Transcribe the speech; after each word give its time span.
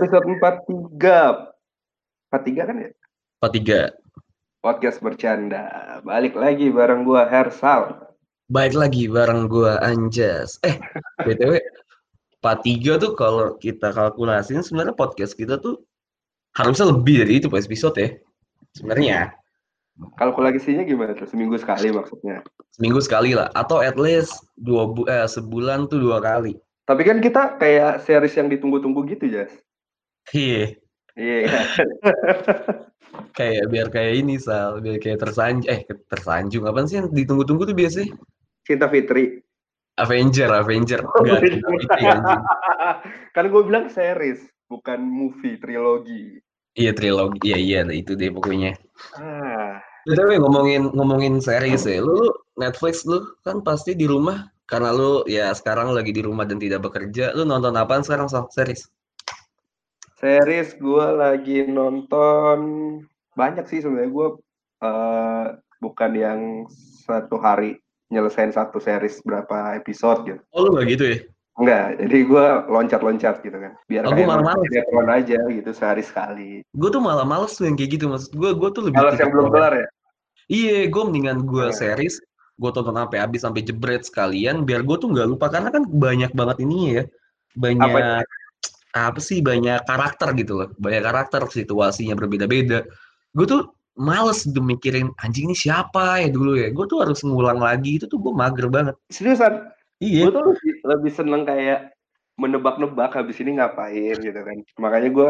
Episode 0.00 0.32
43. 0.64 0.96
43 2.32 2.68
kan 2.72 2.76
ya? 2.80 2.90
43. 3.44 3.92
Podcast 4.64 5.04
bercanda. 5.04 6.00
Balik 6.00 6.40
lagi 6.40 6.72
bareng 6.72 7.04
gua 7.04 7.28
Hersal. 7.28 8.08
Baik 8.48 8.80
lagi 8.80 9.12
bareng 9.12 9.44
gua 9.52 9.76
Anjas. 9.84 10.56
Eh, 10.64 10.80
BTW 11.28 11.60
43 12.40 12.96
tuh 12.96 13.12
kalau 13.12 13.60
kita 13.60 13.92
kalkulasiin 13.92 14.64
sebenarnya 14.64 14.96
podcast 14.96 15.36
kita 15.36 15.60
tuh 15.60 15.84
harusnya 16.56 16.96
lebih 16.96 17.20
dari 17.20 17.36
itu 17.36 17.52
per 17.52 17.60
episode 17.60 18.00
ya. 18.00 18.16
Sebenarnya 18.72 19.36
Kalkulasinya 20.16 20.80
gimana 20.88 21.12
tuh? 21.12 21.28
Seminggu 21.28 21.60
sekali 21.60 21.92
maksudnya. 21.92 22.40
seminggu 22.72 23.04
sekali 23.04 23.36
lah 23.36 23.52
atau 23.52 23.84
at 23.84 24.00
least 24.00 24.32
dua 24.56 24.88
bu 24.88 25.04
eh, 25.12 25.28
sebulan 25.28 25.92
tuh 25.92 26.00
dua 26.00 26.24
kali. 26.24 26.56
Tapi 26.88 27.04
kan 27.04 27.20
kita 27.20 27.60
kayak 27.60 28.00
series 28.08 28.32
yang 28.40 28.48
ditunggu-tunggu 28.48 29.04
gitu, 29.04 29.28
Jas. 29.28 29.52
Iya, 30.30 30.78
Iya. 31.18 31.42
kayak 33.34 33.64
biar 33.68 33.88
kayak 33.90 34.14
ini 34.22 34.38
Sal, 34.38 34.78
biar 34.78 35.02
kayak 35.02 35.18
tersanjung 35.20 35.66
eh 35.66 35.82
tersanjung 36.06 36.64
apa 36.70 36.86
sih 36.86 37.02
yang 37.02 37.10
ditunggu-tunggu 37.10 37.66
tuh 37.66 37.76
biasanya? 37.76 38.14
Cinta 38.62 38.86
Fitri. 38.86 39.42
Avenger, 39.98 40.48
Avenger. 40.48 41.04
Oh, 41.04 41.20
Enggak, 41.20 41.44
Fitri, 41.44 41.76
kan 43.36 43.44
gue 43.50 43.62
bilang 43.66 43.90
series, 43.92 44.40
bukan 44.70 45.02
movie, 45.02 45.60
trilogi. 45.60 46.40
Iya 46.78 46.94
trilogi, 46.94 47.42
iya 47.42 47.58
iya 47.58 47.80
itu 47.90 48.14
deh 48.14 48.30
pokoknya. 48.30 48.78
Ah, 49.18 49.82
BTW 50.06 50.40
ngomongin 50.40 50.88
ngomongin 50.94 51.42
series 51.42 51.84
ya, 51.84 52.00
lu, 52.00 52.16
lu 52.16 52.28
Netflix 52.56 53.04
lu 53.04 53.20
kan 53.44 53.60
pasti 53.60 53.92
di 53.92 54.06
rumah 54.08 54.48
karena 54.64 54.94
lu 54.94 55.26
ya 55.26 55.50
sekarang 55.52 55.92
lagi 55.92 56.14
di 56.14 56.22
rumah 56.22 56.46
dan 56.46 56.56
tidak 56.62 56.86
bekerja, 56.86 57.34
lu 57.36 57.44
nonton 57.44 57.74
apaan 57.76 58.06
sekarang 58.06 58.30
Sal? 58.30 58.48
Series? 58.54 58.86
Series 60.20 60.76
gue 60.76 61.06
lagi 61.16 61.64
nonton 61.64 62.58
banyak 63.34 63.64
sih 63.66 63.80
sebenarnya 63.80 64.12
gue 64.12 64.28
eh, 64.84 65.46
bukan 65.80 66.12
yang 66.12 66.40
satu 67.08 67.40
hari 67.40 67.80
nyelesain 68.12 68.52
satu 68.52 68.76
series 68.82 69.24
berapa 69.24 69.80
episode 69.80 70.28
gitu. 70.28 70.42
Oh 70.52 70.66
lu 70.66 70.76
gak 70.76 70.86
gitu 70.92 71.04
ya? 71.08 71.18
Enggak, 71.60 71.86
jadi 72.00 72.18
gue 72.24 72.44
loncat-loncat 72.72 73.36
gitu 73.44 73.58
kan. 73.58 73.72
Biar 73.84 74.02
Oh, 74.08 74.12
gua 74.12 74.16
kayak 74.16 74.30
malah 74.32 74.46
males. 74.54 74.68
sinetron 74.72 75.08
aja 75.12 75.38
gitu 75.50 75.70
sehari 75.76 76.04
sekali. 76.04 76.50
Gue 76.72 76.88
tuh 76.88 77.02
malah 77.04 77.26
males 77.26 77.52
tuh 77.56 77.68
yang 77.68 77.76
kayak 77.76 78.00
gitu 78.00 78.04
maksud 78.08 78.32
gue, 78.32 78.50
gue 78.56 78.70
tuh 78.72 78.82
lebih 78.88 78.98
Kalau 79.00 79.12
yang 79.16 79.32
belum 79.32 79.48
kelar 79.52 79.74
ya? 79.76 79.88
Iya, 80.50 80.78
gue 80.90 81.02
mendingan 81.06 81.38
gue 81.46 81.66
Hmm. 81.70 81.76
series, 81.76 82.18
gue 82.58 82.70
tonton 82.74 82.96
sampai 82.96 83.18
habis 83.22 83.40
sampai 83.46 83.62
jebret 83.62 84.02
sekalian, 84.02 84.66
biar 84.66 84.82
gue 84.82 84.96
tuh 84.98 85.08
nggak 85.14 85.28
lupa 85.30 85.46
karena 85.52 85.70
kan 85.70 85.86
banyak 85.86 86.32
banget 86.34 86.56
ini 86.64 86.78
ya, 86.98 87.02
banyak 87.54 87.86
apa 87.86 88.26
sih 89.22 89.38
banyak 89.40 89.86
karakter 89.86 90.34
gitu 90.34 90.52
loh, 90.64 90.68
banyak 90.78 91.02
karakter 91.02 91.46
situasinya 91.46 92.18
berbeda-beda. 92.18 92.84
Gue 93.34 93.46
tuh 93.46 93.62
males 93.98 94.46
tuh 94.46 94.62
mikirin 94.64 95.12
anjing 95.20 95.50
ini 95.50 95.56
siapa 95.56 96.22
ya 96.24 96.28
dulu 96.32 96.56
ya, 96.58 96.72
gue 96.72 96.86
tuh 96.88 97.02
harus 97.04 97.20
ngulang 97.22 97.60
lagi 97.60 97.98
itu 98.00 98.06
tuh 98.10 98.18
gue 98.18 98.32
mager 98.34 98.66
banget. 98.66 98.94
Seriusan, 99.12 99.70
Iya, 100.00 100.26
gue 100.26 100.32
tuh 100.32 100.44
lebih, 100.56 100.72
lebih 100.88 101.12
seneng 101.12 101.42
kayak 101.44 101.92
menebak-nebak 102.40 103.12
habis 103.12 103.36
ini 103.44 103.60
ngapain 103.60 104.16
gitu 104.16 104.40
kan. 104.40 104.56
Makanya 104.80 105.10
gue 105.12 105.28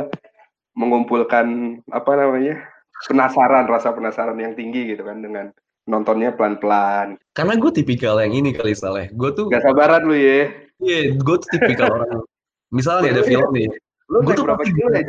mengumpulkan 0.78 1.46
apa 1.90 2.10
namanya 2.14 2.62
penasaran, 3.10 3.66
rasa 3.66 3.90
penasaran 3.90 4.38
yang 4.38 4.54
tinggi 4.54 4.94
gitu 4.94 5.02
kan 5.02 5.18
dengan 5.18 5.50
nontonnya 5.90 6.30
pelan-pelan. 6.30 7.18
karena 7.34 7.54
gue 7.58 7.70
tipikal 7.74 8.22
yang 8.22 8.30
ini 8.30 8.54
kali 8.54 8.78
salah. 8.78 9.10
Gue 9.10 9.34
tuh, 9.34 9.50
Gak 9.50 9.66
sabaran 9.66 10.06
lu 10.06 10.14
ya. 10.14 10.54
iya, 10.78 11.10
gue 11.18 11.36
tuh 11.42 11.48
tipikal 11.50 11.90
orang. 11.98 12.22
Misalnya 12.70 13.18
ada 13.18 13.22
film 13.26 13.50
nih, 13.50 13.68
Lu 14.10 14.22
Gua 14.22 14.34
naik 14.34 14.38
tuh 14.38 14.44
berapa 14.46 14.64
kilo 14.66 14.88
ya? 14.90 15.02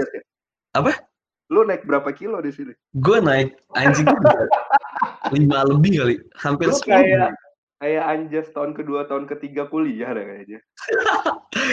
Apa? 0.78 0.92
Lu 1.52 1.62
naik 1.68 1.84
berapa 1.84 2.10
kilo 2.14 2.38
di 2.42 2.52
sini? 2.54 2.74
gue 2.96 3.18
naik 3.20 3.60
anjing 3.76 4.08
bisa 4.08 4.42
lima 5.36 5.68
lebih 5.68 5.92
kali, 6.00 6.16
hampir 6.38 6.70
Lu 6.70 6.78
sepuluh. 6.78 7.02
kayak 7.02 7.30
kayak 7.82 8.04
Anjas 8.06 8.48
tahun 8.54 8.72
kedua, 8.78 9.10
tahun 9.10 9.26
ketiga 9.26 9.66
kuliah 9.68 10.14
dah 10.14 10.22
kayaknya. 10.22 10.60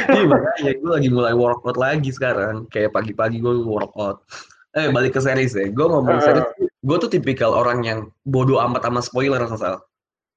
Iya 0.08 0.24
makanya 0.26 0.72
gue 0.78 0.90
lagi 0.90 1.10
mulai 1.10 1.34
workout 1.36 1.78
lagi 1.78 2.10
sekarang. 2.10 2.66
Kayak 2.72 2.96
pagi-pagi 2.96 3.38
gue 3.38 3.62
workout. 3.62 4.24
Eh 4.74 4.90
balik 4.90 5.14
ke 5.14 5.20
series 5.22 5.54
ya. 5.54 5.70
Gue 5.70 5.86
ngomong 5.86 6.18
Heeh. 6.18 6.42
series. 6.42 6.48
Gue 6.82 6.96
tuh 6.98 7.10
tipikal 7.10 7.54
orang 7.54 7.86
yang 7.86 8.00
bodoh 8.26 8.58
amat 8.62 8.88
sama 8.88 9.00
spoiler 9.04 9.38
asal. 9.42 9.78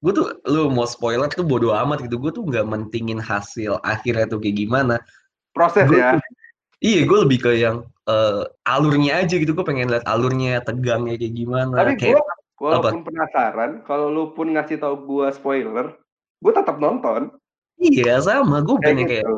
Gue 0.01 0.13
tuh 0.13 0.25
lu 0.45 0.69
mau 0.69 0.85
spoiler 0.85 1.29
tuh 1.29 1.45
bodoh 1.45 1.73
amat 1.73 2.05
gitu. 2.05 2.21
Gue 2.21 2.29
tuh 2.33 2.45
nggak 2.45 2.65
mentingin 2.69 3.17
hasil 3.17 3.81
akhirnya 3.81 4.29
tuh 4.29 4.37
kayak 4.41 4.61
gimana. 4.61 5.01
Proses 5.51 5.87
Gua 5.87 5.97
ya. 5.97 6.09
Iya 6.81 7.05
gue 7.05 7.17
lebih 7.27 7.37
ke 7.45 7.51
yang 7.61 7.85
eh, 8.09 8.43
alurnya 8.65 9.21
aja 9.21 9.35
gitu. 9.37 9.53
Gue 9.53 9.65
pengen 9.67 9.91
lihat 9.91 10.05
alurnya, 10.09 10.63
tegangnya 10.65 11.15
kayak 11.19 11.33
gimana. 11.37 11.75
Tapi 11.77 11.93
kayak 11.99 12.17
gua 12.57 12.77
walaupun 12.77 13.01
penasaran, 13.05 13.71
kalau 13.85 14.09
lu 14.09 14.23
pun 14.33 14.53
ngasih 14.53 14.81
tahu 14.81 14.95
gua 15.05 15.29
spoiler, 15.33 15.93
gua 16.41 16.51
tetap 16.57 16.77
nonton. 16.81 17.29
iya 17.81 18.21
sama. 18.21 18.61
Gue 18.61 18.77
yang 18.85 18.97
Kayak 19.01 19.09
kayak 19.09 19.25
gitu. 19.25 19.35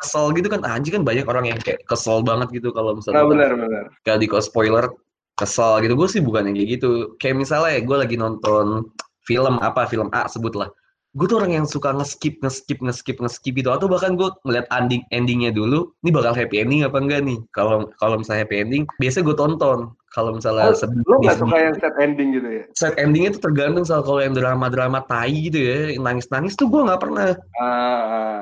kesel 0.00 0.24
gitu 0.36 0.48
kan. 0.52 0.60
Anjing 0.64 0.94
kan 1.00 1.04
banyak 1.04 1.26
orang 1.28 1.44
yang 1.48 1.58
kayak 1.60 1.80
kesel 1.88 2.20
banget 2.20 2.48
gitu 2.52 2.68
kalau 2.72 2.96
misalnya. 2.96 3.24
Nah, 3.24 3.28
benar 3.28 3.50
benar. 3.56 3.84
kayak 4.04 4.18
di 4.24 4.28
spoiler 4.40 4.88
kesel 5.36 5.84
gitu 5.84 5.94
gue 5.94 6.08
sih 6.08 6.24
bukan 6.24 6.48
yang 6.48 6.56
kayak 6.56 6.68
gitu 6.80 7.12
kayak 7.20 7.36
misalnya 7.36 7.76
gue 7.84 7.96
lagi 7.96 8.16
nonton 8.16 8.88
film 9.28 9.60
apa 9.60 9.84
film 9.84 10.08
A 10.16 10.24
sebutlah 10.32 10.72
gue 11.16 11.26
tuh 11.26 11.40
orang 11.40 11.52
yang 11.56 11.66
suka 11.66 11.96
nge-skip 11.96 12.36
nge-skip 12.44 12.76
nge-skip 12.84 13.16
nge-skip 13.16 13.56
gitu 13.56 13.72
atau 13.72 13.88
bahkan 13.88 14.20
gue 14.20 14.28
ngeliat 14.44 14.68
ending 14.68 15.00
endingnya 15.08 15.48
dulu 15.48 15.88
ini 16.04 16.12
bakal 16.12 16.36
happy 16.36 16.60
ending 16.60 16.84
apa 16.84 17.00
enggak 17.00 17.24
nih 17.24 17.40
kalau 17.56 17.88
kalau 17.96 18.20
misalnya 18.20 18.44
happy 18.44 18.60
ending 18.60 18.82
biasa 19.00 19.24
gue 19.24 19.32
tonton 19.32 19.96
kalau 20.12 20.36
misalnya 20.36 20.72
Oh, 20.72 20.76
sedih 20.76 21.00
nggak 21.00 21.36
sedih. 21.36 21.40
suka 21.40 21.56
yang 21.56 21.76
set 21.80 21.94
ending 21.96 22.28
gitu 22.36 22.48
ya? 22.48 22.62
set 22.76 22.94
endingnya 23.00 23.30
tuh 23.36 23.42
tergantung 23.48 23.84
soal 23.84 24.04
kalau 24.04 24.20
yang 24.20 24.36
drama-drama 24.36 25.00
tai 25.08 25.48
gitu 25.48 25.56
ya 25.56 25.96
nangis 25.96 26.28
nangis 26.28 26.52
tuh 26.52 26.68
gue 26.68 26.84
nggak 26.84 27.00
pernah 27.00 27.32
Ah, 27.56 27.64
ah. 27.64 28.40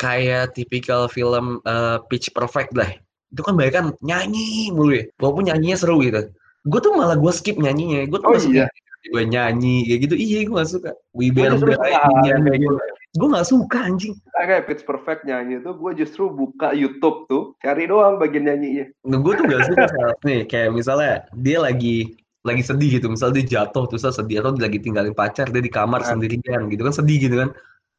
kayak 0.00 0.56
tipikal 0.56 1.12
film 1.12 1.60
eh, 1.64 1.98
Pitch 2.08 2.32
Perfect 2.32 2.72
lah. 2.72 2.88
Itu 3.28 3.44
kan 3.44 3.58
banyak 3.58 3.74
kan 3.74 3.86
nyanyi 4.00 4.72
mulu 4.72 4.96
ya. 4.96 5.04
Walaupun 5.20 5.50
nyanyinya 5.50 5.76
seru 5.76 6.00
gitu. 6.00 6.32
Gue 6.64 6.80
tuh 6.80 6.94
malah 6.96 7.18
gue 7.18 7.32
skip 7.34 7.58
nyanyinya. 7.58 8.06
Gue 8.08 8.20
tuh 8.22 8.30
Oh 8.30 8.38
iya. 8.38 8.70
Gue 9.06 9.22
nyanyi 9.24 9.86
kayak 9.86 10.00
gitu. 10.10 10.14
Iya 10.18 10.38
gue 10.46 10.54
gak 10.58 10.70
suka. 10.70 10.90
Gua 10.90 11.18
Wiber 11.22 11.48
justru 11.54 11.70
suka 11.74 11.88
hal 11.88 12.14
yang 12.26 12.42
kayak 12.42 12.58
gitu. 12.60 12.76
Gue 13.18 13.28
gak 13.32 13.48
suka 13.48 13.78
anjing. 13.82 14.14
Kayak 14.34 14.62
Pitch 14.68 14.84
Perfect 14.84 15.22
nyanyi 15.24 15.62
tuh, 15.62 15.74
gue 15.78 15.92
justru 15.96 16.28
buka 16.28 16.76
YouTube 16.76 17.24
tuh, 17.30 17.42
cari 17.62 17.88
doang 17.88 18.20
bagian 18.20 18.44
nyanyinya. 18.46 18.86
Nah, 19.08 19.18
gue 19.22 19.32
tuh 19.38 19.44
gak 19.48 19.62
suka 19.70 19.84
saat 19.88 20.18
nih. 20.26 20.40
Kayak 20.44 20.68
misalnya 20.74 21.14
dia 21.38 21.58
lagi 21.62 22.18
lagi 22.46 22.62
sedih 22.62 23.00
gitu. 23.00 23.06
Misalnya 23.10 23.42
dia 23.42 23.62
jatuh 23.62 23.84
terus 23.90 24.04
sedih 24.04 24.42
atau 24.42 24.54
dia 24.54 24.66
lagi 24.68 24.78
tinggalin 24.82 25.14
pacar 25.14 25.48
dia 25.50 25.62
di 25.62 25.72
kamar 25.72 26.04
Ah. 26.04 26.14
sendirian 26.14 26.68
gitu 26.70 26.82
kan 26.84 26.94
sedih 26.94 27.18
gitu 27.18 27.36
kan 27.40 27.50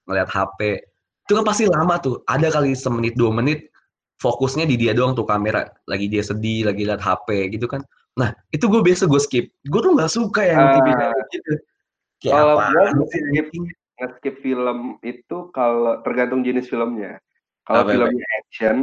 ngeliat 0.07 0.29
HP. 0.29 0.79
Itu 1.27 1.37
kan 1.37 1.45
pasti 1.45 1.69
lama 1.69 1.95
tuh. 2.01 2.21
Ada 2.25 2.49
kali 2.53 2.73
semenit 2.73 3.13
dua 3.13 3.29
menit 3.33 3.69
fokusnya 4.19 4.67
di 4.67 4.75
dia 4.75 4.91
doang 4.91 5.15
tuh 5.15 5.23
kamera 5.23 5.63
lagi 5.87 6.11
dia 6.11 6.19
sedih 6.19 6.67
lagi 6.67 6.83
liat 6.83 6.99
HP 6.99 7.55
gitu 7.55 7.71
kan 7.71 7.79
nah 8.17 8.33
itu 8.49 8.65
gue 8.65 8.81
biasa 8.81 9.05
gue 9.05 9.21
skip 9.21 9.45
gue 9.53 9.79
tuh 9.79 9.91
nggak 9.93 10.11
suka 10.11 10.41
yang 10.41 10.59
Ah. 10.65 10.73
tipikal 10.73 11.11
gitu 11.29 11.51
kayak 12.19 12.33
Kalau 12.33 12.55
apa 12.57 12.65
gua 12.95 13.05
skip 13.11 13.47
nge-skip 13.99 14.35
film 14.39 14.79
itu 15.03 15.37
kalau 15.51 15.99
tergantung 16.07 16.39
jenis 16.39 16.71
filmnya. 16.71 17.19
Kalau 17.67 17.83
Apa, 17.83 17.91
apa? 17.91 17.93
filmnya 17.99 18.25
action, 18.39 18.77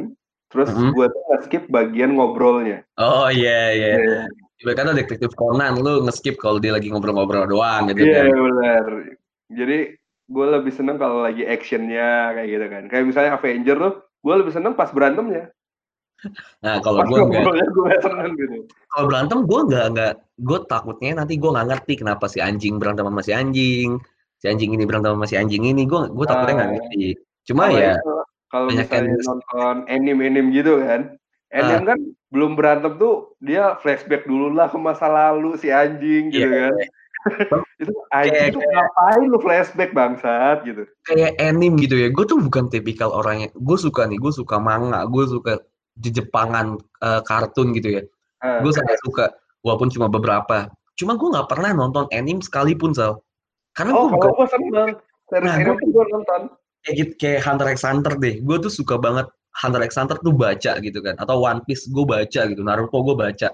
terus 0.53 0.69
Mhm. 0.71 0.93
gue 0.93 1.07
tuh 1.09 1.23
nge-skip 1.33 1.63
bagian 1.73 2.13
ngobrolnya. 2.13 2.85
oh 3.01 3.33
iya 3.33 3.73
iya 3.73 3.89
Iya, 3.97 4.21
Ibarat 4.57 4.77
kata 4.77 4.93
detektif 4.93 5.33
Conan 5.33 5.81
lu 5.81 6.05
nge-skip 6.05 6.37
kalau 6.37 6.61
dia 6.61 6.73
lagi 6.73 6.89
ngobrol-ngobrol 6.93 7.49
doang 7.49 7.89
gitu 7.89 8.05
Iya 8.05 8.29
kan 8.29 8.41
benar. 8.41 8.85
Jadi 9.49 9.79
gue 10.27 10.47
lebih 10.53 10.73
seneng 10.73 10.97
kalau 10.97 11.25
lagi 11.25 11.45
actionnya 11.45 12.37
kayak 12.37 12.49
gitu 12.53 12.67
kan. 12.69 12.83
Kayak 12.89 13.05
misalnya 13.09 13.31
Avenger 13.37 13.77
tuh, 13.81 13.95
gue 14.21 14.35
lebih 14.37 14.53
seneng 14.53 14.73
pas 14.77 14.89
berantemnya. 14.93 15.49
Nah 16.61 16.79
kalau 16.81 17.03
gue 17.03 17.19
gitu. 17.27 18.57
kalau 18.91 19.05
berantem 19.07 19.39
gue 19.45 19.61
nggak 19.69 19.87
nggak 19.93 20.13
gue 20.39 20.59
takutnya 20.67 21.11
nanti 21.17 21.35
gue 21.37 21.51
nggak 21.51 21.67
ngerti 21.69 21.93
kenapa 21.99 22.25
si 22.27 22.39
anjing 22.39 22.77
berantem 22.77 23.07
sama 23.07 23.21
si 23.21 23.33
anjing 23.33 23.91
si 24.37 24.47
anjing 24.47 24.71
ini 24.73 24.85
berantem 24.85 25.13
sama 25.15 25.27
si 25.27 25.37
anjing 25.37 25.65
ini 25.65 25.85
gue 25.85 26.01
gue 26.09 26.27
takutnya 26.27 26.55
nggak 26.57 26.69
Ah. 26.69 26.75
ngerti 26.77 27.05
cuma 27.47 27.65
Sama 27.67 27.79
ya 27.79 27.95
kalau 28.47 28.67
Banyak 28.71 28.87
misalnya 28.87 29.11
anime. 29.11 29.27
nonton 29.27 29.77
anime-anime 29.87 30.49
gitu 30.55 30.73
kan. 30.79 31.01
Anime 31.51 31.83
Ah. 31.83 31.87
kan 31.91 31.99
belum 32.31 32.53
berantem 32.55 32.93
tuh 32.95 33.15
dia 33.39 33.75
flashback 33.81 34.23
dulu 34.23 34.51
lah 34.51 34.67
ke 34.67 34.79
masa 34.79 35.07
lalu 35.07 35.59
si 35.59 35.69
anjing 35.69 36.31
gitu 36.31 36.47
Iya. 36.47 36.71
kan. 36.71 36.75
itu 37.83 37.93
anjing 38.13 38.39
Kayak- 38.39 38.55
tuh 38.55 38.63
ngapain 38.63 39.23
lu 39.27 39.39
flashback 39.43 39.91
bangsat 39.91 40.63
gitu. 40.63 40.87
kayak 41.05 41.35
anime 41.39 41.75
gitu 41.81 41.99
ya. 41.99 42.09
Gue 42.09 42.23
tuh 42.23 42.39
bukan 42.39 42.71
tipikal 42.71 43.11
orang 43.11 43.37
yang 43.43 43.53
gue 43.53 43.77
suka 43.77 44.07
nih, 44.07 44.15
gue 44.17 44.31
suka 44.31 44.57
manga, 44.59 45.03
gue 45.07 45.25
suka 45.27 45.59
di 45.97 46.13
Jepangan 46.13 46.77
eh, 47.03 47.21
kartun 47.25 47.73
gitu 47.73 48.01
ya. 48.01 48.03
Ah, 48.45 48.61
Gue 48.61 48.73
sangat 48.73 49.01
suka 49.03 49.33
walaupun 49.65 49.89
cuma 49.89 50.07
beberapa. 50.13 50.69
Cuma 50.97 51.17
gue 51.17 51.29
nggak 51.29 51.49
pernah 51.49 51.73
nonton 51.73 52.05
anime 52.13 52.41
sekalipun 52.45 52.93
Sal. 52.93 53.21
Karena 53.77 53.93
oh, 53.97 54.09
gue 54.13 54.31
gue 54.33 54.49
seneng. 54.49 54.91
Series 55.27 55.49
Nah, 55.51 55.75
tuh 55.75 55.89
gue 55.91 56.05
nonton. 56.13 56.41
kayak 56.87 56.95
gitu, 57.03 57.13
kayak 57.19 57.41
Hunter 57.43 57.67
x 57.75 57.83
Hunter 57.83 58.15
deh. 58.15 58.39
Gue 58.47 58.57
tuh 58.63 58.71
suka 58.71 58.95
banget 58.95 59.27
Hunter 59.59 59.83
x 59.83 59.99
Hunter 59.99 60.17
tuh 60.23 60.31
baca 60.33 60.79
gitu 60.79 60.99
kan. 61.03 61.19
Atau 61.19 61.43
One 61.43 61.61
Piece 61.67 61.91
gue 61.91 62.05
baca 62.07 62.41
gitu. 62.47 62.61
Naruto 62.63 62.99
gue 63.03 63.17
baca. 63.19 63.49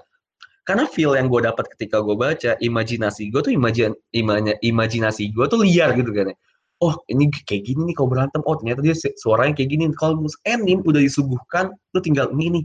Karena 0.63 0.87
feel 0.87 1.17
yang 1.19 1.27
gue 1.27 1.43
dapat 1.43 1.67
ketika 1.75 1.99
gue 1.99 2.15
baca, 2.15 2.55
imajinasi 2.63 3.27
gue 3.35 3.41
tuh 3.43 3.51
imajin, 3.51 3.91
imanya, 4.15 4.55
imajinasi 4.63 5.35
gue 5.35 5.45
tuh 5.51 5.59
liar 5.59 5.91
gitu 5.97 6.13
kan. 6.15 6.31
ya. 6.31 6.35
Oh 6.83 6.99
ini 7.07 7.31
kayak 7.31 7.63
gini 7.63 7.87
nih 7.87 7.95
kalau 7.95 8.11
berantem. 8.11 8.43
Oh 8.43 8.59
ternyata 8.59 8.83
dia 8.83 8.91
su- 8.91 9.15
suaranya 9.15 9.55
kayak 9.55 9.71
gini. 9.71 9.87
Kalau 9.95 10.19
mus- 10.19 10.35
anime 10.43 10.83
udah 10.83 10.99
disuguhkan, 10.99 11.71
lu 11.95 11.99
tinggal 12.03 12.27
ini 12.35 12.59
nih. 12.59 12.63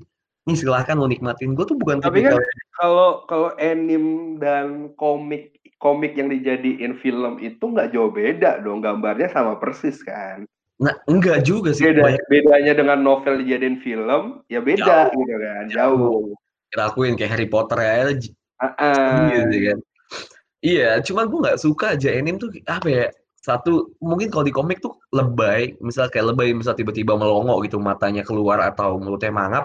Nih 0.51 0.57
silahkan 0.59 0.99
lo 0.99 1.07
nikmatin. 1.07 1.55
Gue 1.55 1.63
tuh 1.71 1.79
bukan 1.79 2.03
Tapi 2.03 2.27
kan 2.27 2.43
kalau 2.75 3.23
kalau 3.31 3.55
anime 3.63 4.43
dan 4.43 4.91
komik 4.99 5.55
komik 5.79 6.19
yang 6.19 6.27
dijadiin 6.27 6.99
film 6.99 7.39
itu 7.39 7.63
nggak 7.63 7.95
jauh 7.95 8.11
beda 8.11 8.59
dong 8.67 8.83
gambarnya 8.83 9.31
sama 9.31 9.55
persis 9.63 10.03
kan. 10.03 10.43
Nah 10.83 10.99
enggak 11.07 11.47
juga 11.47 11.71
sih. 11.71 11.87
Beda 11.87 12.03
Banyak 12.03 12.27
bedanya 12.27 12.73
dengan 12.75 12.99
novel 12.99 13.47
dijadiin 13.47 13.79
film 13.87 14.43
ya 14.51 14.59
beda 14.59 15.15
gitu 15.15 15.37
kan 15.39 15.65
jauh. 15.71 16.35
kita 16.69 16.91
kayak 16.93 17.31
Harry 17.31 17.47
Potter 17.47 17.79
ya. 17.79 17.95
Ah, 18.59 18.75
ah. 18.75 19.31
gitu 19.31 19.57
kan. 19.71 19.79
Iya, 20.59 20.99
cuma 21.07 21.23
gue 21.23 21.39
nggak 21.39 21.61
suka 21.63 21.95
aja 21.95 22.11
anime 22.11 22.43
tuh 22.43 22.51
apa 22.67 22.89
ya? 22.91 23.07
Satu 23.39 23.95
mungkin 24.03 24.29
kalau 24.35 24.45
di 24.45 24.53
komik 24.53 24.83
tuh 24.83 24.99
lebay, 25.15 25.79
misal 25.79 26.11
kayak 26.11 26.35
lebay 26.35 26.51
misal 26.53 26.75
tiba-tiba 26.75 27.15
melongo 27.15 27.63
gitu 27.63 27.79
matanya 27.79 28.27
keluar 28.27 28.59
atau 28.61 28.99
mulutnya 28.99 29.31
mangap, 29.31 29.65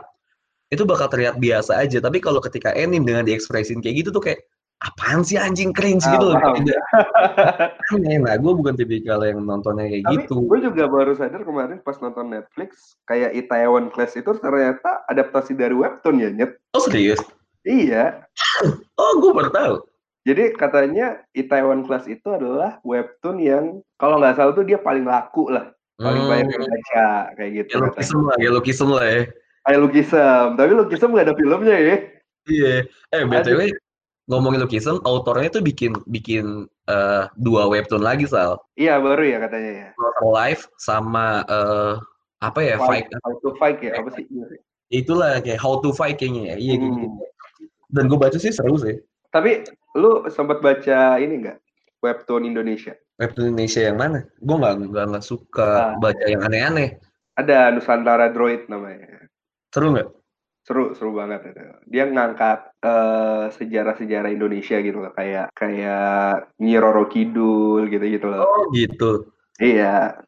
itu 0.70 0.86
bakal 0.86 1.10
terlihat 1.10 1.42
biasa 1.42 1.81
aja. 1.81 1.98
Tapi 2.02 2.22
kalau 2.22 2.40
ketika 2.40 2.72
anime 2.74 3.06
dengan 3.06 3.25
diekspresin 3.25 3.81
kayak 3.81 4.06
gitu 4.06 4.10
tuh 4.14 4.24
kayak 4.30 4.46
apaan 4.84 5.24
sih 5.24 5.40
anjing 5.40 5.72
cringe 5.72 6.04
Ah, 6.04 6.12
gitu 6.18 6.25
loh. 6.31 6.36
Tidak 6.38 6.80
aneh. 7.96 8.18
Nah, 8.20 8.36
gue 8.36 8.54
bukan 8.54 8.75
tipikal 8.75 9.24
yang 9.24 9.42
nontonnya 9.48 9.88
kayak 9.90 10.04
Tapi 10.06 10.16
gitu. 10.28 10.36
gue 10.44 10.60
juga 10.60 10.84
baru 10.92 11.12
sadar 11.16 11.42
kemarin 11.48 11.80
pas 11.81 11.98
nonton 12.04 12.30
Netflix 12.30 13.00
kayak 13.08 13.31
Itaewon 13.31 13.90
Class 13.96 14.20
itu 14.20 14.31
ternyata 14.38 15.08
adaptasi 15.08 15.56
dari 15.56 15.74
webtoon 15.74 16.20
ya 16.20 16.30
nyet. 16.30 16.60
Oh 16.75 16.84
serius? 16.84 17.20
Iya. 17.64 18.28
Oh, 19.00 19.24
gue 19.24 19.31
baru 19.31 19.50
tahu. 19.50 19.75
Jadi 20.24 20.56
katanya 20.56 21.20
Itaewon 21.36 21.84
Class 21.84 22.08
itu 22.08 22.31
adalah 22.31 22.80
webtoon 22.88 23.38
yang 23.44 23.66
kalau 24.00 24.24
nggak 24.24 24.40
salah 24.40 24.56
tuh 24.56 24.64
dia 24.64 24.80
paling 24.80 25.04
laku 25.04 25.52
lah, 25.52 25.75
paling 26.00 26.24
banyak 26.31 26.48
yang 26.48 26.64
baca 26.64 27.08
kayak 27.36 27.52
gitu. 27.60 27.70
Ya 27.75 27.78
lukisem 27.84 28.20
lah, 28.24 28.36
ya 28.40 28.50
lukisem 28.56 28.90
lah 28.92 29.04
ya. 29.04 29.24
Kayak 29.64 29.80
Lukisem, 29.80 30.46
tapi 30.60 30.72
Lukisem 30.75 31.10
nggak 31.16 31.25
ada 31.31 31.36
filmnya 31.40 31.75
ya. 31.80 31.96
Iya. 32.52 32.75
Eh 33.16 33.24
btw 33.24 33.72
ngomongin 34.28 34.64
lukisem, 34.64 35.00
autornya 35.04 35.60
tuh 35.60 35.64
bikin 35.64 35.96
bikin 36.08 36.68
eh, 36.88 37.24
dua 37.40 37.72
webtoon 37.72 38.04
lagi 38.04 38.28
sal. 38.28 38.60
Iya 38.75 39.00
baru 39.00 39.24
ya 39.24 39.38
katanya 39.40 39.72
ya. 39.72 39.90
Live 40.24 40.68
sama 40.80 41.48
eh, 41.48 41.94
apa 42.44 42.60
ya 42.60 42.75
fight. 42.84 43.08
Fight, 43.08 43.24
how 43.24 43.34
to 43.40 43.50
fight 43.56 43.80
ya 43.80 43.92
apa 44.00 44.12
sih? 44.20 44.28
Itulah 44.92 45.40
kayak 45.40 45.64
how 45.64 45.80
to 45.80 45.96
fight 45.96 46.20
kayaknya 46.20 46.56
ya. 46.56 46.56
Iya 46.60 46.75
Hmm. 46.80 46.84
gitu. 46.84 47.08
Dan 47.94 48.04
gue 48.12 48.20
baca 48.20 48.36
sih 48.36 48.52
seru 48.52 48.75
sih. 48.84 49.00
Tapi 49.31 49.64
lu 49.94 50.25
sempat 50.30 50.60
baca 50.60 51.18
ini 51.18 51.45
nggak 51.45 51.57
webtoon 52.01 52.45
Indonesia? 52.45 52.94
Webtoon 53.22 53.54
Indonesia 53.54 53.81
yang 53.86 53.98
mana? 54.01 54.25
Gue 54.42 54.56
nggak 54.57 54.90
nggak 54.90 55.06
nggak 55.13 55.25
suka 55.25 55.94
Ah. 55.94 56.00
baca 56.01 56.25
yang 56.25 56.42
aneh-aneh. 56.42 56.98
Ada 57.38 57.74
Nusantara 57.74 58.30
Droid 58.30 58.69
namanya. 58.69 59.25
Seru 59.74 59.94
nggak? 59.94 60.10
Seru, 60.63 60.95
seru 60.95 61.12
banget 61.12 61.51
itu. 61.51 61.60
Dia 61.92 62.07
ngangkat 62.07 62.72
eh, 62.84 63.45
sejarah-sejarah 63.51 64.31
Indonesia 64.31 64.80
gitu 64.80 64.98
loh, 65.04 65.12
kayak 65.12 65.51
kayak 65.54 66.48
Nyi 66.63 66.75
Roro 66.80 67.06
Kidul 67.12 67.92
gitu-gitu 67.92 68.31
loh. 68.31 68.48
Oh 68.48 68.62
gitu. 68.72 69.28
Iya. 69.60 70.24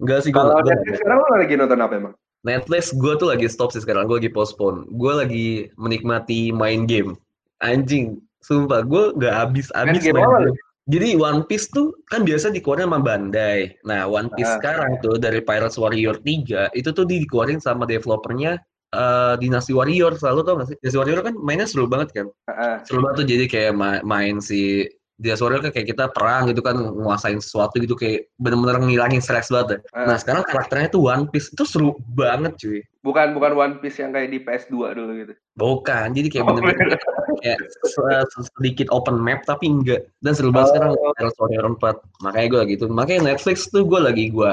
Enggak 0.00 0.24
sih. 0.24 0.32
Kalau 0.34 0.58
Netflix 0.64 0.98
sekarang 0.98 1.18
lu 1.22 1.28
lagi 1.36 1.54
nonton 1.54 1.78
apa 1.80 1.94
emang? 1.94 2.14
Netflix 2.46 2.94
gue 2.94 3.12
tuh 3.18 3.28
lagi 3.30 3.46
stop 3.50 3.70
sih 3.74 3.82
sekarang. 3.82 4.06
Gue 4.08 4.22
lagi 4.22 4.32
postpone. 4.32 4.86
Gue 4.96 5.12
lagi 5.12 5.46
menikmati 5.76 6.50
main 6.50 6.86
game. 6.88 7.14
Anjing. 7.60 8.22
Sumpah 8.46 8.86
gue 8.86 9.10
nggak 9.18 9.34
habis-habis 9.34 10.06
Main. 10.06 10.54
Jadi 10.86 11.18
One 11.18 11.42
Piece 11.50 11.66
tuh 11.66 11.90
kan 12.06 12.22
biasa 12.22 12.54
dikeluarin 12.54 12.86
sama 12.86 13.02
Bandai. 13.02 13.74
Nah, 13.82 14.06
One 14.06 14.30
Piece 14.38 14.46
Ah. 14.46 14.54
sekarang 14.62 15.02
tuh 15.02 15.18
dari 15.18 15.42
Pirates 15.42 15.74
Warrior 15.74 16.22
3 16.22 16.70
itu 16.70 16.94
tuh 16.94 17.02
dikeluarin 17.02 17.58
sama 17.58 17.90
developernya 17.90 18.62
eh 18.94 19.34
Dynasty 19.42 19.74
Warrior. 19.74 20.14
Selalu 20.14 20.40
tau 20.46 20.54
gak 20.62 20.68
sih? 20.70 20.76
Dynasty 20.78 20.98
Warrior 21.02 21.20
kan 21.26 21.34
mainnya 21.42 21.66
seru 21.66 21.90
banget 21.90 22.14
kan. 22.14 22.26
Heeh. 22.46 22.74
Seru 22.86 23.02
banget 23.02 23.16
tuh 23.18 23.26
jadi 23.26 23.44
kayak 23.50 23.72
ma- 23.74 24.04
main 24.06 24.38
si 24.38 24.86
Warrior 25.16 25.64
kan 25.64 25.72
kayak 25.72 25.88
kita 25.88 26.04
perang 26.12 26.52
gitu 26.52 26.60
kan 26.60 26.76
nguasain 26.76 27.40
sesuatu 27.40 27.80
gitu 27.80 27.96
kayak 27.96 28.28
bener-bener 28.36 28.76
ngilangin 28.84 29.24
stres 29.24 29.48
banget. 29.48 29.80
ya. 29.80 29.96
Ah. 29.96 30.12
Nah, 30.12 30.16
sekarang 30.20 30.44
karakternya 30.44 30.92
tuh 30.92 31.08
One 31.08 31.32
Piece 31.32 31.48
itu 31.48 31.64
seru 31.64 31.96
banget 32.12 32.52
cuy. 32.60 32.84
Bukan 33.00 33.32
bukan 33.32 33.52
One 33.56 33.74
Piece 33.80 33.96
yang 33.96 34.12
kayak 34.12 34.28
di 34.28 34.44
PS2 34.44 34.76
dulu 34.92 35.12
gitu. 35.16 35.32
Bukan, 35.56 36.06
jadi 36.12 36.28
kayak 36.28 36.44
Oh, 36.44 36.48
bener-bener 36.52 37.00
kayak 37.40 37.58
se- 37.80 38.26
se- 38.28 38.48
sedikit 38.60 38.92
open 38.92 39.16
map 39.16 39.40
tapi 39.48 39.72
enggak. 39.72 40.04
Dan 40.20 40.36
seru 40.36 40.52
banget 40.52 40.76
sekarang 40.76 40.92
Oh. 40.92 41.16
Pirates 41.16 41.38
Warrior 41.40 41.64
4. 41.72 41.96
Makanya 42.20 42.46
gue 42.52 42.62
gitu. 42.76 42.84
Makanya 42.92 43.20
Netflix 43.32 43.72
tuh 43.72 43.88
gue 43.88 44.00
lagi 44.02 44.28
gue 44.28 44.52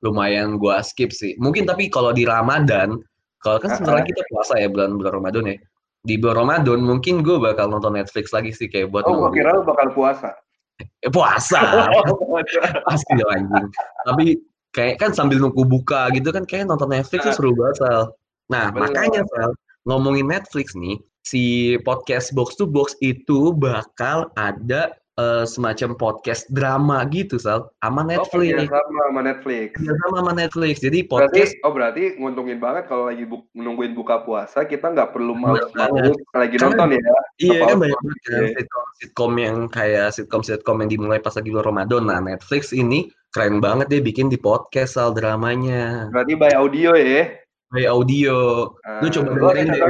lumayan 0.00 0.56
gue 0.56 0.74
skip 0.80 1.12
sih. 1.12 1.36
Mungkin 1.36 1.68
tapi 1.68 1.92
kalau 1.92 2.16
di 2.16 2.24
Ramadan, 2.24 2.96
kalau 3.44 3.60
kan 3.60 3.76
sebentar 3.76 4.00
lagi 4.00 4.16
kita 4.16 4.24
puasa 4.32 4.56
ya 4.56 4.72
bulan 4.72 4.96
bulan 4.96 5.12
Ramadan 5.12 5.44
ya. 5.44 5.56
Di 6.00 6.16
bulan 6.16 6.48
Ramadan 6.48 6.80
mungkin 6.80 7.20
gue 7.20 7.36
bakal 7.36 7.68
nonton 7.68 7.92
Netflix 7.92 8.32
lagi 8.32 8.56
sih 8.56 8.72
kayak 8.72 8.88
buat 8.88 9.04
Oh, 9.04 9.28
nunggu- 9.28 9.36
kira 9.36 9.52
lu 9.52 9.62
bakal 9.62 9.92
puasa. 9.92 10.32
Eh, 10.80 11.12
puasa 11.12 11.60
pasti 12.88 13.12
dong 13.20 13.28
anjing. 13.28 13.68
Tapi 14.08 14.26
kayak 14.72 14.96
kan 14.96 15.10
sambil 15.12 15.36
nunggu 15.36 15.60
buka 15.68 16.08
gitu 16.16 16.32
kan 16.32 16.48
kayak 16.48 16.72
nonton 16.72 16.88
Netflix 16.88 17.28
tuh 17.28 17.34
seru 17.36 17.52
banget 17.52 17.84
Sal. 17.84 18.02
Nah 18.48 18.72
Bener. 18.72 18.88
makanya 18.88 19.22
Sal 19.28 19.50
ngomongin 19.84 20.24
Netflix 20.28 20.72
nih 20.72 20.96
si 21.20 21.76
podcast 21.84 22.32
box 22.32 22.56
to 22.56 22.64
box 22.64 22.96
itu 23.04 23.52
bakal 23.52 24.32
ada 24.40 24.96
eh, 25.20 25.44
semacam 25.44 25.92
podcast 25.94 26.48
drama 26.48 27.04
gitu 27.06 27.36
Sal 27.36 27.68
sama 27.78 28.00
Oh, 28.00 28.08
Netflix. 28.08 28.56
sama 28.64 29.00
sama 29.04 29.20
Netflix. 29.20 29.68
Iya 29.76 29.92
sama 30.00 30.16
sama 30.24 30.32
Netflix. 30.32 30.74
Jadi 30.80 30.98
Berarti, 31.04 31.12
podcast 31.12 31.52
oh 31.60 31.72
berarti 31.76 32.02
nguntungin 32.16 32.56
banget 32.56 32.88
kalau 32.88 33.04
lagi 33.06 33.28
bu 33.28 33.44
nungguin 33.52 33.92
buka 33.92 34.24
puasa 34.24 34.64
kita 34.64 34.88
nggak 34.88 35.12
perlu 35.12 35.36
males-males 35.36 36.16
lagi 36.32 36.56
Karena- 36.56 36.64
nonton 36.72 36.88
ya. 36.96 37.02
Iya 37.38 37.58
kan 37.62 37.76
banyak 37.78 37.98
banget 38.00 38.20
kan 38.24 38.40
sitcom 38.56 38.86
sitcom 38.96 39.32
yang 39.36 39.56
kayak 39.68 40.08
sitcom 40.10 40.40
sitcom 40.40 40.76
yang 40.80 40.90
dimulai 40.90 41.20
pas 41.20 41.36
lagi 41.36 41.52
bulan 41.52 41.68
Ramadan. 41.68 42.02
Nah 42.08 42.18
Netflix 42.18 42.72
ini 42.72 43.06
keren 43.30 43.60
banget 43.60 43.86
dia 43.86 44.00
bikin 44.00 44.26
di 44.26 44.40
podcast 44.40 44.96
Sal 44.96 45.12
dramanya. 45.12 46.08
Berarti 46.08 46.32
by 46.34 46.52
audio 46.56 46.96
ya. 46.96 47.28
By 47.70 47.86
audio. 47.86 48.66
Lu 48.98 49.06
Ah, 49.06 49.10
coba 49.12 49.30
dengerin 49.54 49.66
deh. 49.70 49.80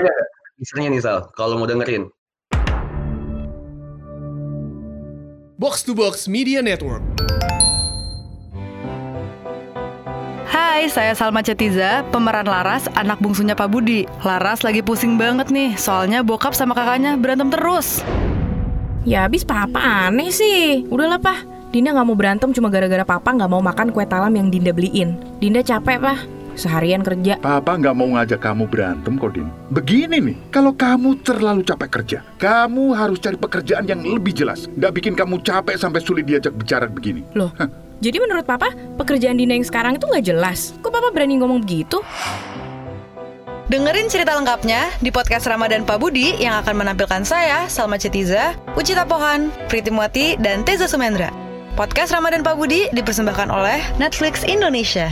Misalnya 0.61 0.89
nih 0.93 1.01
Sal, 1.01 1.19
kalau 1.33 1.57
mau 1.57 1.65
dengerin. 1.65 2.13
Box 5.61 5.85
to 5.85 5.93
Box 5.93 6.25
Media 6.25 6.65
Network. 6.65 7.05
Hai, 10.49 10.89
saya 10.89 11.13
Salma 11.13 11.45
Cetiza, 11.45 12.01
pemeran 12.09 12.49
Laras, 12.49 12.89
anak 12.97 13.21
bungsunya 13.21 13.53
Pak 13.53 13.69
Budi. 13.69 14.09
Laras 14.25 14.65
lagi 14.65 14.81
pusing 14.81 15.21
banget 15.21 15.53
nih, 15.53 15.77
soalnya 15.77 16.25
bokap 16.25 16.57
sama 16.57 16.73
kakaknya 16.73 17.21
berantem 17.21 17.53
terus. 17.53 18.01
Ya 19.05 19.29
abis 19.29 19.45
papa 19.45 20.09
aneh 20.09 20.33
sih 20.33 20.89
Udahlah 20.89 21.21
pah 21.21 21.45
Dinda 21.77 21.93
nggak 21.93 22.09
mau 22.09 22.17
berantem 22.17 22.57
cuma 22.57 22.73
gara-gara 22.73 23.05
papa 23.05 23.29
nggak 23.29 23.53
mau 23.53 23.61
makan 23.61 23.93
kue 23.93 24.09
talam 24.09 24.33
yang 24.33 24.49
Dinda 24.49 24.73
beliin 24.73 25.17
Dinda 25.41 25.61
capek 25.61 26.01
pah 26.01 26.21
Seharian 26.61 27.01
kerja 27.01 27.41
Papa 27.41 27.81
nggak 27.81 27.97
mau 27.97 28.13
ngajak 28.13 28.45
kamu 28.45 28.69
berantem, 28.69 29.17
Kodin. 29.17 29.49
Begini 29.73 30.21
nih, 30.21 30.37
kalau 30.53 30.77
kamu 30.77 31.25
terlalu 31.25 31.65
capek 31.65 31.89
kerja, 31.89 32.19
kamu 32.37 32.93
harus 32.93 33.17
cari 33.17 33.41
pekerjaan 33.41 33.89
yang 33.89 34.05
lebih 34.05 34.37
jelas. 34.37 34.69
Nggak 34.77 34.93
bikin 35.01 35.15
kamu 35.17 35.41
capek 35.41 35.81
sampai 35.81 36.05
sulit 36.05 36.29
diajak 36.29 36.53
bicara 36.53 36.85
begini. 36.85 37.25
Loh 37.33 37.49
Jadi 38.01 38.17
menurut 38.17 38.49
papa 38.49 38.73
Pekerjaan 38.97 39.37
Dinda 39.37 39.53
yang 39.53 39.69
sekarang 39.69 40.01
itu 40.01 40.09
nggak 40.09 40.25
jelas 40.25 40.73
Kok 40.81 40.89
papa 40.89 41.13
berani 41.13 41.37
ngomong 41.37 41.61
begitu? 41.61 42.01
Dengerin 43.71 44.11
cerita 44.11 44.35
lengkapnya 44.35 44.91
di 44.99 45.15
podcast 45.15 45.47
Ramadan 45.47 45.87
Pak 45.87 46.03
Budi 46.03 46.35
yang 46.43 46.59
akan 46.59 46.83
menampilkan 46.83 47.23
saya, 47.23 47.71
Salma 47.71 48.03
Cetiza, 48.03 48.59
Ucita 48.75 49.07
Pohan, 49.07 49.55
Priti 49.71 49.95
Muati, 49.95 50.35
dan 50.43 50.67
Teza 50.67 50.91
Sumendra. 50.91 51.31
Podcast 51.79 52.11
Ramadan 52.11 52.43
Pak 52.43 52.59
Budi 52.59 52.91
dipersembahkan 52.91 53.47
oleh 53.47 53.79
Netflix 54.03 54.43
Indonesia. 54.43 55.07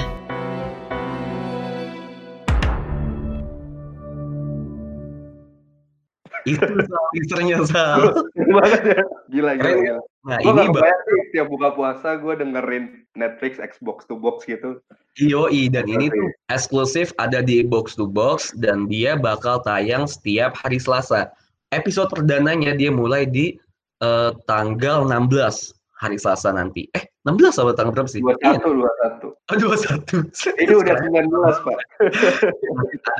Itu 6.57 6.87
teasernya 7.13 7.59
Sal. 7.69 8.13
banget 8.37 8.83
ya. 8.85 9.03
Gila, 9.29 9.53
gila, 9.59 9.77
gila. 9.85 10.01
Nah 10.29 10.39
ini 10.45 10.63
gak 10.73 10.93
sih 11.09 11.21
tiap 11.33 11.49
buka 11.49 11.73
puasa 11.73 12.21
gue 12.21 12.35
dengerin 12.37 13.09
Netflix 13.17 13.57
Xbox 13.57 14.05
to 14.05 14.17
box 14.17 14.45
gitu. 14.45 14.81
Yoi 15.17 15.73
dan 15.73 15.89
ini 15.89 16.13
tuh 16.13 16.29
eksklusif 16.53 17.17
ada 17.17 17.41
di 17.41 17.65
box 17.65 17.97
to 17.97 18.05
box 18.05 18.53
dan 18.57 18.89
dia 18.89 19.17
bakal 19.17 19.61
tayang 19.65 20.05
setiap 20.05 20.53
hari 20.57 20.77
Selasa. 20.77 21.33
Episode 21.73 22.13
perdananya 22.13 22.77
dia 22.77 22.93
mulai 22.93 23.29
di 23.29 23.57
eh, 24.05 24.31
tanggal 24.45 25.09
16 25.09 25.73
hari 25.99 26.17
Selasa 26.21 26.53
nanti. 26.53 26.89
Eh 26.93 27.09
16 27.29 27.61
apa 27.61 27.71
tanggal 27.77 27.93
berapa 27.93 28.09
sih? 28.09 28.25
Iya, 28.25 28.57
21, 28.65 29.29
21. 29.29 29.37
oh, 29.37 29.57
21. 29.77 30.65
Ini 30.65 30.75
udah 30.81 30.95
19, 30.97 31.67
Pak. 31.67 31.79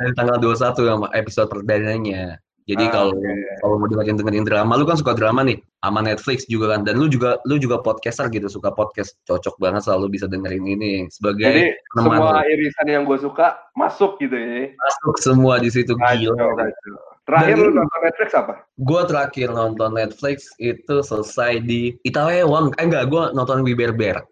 ada 0.01 0.11
tanggal 0.17 0.37
21 0.41 0.89
sama 0.89 1.07
episode 1.13 1.49
perdananya. 1.53 2.41
Jadi 2.69 2.85
Ah, 2.85 2.91
kalau 2.93 3.11
oke. 3.17 3.33
kalau 3.65 3.75
mau 3.81 3.89
dengerin 3.89 4.21
dengerin 4.21 4.45
drama, 4.45 4.77
lu 4.77 4.85
kan 4.85 4.93
suka 4.93 5.17
drama 5.17 5.41
nih, 5.41 5.57
sama 5.81 6.05
Netflix 6.05 6.45
juga 6.45 6.77
kan. 6.77 6.85
Dan 6.85 7.01
lu 7.01 7.09
juga 7.09 7.41
lu 7.49 7.57
juga 7.57 7.81
podcaster 7.81 8.29
gitu, 8.29 8.45
suka 8.45 8.69
podcast, 8.69 9.17
cocok 9.25 9.57
banget 9.57 9.89
selalu 9.89 10.13
bisa 10.13 10.29
dengerin 10.29 10.69
ini 10.69 11.09
sebagai 11.09 11.49
Jadi 11.49 11.61
peneman 11.97 12.21
semua 12.21 12.45
irisan 12.45 12.85
yang 12.85 13.03
gue 13.09 13.17
suka 13.17 13.57
masuk 13.73 14.21
gitu 14.21 14.37
ya. 14.37 14.69
masuk 14.77 15.15
semua 15.17 15.57
di 15.57 15.73
situ 15.73 15.97
gila. 15.97 16.37
kacau. 16.53 16.97
Terakhir 17.29 17.55
Dan 17.57 17.65
lu 17.65 17.69
nonton 17.77 17.99
Netflix 18.05 18.29
apa? 18.33 18.53
Gue 18.81 19.01
terakhir 19.05 19.47
nonton 19.53 19.89
Netflix 19.93 20.49
itu 20.57 20.95
selesai 21.05 21.61
di 21.61 21.93
Itaewon. 22.01 22.73
Eh 22.81 22.89
enggak, 22.89 23.05
gue 23.09 23.23
nonton 23.37 23.61
Wiberber. 23.61 24.25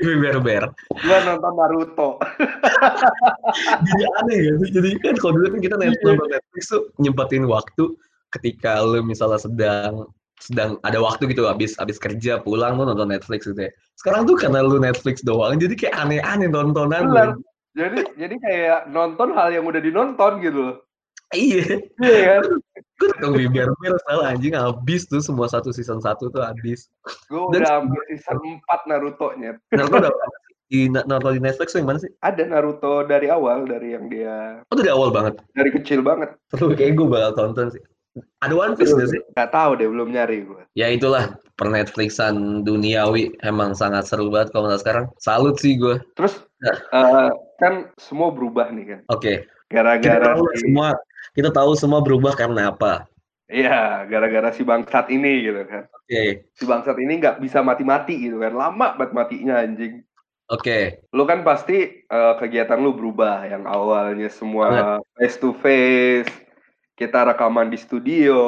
Wiberber. 0.00 0.72
Wiberber. 0.72 0.72
Gue 1.04 1.18
nonton 1.28 1.52
Naruto. 1.52 2.08
Jadi 3.86 4.04
aneh 4.22 4.38
ya. 4.40 4.52
Jadi 4.72 4.90
kan 5.04 5.14
kalau 5.20 5.32
dulu 5.36 5.48
kan 5.52 5.60
kita 5.60 5.76
Iya. 5.76 5.92
nonton 6.00 6.28
Netflix 6.32 6.62
tuh 6.72 6.82
nyempetin 6.96 7.44
waktu 7.44 7.84
ketika 8.32 8.80
lu 8.80 9.04
misalnya 9.04 9.36
sedang 9.36 10.08
sedang 10.40 10.80
ada 10.82 10.98
waktu 10.98 11.30
gitu 11.30 11.46
habis 11.46 11.78
habis 11.78 12.00
kerja 12.02 12.42
pulang 12.42 12.80
lu 12.80 12.88
nonton 12.88 13.12
Netflix 13.12 13.44
gitu 13.44 13.68
ya. 13.68 13.70
Sekarang 14.00 14.24
tuh 14.24 14.34
karena 14.40 14.64
lu 14.64 14.80
Netflix 14.80 15.20
doang 15.22 15.60
jadi 15.60 15.76
kayak 15.76 15.94
aneh-aneh 15.94 16.48
lu. 16.48 17.36
Jadi 17.72 18.00
jadi 18.16 18.34
kayak 18.36 18.80
nonton 18.92 19.32
hal 19.32 19.48
yang 19.52 19.64
udah 19.64 19.80
dinonton 19.80 20.40
gitu 20.44 20.58
loh. 20.72 20.76
Iya. 21.32 21.80
Iya 21.98 22.20
kan? 22.28 22.42
Gue 23.00 23.06
nonton 23.18 23.32
Wiberber 23.34 23.92
salah 24.06 24.30
anjing 24.30 24.54
habis 24.54 25.08
tuh 25.08 25.18
semua 25.18 25.48
satu 25.48 25.72
season 25.72 25.98
satu 25.98 26.28
tuh 26.28 26.44
habis. 26.44 26.86
Gue 27.26 27.42
udah 27.50 27.80
hampir 27.82 27.98
season 28.12 28.38
4 28.62 28.86
Naruto-nya. 28.86 29.58
Naruto 29.74 29.96
udah 29.98 30.12
di 30.68 30.88
nonton 30.88 31.36
di 31.36 31.40
Netflix 31.42 31.74
yang 31.74 31.84
mana 31.84 31.98
sih? 31.98 32.12
Ada 32.20 32.46
Naruto 32.46 33.02
dari 33.04 33.28
awal, 33.28 33.66
dari 33.66 33.92
yang 33.92 34.06
dia 34.06 34.60
Oh, 34.68 34.76
dari 34.76 34.88
awal 34.88 35.10
banget. 35.10 35.40
dari 35.52 35.68
kecil 35.68 36.00
banget. 36.00 36.32
Seru 36.48 36.72
kayak 36.72 36.94
gue 36.94 37.06
bakal 37.08 37.32
tonton 37.34 37.68
sih. 37.72 37.82
Ada 38.44 38.52
One 38.52 38.76
Piece 38.76 38.92
gak 38.92 39.08
sih? 39.08 39.20
Gak 39.32 39.56
tahu 39.56 39.72
deh, 39.80 39.88
belum 39.88 40.12
nyari 40.12 40.44
gue. 40.44 40.62
Ya 40.76 40.92
itulah 40.92 41.32
per 41.56 41.72
Netflixan 41.72 42.60
duniawi 42.60 43.32
emang 43.40 43.72
sangat 43.72 44.04
seru 44.04 44.28
banget 44.28 44.52
kalau 44.52 44.68
nggak 44.68 44.84
sekarang. 44.84 45.04
Salut 45.16 45.56
sih 45.56 45.80
gue. 45.80 45.96
Terus 46.14 46.44
Ya. 46.62 46.78
eh, 46.94 47.28
kan 47.58 47.90
semua 47.98 48.30
berubah 48.30 48.70
nih 48.70 48.84
kan. 48.94 49.00
Oke. 49.10 49.42
Kita 49.66 49.82
Gara-gara 49.82 50.36
semua 50.54 50.92
kita 51.32 51.54
tahu 51.54 51.78
semua 51.78 52.02
berubah 52.02 52.34
karena 52.34 52.74
apa. 52.74 53.06
Iya, 53.52 54.08
gara-gara 54.08 54.48
si 54.56 54.64
bangsat 54.64 55.12
ini 55.12 55.44
gitu 55.44 55.62
kan. 55.68 55.84
Oke. 55.92 56.48
Si 56.56 56.64
bangsat 56.64 56.96
ini 56.96 57.20
nggak 57.20 57.44
bisa 57.44 57.60
mati-mati 57.60 58.16
gitu 58.16 58.40
kan. 58.40 58.56
Lama 58.56 58.96
banget 58.96 59.12
matinya 59.12 59.60
anjing. 59.60 60.00
Oke. 60.48 61.04
Lu 61.12 61.28
kan 61.28 61.44
pasti 61.44 62.04
eh, 62.08 62.34
kegiatan 62.40 62.80
lu 62.80 62.96
berubah 62.96 63.44
yang 63.44 63.68
awalnya 63.68 64.32
semua 64.32 65.00
face 65.20 65.36
to 65.36 65.52
face, 65.60 66.32
kita 66.96 67.28
rekaman 67.28 67.68
di 67.68 67.76
studio, 67.76 68.40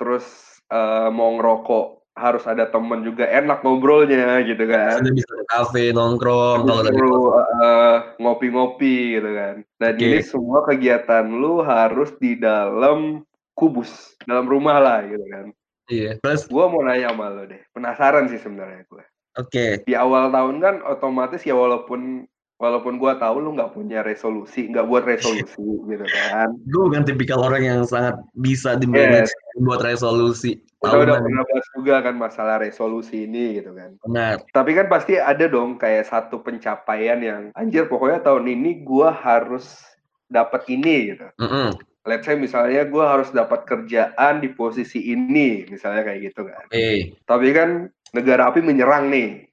terus 0.00 0.24
eh, 0.72 1.08
mau 1.12 1.36
ngerokok 1.36 1.99
harus 2.20 2.44
ada 2.44 2.68
temen 2.68 3.00
juga 3.00 3.24
enak 3.24 3.64
ngobrolnya 3.64 4.44
gitu 4.44 4.68
kan. 4.68 5.00
Ada 5.00 5.10
bisa 5.10 5.32
ke 5.32 5.44
kafe 5.48 5.84
nongkrong 5.96 6.68
kalau 6.68 6.84
lagi 6.84 7.00
eh, 7.00 7.96
ngopi-ngopi 8.20 9.16
gitu 9.16 9.30
kan. 9.32 9.54
Dan 9.80 9.92
Oke. 9.96 10.04
ini 10.04 10.20
semua 10.20 10.60
kegiatan 10.68 11.24
lu 11.24 11.64
harus 11.64 12.12
di 12.20 12.36
dalam 12.36 13.24
kubus, 13.56 14.14
dalam 14.28 14.44
rumah 14.44 14.76
lah 14.78 15.00
gitu 15.08 15.24
kan. 15.32 15.46
Iya. 15.90 16.20
Terus 16.22 16.46
Gua 16.46 16.70
mau 16.70 16.84
nanya 16.84 17.10
sama 17.10 17.32
lu 17.32 17.48
deh, 17.50 17.62
penasaran 17.74 18.28
sih 18.30 18.38
sebenarnya 18.38 18.86
gue. 18.86 19.04
oke. 19.40 19.66
Di 19.88 19.94
awal 19.96 20.30
tahun 20.30 20.62
kan 20.62 20.74
otomatis 20.86 21.42
ya 21.42 21.56
walaupun 21.56 22.28
walaupun 22.60 23.00
gua 23.00 23.16
tahu 23.16 23.40
lu 23.40 23.56
nggak 23.56 23.72
punya 23.72 24.04
resolusi, 24.04 24.68
nggak 24.68 24.84
buat 24.84 25.08
resolusi 25.08 25.64
gitu 25.90 26.04
kan. 26.04 26.52
Gue 26.68 26.82
bukan 26.92 27.02
tipikal 27.08 27.40
orang 27.40 27.64
yang 27.64 27.80
sangat 27.88 28.20
bisa 28.36 28.76
di 28.76 28.84
manage 28.84 29.32
buat 29.58 29.80
resolusi 29.80 30.60
Kita 30.80 30.96
udah 30.96 31.16
tahunan. 31.20 31.24
pernah 31.24 31.44
bahas 31.44 31.66
juga 31.76 31.94
kan 32.00 32.14
masalah 32.16 32.56
resolusi 32.60 33.24
ini 33.28 33.60
gitu 33.60 33.72
kan. 33.72 33.96
Benar. 34.04 34.44
Tapi 34.52 34.70
kan 34.76 34.86
pasti 34.92 35.16
ada 35.16 35.44
dong 35.48 35.80
kayak 35.80 36.08
satu 36.08 36.40
pencapaian 36.44 37.20
yang 37.20 37.42
anjir 37.56 37.88
pokoknya 37.88 38.20
tahun 38.20 38.44
ini 38.48 38.84
gua 38.84 39.12
harus 39.12 39.80
dapat 40.28 40.68
ini 40.68 41.16
gitu. 41.16 41.26
Mm-mm. 41.40 41.74
Let's 42.08 42.24
say 42.24 42.36
misalnya 42.36 42.88
gua 42.88 43.16
harus 43.16 43.28
dapat 43.28 43.68
kerjaan 43.68 44.40
di 44.40 44.48
posisi 44.52 45.12
ini, 45.12 45.68
misalnya 45.68 46.00
kayak 46.04 46.32
gitu 46.32 46.48
kan. 46.48 46.64
Oke. 46.68 47.12
Tapi 47.28 47.46
kan 47.52 47.92
negara 48.16 48.48
api 48.48 48.64
menyerang 48.64 49.12
nih. 49.12 49.44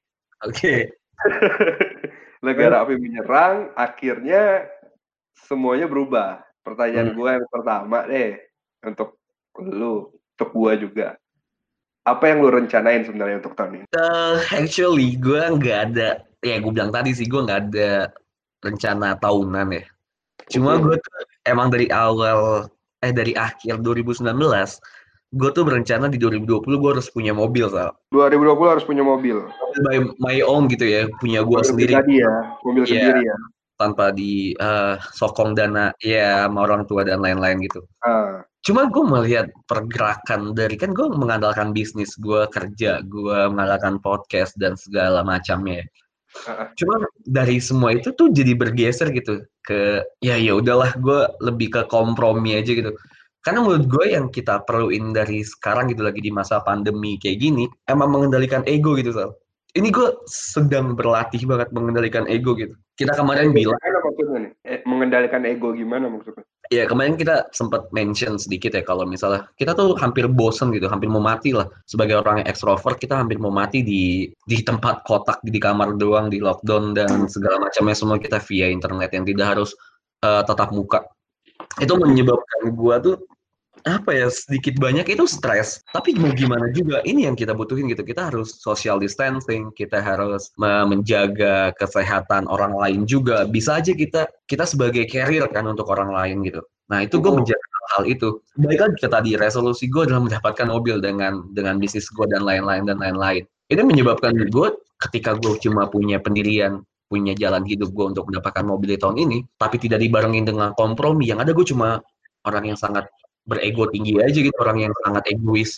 Oke. 0.48 0.96
negara 2.44 2.84
api 2.86 2.96
menyerang, 3.00 3.72
akhirnya 3.74 4.68
semuanya 5.48 5.90
berubah. 5.90 6.44
Pertanyaan 6.62 7.14
Hmm. 7.14 7.18
gua 7.18 7.30
yang 7.40 7.48
pertama 7.48 7.98
deh 8.06 8.38
untuk 8.84 9.18
lu, 9.62 10.12
untuk 10.36 10.50
gua 10.52 10.76
juga. 10.76 11.16
Apa 12.08 12.32
yang 12.32 12.44
lu 12.44 12.52
rencanain 12.52 13.04
sebenarnya 13.04 13.44
untuk 13.44 13.56
tahun 13.56 13.84
ini? 13.84 13.86
Eh, 13.92 14.38
actually 14.56 15.20
gue 15.20 15.44
nggak 15.44 15.80
ada 15.92 16.28
ya 16.44 16.62
gue 16.62 16.72
bilang 16.72 16.94
tadi 16.94 17.12
sih 17.12 17.26
gue 17.26 17.42
nggak 17.44 17.62
ada 17.70 18.14
rencana 18.62 19.18
tahunan 19.18 19.68
ya 19.74 19.84
cuma 20.48 20.80
gue 20.80 20.96
tuh 20.96 21.14
emang 21.44 21.68
dari 21.68 21.90
awal 21.92 22.70
eh 23.04 23.12
dari 23.12 23.36
akhir 23.36 23.84
2019 23.84 24.24
gue 25.30 25.50
tuh 25.52 25.68
berencana 25.68 26.08
di 26.08 26.16
2020 26.16 26.64
gue 26.64 26.90
harus 26.96 27.12
punya 27.12 27.36
mobil 27.36 27.68
Sal. 27.68 27.92
2020 28.16 28.48
harus 28.72 28.86
punya 28.88 29.04
mobil. 29.04 29.44
by 29.84 30.00
my 30.18 30.40
own 30.42 30.66
gitu 30.66 30.88
ya 30.88 31.06
punya 31.20 31.44
gue 31.44 31.60
sendiri 31.62 31.92
pribadi 31.94 32.24
ya, 32.24 32.34
mobil 32.64 32.84
Iya. 32.84 32.90
sendiri 32.90 33.22
ya. 33.28 33.38
tanpa 33.76 34.10
di 34.10 34.56
eh, 34.56 34.96
sokong 35.14 35.54
dana 35.54 35.92
ya 36.00 36.48
sama 36.48 36.64
orang 36.64 36.88
tua 36.88 37.04
dan 37.04 37.20
lain-lain 37.20 37.60
gitu 37.62 37.84
Ah, 38.02 38.42
cuma 38.64 38.88
gue 38.88 39.04
melihat 39.06 39.48
pergerakan 39.68 40.56
dari 40.56 40.74
kan 40.74 40.96
gue 40.96 41.06
mengandalkan 41.12 41.72
bisnis 41.72 42.16
gue 42.18 42.48
kerja 42.50 43.04
gue 43.04 43.40
mengandalkan 43.52 44.00
podcast 44.00 44.56
dan 44.56 44.74
segala 44.74 45.22
macamnya 45.22 45.84
Ah. 46.46 46.70
cuma 46.74 47.02
dari 47.26 47.58
semua 47.58 47.94
itu 47.94 48.14
tuh 48.14 48.30
jadi 48.30 48.54
bergeser 48.54 49.10
gitu 49.10 49.42
ke 49.62 50.06
ya 50.20 50.38
ya 50.38 50.54
udahlah 50.54 50.94
gue 50.96 51.20
lebih 51.42 51.70
ke 51.70 51.82
kompromi 51.86 52.54
aja 52.54 52.72
gitu 52.72 52.94
karena 53.48 53.64
menurut 53.64 53.88
gue 53.88 54.06
yang 54.12 54.28
kita 54.28 54.68
perluin 54.68 55.16
dari 55.16 55.40
sekarang 55.40 55.88
gitu 55.88 56.04
lagi 56.04 56.20
di 56.20 56.36
masa 56.36 56.60
pandemi 56.68 57.16
kayak 57.16 57.40
gini 57.40 57.64
emang 57.88 58.12
mengendalikan 58.12 58.60
ego 58.68 59.00
gitu 59.00 59.16
Sal. 59.16 59.32
ini 59.80 59.88
gue 59.88 60.20
sedang 60.28 61.00
berlatih 61.00 61.40
banget 61.48 61.72
mengendalikan 61.72 62.28
ego 62.28 62.60
gitu 62.60 62.76
kita 62.98 63.14
kemarin 63.14 63.54
bilang 63.54 63.78
gimana 63.78 64.00
maksudnya 64.02 64.38
nih? 64.42 64.52
Eh, 64.66 64.80
mengendalikan 64.90 65.42
ego 65.46 65.70
gimana 65.70 66.06
maksudnya? 66.10 66.44
Ya 66.74 66.84
kemarin 66.90 67.14
kita 67.14 67.46
sempat 67.54 67.88
mention 67.94 68.42
sedikit 68.42 68.74
ya 68.74 68.82
kalau 68.82 69.06
misalnya 69.06 69.46
kita 69.56 69.78
tuh 69.78 69.94
hampir 70.02 70.26
bosen 70.26 70.74
gitu, 70.74 70.90
hampir 70.90 71.08
mau 71.08 71.22
mati 71.22 71.54
lah 71.54 71.70
sebagai 71.86 72.20
orang 72.20 72.42
yang 72.42 72.50
ekstrovert 72.50 72.98
kita 72.98 73.22
hampir 73.22 73.38
mau 73.38 73.54
mati 73.54 73.86
di 73.86 74.28
di 74.50 74.58
tempat 74.66 75.06
kotak 75.06 75.40
di 75.46 75.62
kamar 75.62 75.96
doang 75.96 76.28
di 76.34 76.42
lockdown 76.42 76.98
dan 76.98 77.30
segala 77.30 77.62
macamnya 77.62 77.96
semua 77.96 78.18
kita 78.18 78.42
via 78.50 78.68
internet 78.68 79.14
yang 79.14 79.24
tidak 79.30 79.46
harus 79.56 79.78
eh, 80.26 80.42
tatap 80.42 80.74
muka. 80.74 81.06
Itu 81.78 82.02
menyebabkan 82.02 82.74
gua 82.74 82.98
tuh 82.98 83.22
apa 83.96 84.12
ya 84.12 84.28
sedikit 84.28 84.76
banyak 84.76 85.08
itu 85.08 85.24
stres. 85.24 85.80
Tapi 85.96 86.18
mau 86.20 86.34
gimana 86.36 86.68
juga 86.76 87.00
ini 87.08 87.24
yang 87.30 87.38
kita 87.38 87.56
butuhin 87.56 87.88
gitu. 87.88 88.04
Kita 88.04 88.28
harus 88.28 88.60
social 88.60 89.00
distancing, 89.00 89.72
kita 89.72 90.04
harus 90.04 90.52
me- 90.60 90.88
menjaga 90.88 91.72
kesehatan 91.80 92.50
orang 92.52 92.76
lain 92.76 93.08
juga. 93.08 93.48
Bisa 93.48 93.80
aja 93.80 93.96
kita 93.96 94.28
kita 94.50 94.68
sebagai 94.68 95.08
carrier 95.08 95.48
kan 95.48 95.64
untuk 95.70 95.88
orang 95.88 96.12
lain 96.12 96.44
gitu. 96.44 96.60
Nah 96.92 97.04
itu 97.04 97.20
gue 97.20 97.32
menjaga 97.32 97.68
hal 97.96 98.04
itu. 98.08 98.44
Baik 98.60 98.80
lagi 98.84 98.98
ke 99.00 99.08
tadi 99.08 99.32
resolusi 99.40 99.88
gue 99.88 100.08
adalah 100.08 100.24
mendapatkan 100.24 100.68
mobil 100.68 101.00
dengan 101.00 101.48
dengan 101.56 101.80
bisnis 101.80 102.12
gue 102.12 102.26
dan 102.28 102.44
lain-lain 102.44 102.84
dan 102.84 103.00
lain-lain. 103.00 103.44
Ini 103.68 103.82
menyebabkan 103.84 104.36
gue 104.36 104.68
ketika 105.08 105.36
gue 105.38 105.56
cuma 105.60 105.88
punya 105.88 106.20
pendirian 106.20 106.84
punya 107.08 107.32
jalan 107.40 107.64
hidup 107.64 107.96
gue 107.96 108.06
untuk 108.16 108.28
mendapatkan 108.28 108.68
mobil 108.68 108.96
di 108.96 109.00
tahun 109.00 109.16
ini, 109.24 109.38
tapi 109.56 109.80
tidak 109.80 110.04
dibarengin 110.04 110.44
dengan 110.44 110.76
kompromi. 110.76 111.32
Yang 111.32 111.40
ada 111.48 111.52
gue 111.56 111.66
cuma 111.72 111.90
orang 112.44 112.64
yang 112.76 112.78
sangat 112.80 113.08
berego 113.48 113.88
tinggi 113.90 114.20
aja 114.20 114.36
gitu, 114.36 114.54
orang 114.60 114.92
yang 114.92 114.94
sangat 115.08 115.24
egois, 115.32 115.74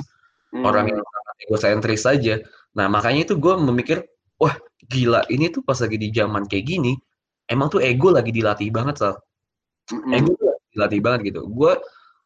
Hmm. 0.50 0.66
orang 0.66 0.90
yang 0.90 1.02
sangat 1.06 1.36
egosentris 1.46 2.02
saja. 2.10 2.36
Nah 2.74 2.90
makanya 2.90 3.30
itu 3.30 3.38
gue 3.38 3.54
memikir, 3.54 4.02
wah 4.42 4.58
gila 4.90 5.22
ini 5.30 5.54
tuh 5.54 5.62
pas 5.62 5.78
lagi 5.78 5.98
di 6.02 6.10
zaman 6.10 6.50
kayak 6.50 6.66
gini, 6.66 6.98
emang 7.46 7.70
tuh 7.70 7.82
ego 7.86 8.10
lagi 8.10 8.34
dilatih 8.34 8.74
banget 8.74 8.98
Sal. 8.98 9.14
Mm-mm. 9.94 10.10
Ego 10.18 10.32
tuh 10.38 10.58
dilatih 10.74 11.00
banget 11.06 11.20
gitu. 11.34 11.46
Gue 11.50 11.78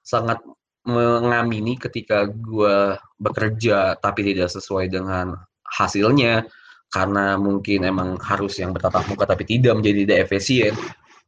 sangat 0.04 0.40
mengamini 0.84 1.80
ketika 1.80 2.28
gue 2.28 2.96
bekerja 3.16 3.96
tapi 4.04 4.20
tidak 4.24 4.52
sesuai 4.52 4.92
dengan 4.92 5.36
hasilnya 5.64 6.44
karena 6.92 7.40
mungkin 7.40 7.88
emang 7.88 8.20
harus 8.20 8.60
yang 8.60 8.76
bertatap 8.76 9.08
muka 9.08 9.24
tapi 9.24 9.48
tidak 9.48 9.80
menjadi 9.80 10.00
tidak 10.04 10.20
efisien 10.28 10.76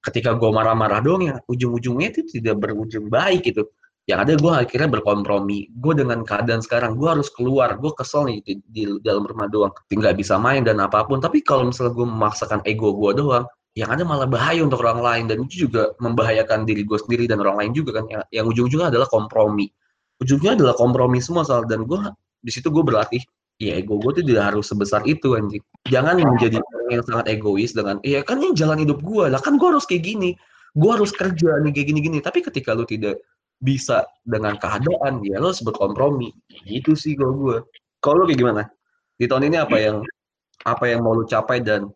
ketika 0.03 0.35
gue 0.35 0.51
marah-marah 0.51 0.99
dong 0.99 1.23
ya 1.25 1.39
ujung-ujungnya 1.47 2.13
itu 2.13 2.21
tidak 2.35 2.61
berujung 2.67 3.07
baik 3.07 3.47
gitu 3.47 3.63
yang 4.05 4.21
ada 4.21 4.37
gue 4.37 4.53
akhirnya 4.53 4.89
berkompromi. 4.89 5.73
Gue 5.81 5.97
dengan 5.97 6.21
keadaan 6.21 6.61
sekarang 6.61 6.93
gue 6.93 7.09
harus 7.09 7.25
keluar. 7.33 7.73
Gue 7.81 7.89
kesel 7.97 8.29
nih 8.29 8.37
di, 8.45 8.53
di 8.69 8.81
dalam 9.01 9.25
rumah 9.25 9.49
doang. 9.49 9.73
Tinggal 9.89 10.13
bisa 10.13 10.37
main 10.37 10.61
dan 10.61 10.77
apa 10.77 11.01
pun. 11.09 11.17
Tapi 11.17 11.41
kalau 11.41 11.73
misalnya 11.73 11.97
gue 11.97 12.05
memaksakan 12.05 12.61
ego 12.69 12.93
gue 12.93 13.17
doang 13.17 13.49
yang 13.73 13.89
ada 13.89 14.05
malah 14.05 14.29
bahaya 14.29 14.61
untuk 14.61 14.85
orang 14.85 15.01
lain. 15.01 15.23
Dan 15.25 15.49
itu 15.49 15.65
juga 15.65 15.97
membahayakan 15.97 16.69
diri 16.69 16.85
gue 16.85 16.97
sendiri 17.01 17.25
dan 17.25 17.41
orang 17.41 17.65
lain 17.65 17.71
juga 17.73 17.97
kan. 17.97 18.05
Yang, 18.05 18.23
yang 18.29 18.45
ujung-ujungnya 18.45 18.87
adalah 18.93 19.09
kompromi. 19.09 19.73
Ujungnya 20.21 20.53
adalah 20.53 20.77
kompromi 20.77 21.17
semua 21.17 21.41
soal 21.41 21.65
dan 21.65 21.89
gue 21.89 21.97
di 22.45 22.51
situ 22.53 22.69
gue 22.69 22.85
berlatih 22.85 23.25
ya 23.57 23.79
ego 23.79 23.97
gue 24.03 24.21
tuh 24.21 24.23
tidak 24.27 24.53
harus 24.53 24.69
sebesar 24.69 25.01
itu 25.09 25.33
anjing. 25.33 25.65
Jangan 25.89 26.21
menjadi 26.21 26.61
orang 26.61 26.87
yang 26.93 27.03
sangat 27.09 27.25
egois 27.31 27.73
dengan 27.73 27.97
iya 28.05 28.21
kan 28.21 28.37
ini 28.37 28.53
jalan 28.53 28.77
hidup 28.85 29.01
gue 29.01 29.25
lah 29.33 29.41
kan 29.41 29.57
gue 29.57 29.65
harus 29.65 29.89
kayak 29.89 30.05
gini. 30.05 30.37
Gue 30.75 30.91
harus 30.93 31.09
kerja 31.09 31.57
nih 31.63 31.71
kayak 31.71 31.87
gini-gini. 31.89 32.19
Tapi 32.19 32.43
ketika 32.45 32.75
lu 32.75 32.83
tidak 32.85 33.17
bisa 33.65 34.05
dengan 34.21 34.55
keadaan 34.61 35.25
ya 35.25 35.41
lo 35.41 35.49
harus 35.49 35.65
berkompromi 35.65 36.29
gitu 36.69 36.93
sih 36.93 37.17
kalau 37.17 37.33
gue 37.41 37.57
kalau 37.99 38.21
lo 38.21 38.25
kayak 38.29 38.39
gimana 38.39 38.63
di 39.17 39.25
tahun 39.25 39.49
ini 39.49 39.57
apa 39.57 39.77
yang 39.81 39.97
apa 40.69 40.85
yang 40.85 41.01
mau 41.01 41.17
lo 41.17 41.25
capai 41.25 41.65
dan 41.65 41.89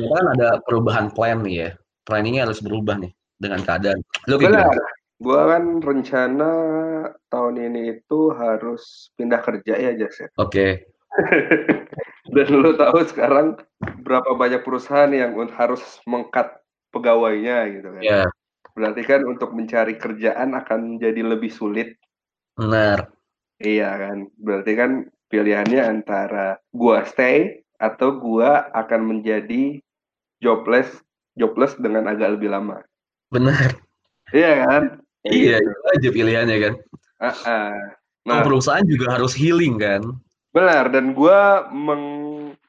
ya 0.00 0.06
kan 0.08 0.24
ada 0.32 0.48
perubahan 0.64 1.12
plan 1.12 1.44
nih 1.44 1.68
ya 1.68 1.70
planningnya 2.08 2.48
harus 2.48 2.64
berubah 2.64 2.96
nih 2.96 3.12
dengan 3.36 3.60
keadaan 3.60 4.00
lo 4.26 4.40
kayak 4.40 4.50
Benar. 4.56 4.66
gimana 4.72 4.92
Gua 5.22 5.46
kan 5.46 5.78
rencana 5.78 6.52
tahun 7.30 7.54
ini 7.70 7.96
itu 7.96 8.34
harus 8.34 9.14
pindah 9.14 9.40
kerja 9.46 9.78
ya, 9.78 9.94
Jas. 9.94 10.26
ya. 10.26 10.28
oke 10.42 10.66
Dan 12.34 12.48
lu 12.50 12.74
tahu 12.74 12.98
sekarang 13.06 13.62
berapa 14.02 14.34
banyak 14.34 14.66
perusahaan 14.66 15.12
yang 15.14 15.38
harus 15.54 15.80
mengkat 16.02 16.50
pegawainya 16.90 17.70
gitu 17.78 17.88
kan. 17.94 18.02
ya 18.02 18.22
Berarti 18.74 19.02
kan 19.06 19.22
untuk 19.22 19.54
mencari 19.54 19.94
kerjaan 19.94 20.58
akan 20.58 20.98
jadi 20.98 21.22
lebih 21.22 21.50
sulit. 21.54 21.94
benar 22.58 23.10
Iya 23.62 23.90
kan. 23.94 24.30
Berarti 24.34 24.72
kan 24.74 24.90
pilihannya 25.30 25.82
antara 25.82 26.58
gua 26.74 27.06
stay 27.06 27.62
atau 27.78 28.18
gua 28.18 28.70
akan 28.74 29.14
menjadi 29.14 29.78
jobless 30.42 30.90
jobless 31.38 31.74
dengan 31.78 32.06
agak 32.10 32.38
lebih 32.38 32.50
lama. 32.50 32.82
benar 33.30 33.74
Iya 34.30 34.66
kan? 34.66 34.82
Iya 35.26 35.58
itu 35.58 35.80
aja 35.94 36.08
pilihannya 36.10 36.56
kan 36.60 36.74
ah. 37.22 37.34
Kalau 38.24 38.40
Nah, 38.40 38.40
perusahaan 38.40 38.86
juga 38.88 39.20
harus 39.20 39.36
healing 39.36 39.76
kan 39.76 40.02
benar 40.54 40.86
dan 40.94 41.12
gua 41.12 41.66
meng 41.74 42.04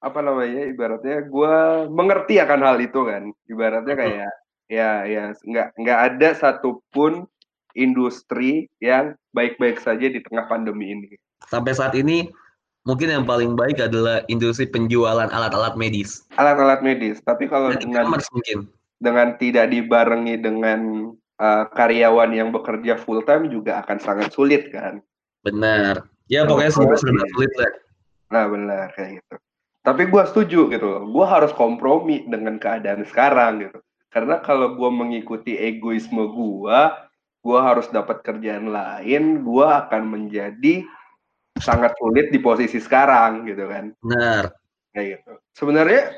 apa 0.02 0.20
namanya 0.22 0.66
ibaratnya 0.66 1.22
gua 1.30 1.86
mengerti 1.86 2.42
akan 2.42 2.62
hal 2.66 2.78
itu 2.82 3.02
kan. 3.06 3.30
Ibaratnya 3.46 3.94
kayak 3.94 4.32
ya 4.72 5.06
ya 5.06 5.34
nggak 5.46 5.78
nggak 5.78 6.00
ada 6.12 6.30
satupun 6.36 7.28
industri 7.76 8.72
yang 8.80 9.14
baik-baik 9.36 9.84
saja 9.84 10.08
di 10.08 10.24
tengah 10.24 10.48
pandemi 10.48 10.96
ini. 10.96 11.10
sampai 11.52 11.76
saat 11.76 11.94
ini 11.94 12.32
mungkin 12.88 13.12
yang 13.12 13.26
paling 13.28 13.54
baik 13.54 13.78
adalah 13.84 14.24
industri 14.32 14.66
penjualan 14.66 15.28
alat-alat 15.28 15.76
medis 15.76 16.24
Alat-alat 16.40 16.82
medis, 16.82 17.20
tapi 17.22 17.46
kalau 17.52 17.74
dan 17.76 17.84
dengan 17.84 18.06
mungkin 18.10 18.72
dengan 19.04 19.28
tidak 19.38 19.76
dibarengi 19.76 20.40
dengan 20.40 21.12
uh, 21.38 21.64
karyawan 21.76 22.32
yang 22.32 22.50
bekerja 22.56 22.96
full 22.96 23.22
time 23.28 23.52
juga 23.52 23.84
akan 23.84 23.98
sangat 24.00 24.32
sulit 24.32 24.72
kan. 24.72 25.04
benar 25.46 26.10
ya 26.26 26.42
pokoknya 26.42 26.74
semua 26.74 26.98
serba 26.98 27.22
sulit 27.36 27.54
lah 27.60 27.70
Nah 28.34 28.46
benar 28.50 28.94
kayak 28.98 29.22
gitu. 29.22 29.36
Tapi 29.86 30.10
gua 30.10 30.26
setuju 30.26 30.60
gitu 30.74 30.86
loh. 30.86 31.04
Gue 31.06 31.26
harus 31.30 31.54
kompromi 31.54 32.26
dengan 32.26 32.58
keadaan 32.58 33.06
sekarang 33.06 33.70
gitu. 33.70 33.80
Karena 34.16 34.40
kalau 34.40 34.80
gua 34.80 34.88
mengikuti 34.88 35.60
egoisme 35.60 36.24
gua, 36.32 37.12
gua 37.44 37.60
harus 37.68 37.92
dapat 37.92 38.24
kerjaan 38.24 38.72
lain, 38.72 39.44
gua 39.44 39.84
akan 39.84 40.08
menjadi 40.08 40.88
sangat 41.60 41.92
sulit 42.00 42.32
di 42.32 42.40
posisi 42.40 42.80
sekarang 42.80 43.44
gitu 43.44 43.68
kan. 43.68 43.92
benar 44.00 44.56
Kayak 44.96 45.20
gitu. 45.20 45.32
Sebenarnya 45.52 46.16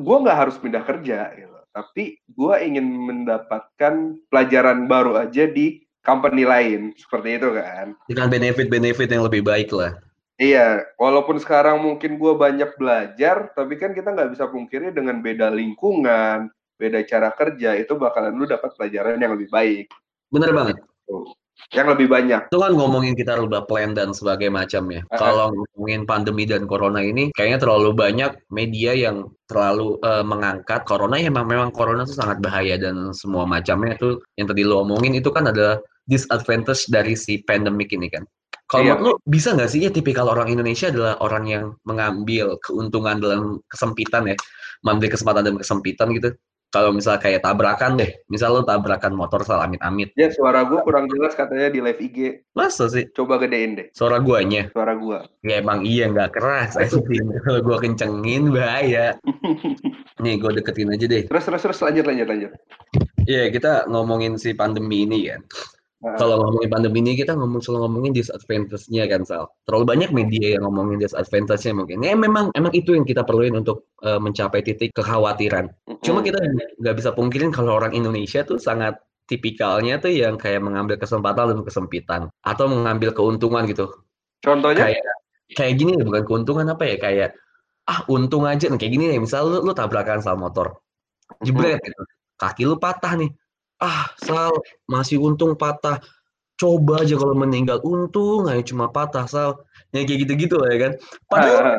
gua 0.00 0.24
nggak 0.24 0.38
harus 0.40 0.56
pindah 0.56 0.88
kerja 0.88 1.36
gitu. 1.36 1.58
Tapi 1.68 2.16
gua 2.32 2.64
ingin 2.64 2.88
mendapatkan 2.88 4.16
pelajaran 4.32 4.88
baru 4.88 5.20
aja 5.20 5.44
di 5.44 5.84
company 6.00 6.48
lain 6.48 6.96
seperti 6.96 7.36
itu 7.36 7.52
kan. 7.60 7.92
dengan 8.08 8.32
benefit-benefit 8.32 9.12
yang 9.12 9.24
lebih 9.28 9.44
baik 9.44 9.68
lah 9.68 9.92
Iya, 10.34 10.82
walaupun 10.98 11.38
sekarang 11.38 11.78
mungkin 11.78 12.18
gue 12.18 12.34
banyak 12.34 12.74
belajar, 12.74 13.54
tapi 13.54 13.78
kan 13.78 13.94
kita 13.94 14.10
nggak 14.10 14.34
bisa 14.34 14.50
pungkiri 14.50 14.90
dengan 14.90 15.22
beda 15.22 15.46
lingkungan, 15.54 16.50
beda 16.74 17.00
cara 17.06 17.30
kerja, 17.32 17.78
itu 17.78 17.94
bakalan 17.94 18.34
lu 18.34 18.44
dapat 18.44 18.74
pelajaran 18.74 19.20
yang 19.20 19.34
lebih 19.38 19.48
baik, 19.50 19.86
benar 20.30 20.50
banget 20.50 20.76
yang 21.72 21.86
lebih 21.90 22.06
banyak. 22.10 22.50
itu 22.50 22.58
kan 22.58 22.72
ngomongin 22.74 23.14
kita 23.14 23.38
rubah 23.38 23.64
plan 23.66 23.94
dan 23.94 24.10
sebagainya 24.10 24.52
macamnya. 24.52 25.00
Ah. 25.10 25.18
Kalau 25.18 25.46
ngomongin 25.54 26.04
pandemi 26.04 26.44
dan 26.44 26.66
corona 26.66 27.00
ini, 27.00 27.30
kayaknya 27.34 27.62
terlalu 27.62 27.90
banyak 27.94 28.30
media 28.50 28.92
yang 28.94 29.30
terlalu 29.46 29.96
eh, 30.02 30.24
mengangkat 30.26 30.82
corona 30.84 31.16
ya 31.18 31.30
memang 31.30 31.46
memang 31.46 31.70
corona 31.70 32.02
itu 32.04 32.14
sangat 32.16 32.42
bahaya 32.42 32.76
dan 32.76 33.14
semua 33.14 33.46
macamnya 33.46 33.96
itu 33.96 34.18
yang 34.36 34.46
tadi 34.50 34.62
lo 34.66 34.82
omongin 34.82 35.14
itu 35.14 35.30
kan 35.30 35.48
adalah 35.50 35.78
disadvantage 36.04 36.90
dari 36.90 37.14
si 37.16 37.40
pandemic 37.42 37.94
ini 37.94 38.10
kan. 38.12 38.26
Kalau 38.64 38.84
Iya. 38.84 38.94
menurut 38.96 39.20
lo 39.20 39.28
bisa 39.28 39.52
nggak 39.52 39.70
sih 39.70 39.80
ya 39.84 39.90
tipikal 39.92 40.26
orang 40.32 40.48
Indonesia 40.48 40.88
adalah 40.88 41.20
orang 41.20 41.44
yang 41.46 41.64
mengambil 41.84 42.56
keuntungan 42.64 43.20
dalam 43.20 43.60
kesempitan 43.68 44.24
ya, 44.32 44.36
mengambil 44.80 45.12
kesempatan 45.12 45.42
dalam 45.44 45.58
kesempitan 45.60 46.08
gitu. 46.16 46.32
Kalau 46.74 46.90
misalnya 46.90 47.22
kayak 47.22 47.46
tabrakan 47.46 47.94
deh, 47.94 48.10
misal 48.26 48.50
lo 48.50 48.66
tabrakan 48.66 49.14
motor 49.14 49.46
salah 49.46 49.70
amit-amit, 49.70 50.10
Ya 50.18 50.26
suara 50.34 50.66
gue 50.66 50.82
kurang 50.82 51.06
jelas 51.06 51.38
katanya 51.38 51.70
di 51.70 51.78
live 51.78 52.02
IG, 52.02 52.18
masa 52.50 52.90
sih 52.90 53.06
coba 53.14 53.38
gedein 53.38 53.78
deh 53.78 53.86
suara 53.94 54.18
guanya? 54.18 54.66
suara 54.74 54.98
gue. 54.98 55.18
Ya 55.46 55.62
emang 55.62 55.86
iya 55.86 56.10
nggak 56.10 56.34
keras. 56.34 56.74
Kalau 57.46 57.60
gua 57.62 57.78
kencengin 57.78 58.50
bahaya. 58.50 59.14
Nih 60.22 60.34
gua 60.42 60.50
deketin 60.50 60.90
aja 60.90 61.06
deh. 61.06 61.30
Terus 61.30 61.44
terus 61.46 61.62
terus 61.62 61.78
lanjut 61.78 62.04
lanjut 62.10 62.26
lanjut. 62.26 62.50
Iya 63.30 63.54
kita 63.54 63.86
ngomongin 63.86 64.34
si 64.34 64.50
pandemi 64.58 65.06
ini 65.06 65.30
kan. 65.30 65.46
Nah, 66.04 66.20
Kalau 66.20 66.36
ngomongin 66.36 66.68
pandemi 66.68 67.00
ini 67.00 67.12
kita 67.16 67.32
ngomong 67.32 67.64
selalu 67.64 67.88
ngomongin 67.88 68.12
disadvantage-nya 68.12 69.08
kan 69.08 69.24
Sal. 69.24 69.48
Terlalu 69.64 69.84
banyak 69.88 70.10
media 70.12 70.60
yang 70.60 70.68
ngomongin 70.68 71.00
disadvantage-nya 71.00 71.72
mungkin. 71.72 72.04
Ya 72.04 72.12
memang 72.12 72.52
emang 72.52 72.76
itu 72.76 72.92
yang 72.92 73.08
kita 73.08 73.24
perluin 73.24 73.56
untuk 73.56 73.88
eh, 74.04 74.20
mencapai 74.20 74.60
titik 74.60 74.92
kekhawatiran. 74.92 75.72
Cuma 76.04 76.20
kita 76.20 76.36
nggak 76.76 76.94
bisa 77.00 77.16
pungkirin 77.16 77.48
kalau 77.48 77.80
orang 77.80 77.96
Indonesia 77.96 78.44
tuh 78.44 78.60
sangat 78.60 79.00
tipikalnya 79.24 79.96
tuh 79.96 80.12
yang 80.12 80.36
kayak 80.36 80.60
mengambil 80.60 81.00
kesempatan 81.00 81.56
dan 81.56 81.64
kesempitan. 81.64 82.20
Atau 82.44 82.68
mengambil 82.68 83.16
keuntungan 83.16 83.64
gitu. 83.64 83.88
contohnya? 84.44 84.92
Kayak 84.92 85.08
kayak 85.56 85.74
gini 85.80 85.96
bukan 86.04 86.22
keuntungan 86.28 86.68
apa 86.68 86.84
ya 86.84 86.96
kayak 87.00 87.28
ah 87.88 88.04
untung 88.12 88.44
aja. 88.44 88.68
Nih 88.68 88.76
kayak 88.76 88.92
gini 88.92 89.08
nih 89.08 89.24
misal 89.24 89.48
lu, 89.48 89.64
lu 89.64 89.72
tabrakan 89.72 90.20
sama 90.20 90.52
motor. 90.52 90.84
Jebret 91.40 91.80
gitu. 91.80 92.04
Kaki 92.36 92.68
lu 92.68 92.76
patah 92.76 93.16
nih 93.16 93.32
ah 93.82 94.10
sal 94.20 94.52
masih 94.86 95.18
untung 95.22 95.56
patah. 95.58 95.98
Coba 96.54 97.02
aja 97.02 97.18
kalau 97.18 97.34
meninggal 97.34 97.82
untung 97.82 98.46
aja 98.46 98.62
cuma 98.62 98.86
patah 98.90 99.26
sal. 99.26 99.64
Ya 99.90 100.06
kayak 100.06 100.26
gitu-gitu 100.26 100.58
lah 100.58 100.70
ya 100.74 100.78
kan. 100.90 100.92
Padahal 101.26 101.78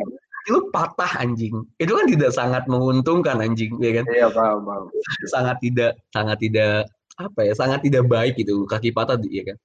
lu 0.52 0.70
patah 0.70 1.12
anjing. 1.22 1.64
Itu 1.80 1.96
kan 1.96 2.06
tidak 2.06 2.30
sangat 2.36 2.68
menguntungkan 2.70 3.40
anjing 3.42 3.74
ya 3.82 4.02
kan. 4.02 4.04
Iya 4.10 4.28
paham 4.30 4.62
paham. 4.62 4.84
sangat 5.32 5.56
tidak 5.64 5.90
sangat 6.14 6.38
tidak 6.38 6.86
apa 7.16 7.40
ya 7.48 7.52
sangat 7.56 7.80
tidak 7.80 8.04
baik 8.06 8.36
gitu 8.36 8.68
kaki 8.68 8.92
patah 8.92 9.16
ya 9.26 9.42
kan. 9.42 9.56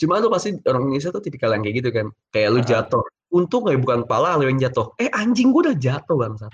Cuma 0.00 0.18
lu 0.18 0.32
pasti 0.32 0.56
orang 0.66 0.88
Indonesia 0.88 1.14
tuh 1.14 1.22
tipikal 1.22 1.52
yang 1.54 1.62
kayak 1.62 1.76
gitu 1.84 1.90
kan. 1.92 2.06
Kayak 2.32 2.48
lu 2.54 2.60
jatuh. 2.64 3.04
Untung 3.32 3.64
kayak 3.68 3.80
bukan 3.80 4.00
pala 4.08 4.34
lu 4.40 4.48
yang 4.48 4.58
jatuh. 4.58 4.92
Eh 4.98 5.10
anjing 5.12 5.52
gua 5.52 5.70
udah 5.70 5.76
jatuh 5.78 6.16
bangsat. 6.16 6.52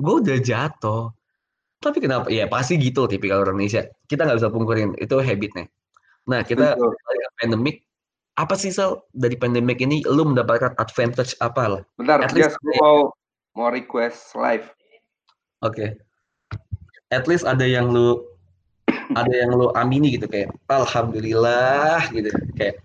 Gua 0.00 0.14
udah 0.22 0.38
jatuh 0.40 1.12
tapi 1.80 1.98
kenapa 1.98 2.28
ya 2.28 2.44
pasti 2.46 2.76
gitu 2.76 3.08
tipikal 3.08 3.42
orang 3.42 3.56
Indonesia 3.56 3.88
kita 4.06 4.28
nggak 4.28 4.38
bisa 4.38 4.52
pungkirin 4.52 4.90
itu 5.00 5.16
habitnya 5.20 5.64
nah 6.28 6.44
kita 6.44 6.76
Betul. 6.76 6.92
ke 6.92 7.28
pandemic 7.40 7.76
apa 8.38 8.54
sih 8.56 8.72
Sal 8.72 9.04
dari 9.16 9.36
pandemic 9.36 9.80
ini 9.80 10.04
lu 10.08 10.24
mendapatkan 10.28 10.76
advantage 10.80 11.36
apa 11.40 11.76
lah 11.76 11.82
Bentar, 11.96 12.24
At 12.24 12.32
least 12.32 12.56
gue 12.60 12.76
mau 12.80 13.12
mau 13.54 13.68
request 13.70 14.38
live. 14.38 14.70
Oke. 15.60 15.98
At 17.10 17.26
least 17.26 17.44
ada 17.44 17.66
yang 17.66 17.90
lu 17.90 18.22
ada 19.18 19.32
yang 19.34 19.52
lu 19.54 19.74
amini 19.74 20.14
gitu 20.14 20.30
kayak 20.30 20.54
alhamdulillah 20.70 22.06
gitu 22.14 22.30
kayak 22.54 22.78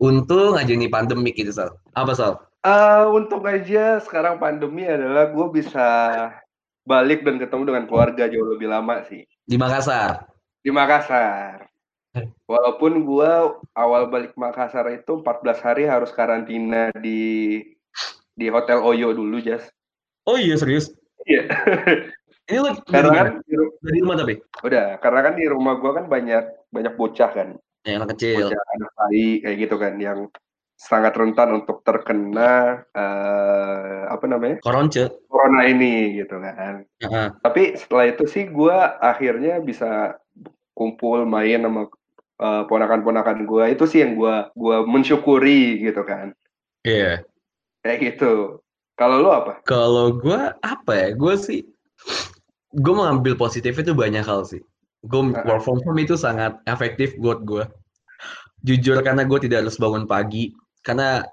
untung 0.00 0.56
aja 0.56 0.72
nih 0.72 0.88
pandemik 0.88 1.36
gitu 1.36 1.52
Sal. 1.52 1.76
Apa 1.92 2.16
Sal? 2.16 2.32
Eh, 2.64 3.04
untung 3.08 3.44
aja 3.44 4.00
sekarang 4.00 4.40
pandemi 4.40 4.84
adalah 4.88 5.32
gue 5.32 5.46
bisa 5.52 5.86
balik 6.90 7.22
dan 7.22 7.38
ketemu 7.38 7.62
dengan 7.70 7.84
keluarga 7.86 8.26
jauh 8.26 8.50
lebih 8.50 8.66
lama 8.66 9.06
sih 9.06 9.22
Di 9.46 9.54
Makassar. 9.54 10.26
di 10.60 10.68
Makassar. 10.68 11.70
Walaupun 12.44 13.06
gua 13.06 13.54
awal 13.72 14.10
balik 14.10 14.34
Makassar 14.34 14.90
itu 14.90 15.22
14 15.22 15.62
hari 15.62 15.86
harus 15.86 16.10
karantina 16.10 16.90
di 16.92 17.62
di 18.34 18.46
Hotel 18.50 18.82
Oyo 18.82 19.14
dulu, 19.14 19.38
Jas. 19.38 19.70
Oh 20.26 20.34
iya 20.34 20.58
serius? 20.58 20.90
Iya. 21.24 21.46
Ini 22.50 22.58
lu 22.58 22.70
karena 22.82 23.14
kan 23.14 23.26
di 23.46 23.54
ru- 23.54 23.78
Dari 23.78 23.98
rumah 24.02 24.16
tapi? 24.18 24.34
udah, 24.60 24.98
karena 24.98 25.20
kan 25.22 25.34
di 25.38 25.46
rumah 25.46 25.78
gua 25.78 25.92
kan 25.94 26.10
banyak 26.10 26.44
banyak 26.68 26.94
bocah 26.98 27.30
kan. 27.30 27.48
Ya, 27.86 27.96
anak 27.96 28.18
kecil. 28.18 28.50
Bocah 28.50 28.62
anak 28.74 28.90
bayi 28.98 29.28
kayak 29.40 29.56
gitu 29.56 29.76
kan 29.78 29.94
yang 29.96 30.18
sangat 30.80 31.12
rentan 31.12 31.60
untuk 31.60 31.84
terkena 31.84 32.80
eh 32.96 34.00
apa 34.08 34.24
namanya? 34.24 34.64
Koronce. 34.64 35.12
corona 35.28 35.68
ini 35.68 36.16
gitu 36.16 36.40
kan. 36.40 36.88
Heeh. 37.04 37.26
Tapi 37.44 37.62
setelah 37.76 38.08
itu 38.08 38.24
sih 38.24 38.48
gua 38.48 38.96
akhirnya 39.04 39.60
bisa 39.60 40.16
kumpul 40.72 41.28
main 41.28 41.60
sama 41.60 41.92
eh, 42.40 42.62
ponakan-ponakan 42.64 43.44
gua 43.44 43.68
itu 43.68 43.84
sih 43.84 44.00
yang 44.00 44.16
gua 44.16 44.48
gua 44.56 44.88
mensyukuri 44.88 45.84
gitu 45.84 46.00
kan. 46.08 46.32
Iya. 46.80 47.28
Kayak 47.84 47.98
gitu. 48.16 48.64
Kalau 48.96 49.16
lu 49.24 49.32
apa? 49.32 49.64
Kalau 49.64 50.12
gue 50.12 50.40
apa 50.60 50.92
ya? 50.92 51.08
Gue 51.16 51.32
sih 51.40 51.64
gue 52.76 52.94
mengambil 52.94 53.32
positif 53.32 53.80
itu 53.80 53.96
banyak 53.96 54.20
hal 54.20 54.44
sih. 54.44 54.60
Gue 55.08 55.32
Heeh. 55.32 55.44
work 55.48 55.64
from 55.64 55.80
home 55.80 56.00
itu 56.04 56.20
sangat 56.20 56.60
efektif 56.68 57.16
buat 57.16 57.40
gue. 57.48 57.64
Jujur 58.60 59.00
karena 59.00 59.24
gue 59.24 59.40
tidak 59.40 59.64
harus 59.64 59.80
bangun 59.80 60.04
pagi. 60.04 60.52
Karena 60.82 61.24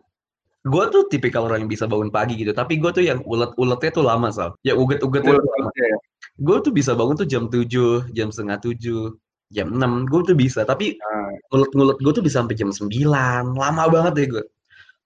gue 0.68 0.84
tuh 0.92 1.08
tipikal 1.08 1.48
orang 1.48 1.64
yang 1.64 1.72
bisa 1.72 1.88
bangun 1.88 2.12
pagi 2.12 2.36
gitu. 2.36 2.52
Tapi 2.52 2.76
gue 2.82 2.92
tuh 2.92 3.04
yang 3.06 3.24
ulet-uletnya 3.24 3.92
tuh 3.96 4.04
lama 4.04 4.28
sal. 4.34 4.50
Ya 4.68 4.76
uget-ugetnya 4.76 5.40
lama. 5.40 5.70
ya. 5.76 5.96
Gue 6.38 6.58
tuh 6.62 6.72
bisa 6.76 6.92
bangun 6.94 7.16
tuh 7.18 7.28
jam 7.30 7.48
7, 7.50 8.06
jam 8.14 8.28
setengah 8.30 8.60
7, 8.62 9.16
jam 9.56 9.68
6. 9.72 10.06
Gue 10.12 10.22
tuh 10.28 10.36
bisa. 10.36 10.68
Tapi 10.68 11.00
Nah, 11.00 11.32
ngulet-ngulet 11.54 11.98
gue 12.04 12.12
tuh 12.14 12.24
bisa 12.26 12.44
sampai 12.44 12.56
jam 12.60 12.70
9. 12.76 13.56
Lama 13.56 13.84
banget 13.88 14.14
deh 14.20 14.28
gue. 14.28 14.44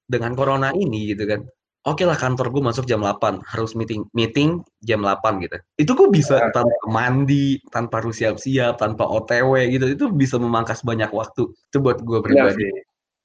Dengan 0.10 0.34
corona 0.36 0.74
ini 0.74 1.14
gitu 1.14 1.24
kan. 1.30 1.46
Oke 1.82 2.06
lah 2.06 2.14
kantor 2.14 2.54
gue 2.54 2.62
masuk 2.62 2.86
jam 2.86 3.02
8. 3.02 3.42
Harus 3.42 3.74
meeting 3.74 4.06
meeting 4.14 4.62
jam 4.82 5.02
8 5.02 5.42
gitu. 5.42 5.58
Itu 5.78 5.92
gue 5.98 6.10
bisa 6.10 6.38
Ah. 6.38 6.54
tanpa 6.54 6.78
mandi, 6.90 7.58
tanpa 7.74 8.02
harus 8.06 8.18
siap-siap, 8.22 8.78
tanpa 8.78 9.02
OTW 9.06 9.56
gitu. 9.72 9.86
Itu 9.90 10.06
bisa 10.14 10.38
memangkas 10.38 10.82
banyak 10.86 11.10
waktu. 11.10 11.50
Itu 11.70 11.78
buat 11.82 12.02
gue 12.02 12.18
iya 12.18 12.26
pribadi. 12.50 12.66
sih. 12.70 12.72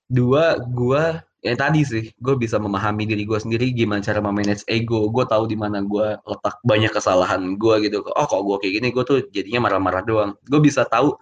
Dua, 0.07 0.55
gue 0.63 1.03
yang 1.47 1.59
tadi 1.59 1.87
sih, 1.87 2.11
gue 2.19 2.35
bisa 2.35 2.59
memahami 2.59 3.07
diri 3.07 3.23
gue 3.23 3.39
sendiri 3.39 3.71
gimana 3.71 4.03
cara 4.03 4.19
memanage 4.19 4.67
ego. 4.67 5.07
Gue 5.11 5.23
tahu 5.27 5.47
di 5.47 5.55
mana 5.55 5.83
gue 5.83 6.19
letak 6.19 6.59
banyak 6.67 6.91
kesalahan 6.91 7.55
gue 7.55 7.75
gitu. 7.87 8.03
Oh 8.03 8.27
kok 8.27 8.43
gue 8.43 8.57
kayak 8.63 8.73
gini, 8.83 8.89
gue 8.91 9.05
tuh 9.07 9.19
jadinya 9.31 9.71
marah-marah 9.71 10.03
doang. 10.03 10.31
Gue 10.47 10.59
bisa 10.63 10.83
tahu 10.87 11.15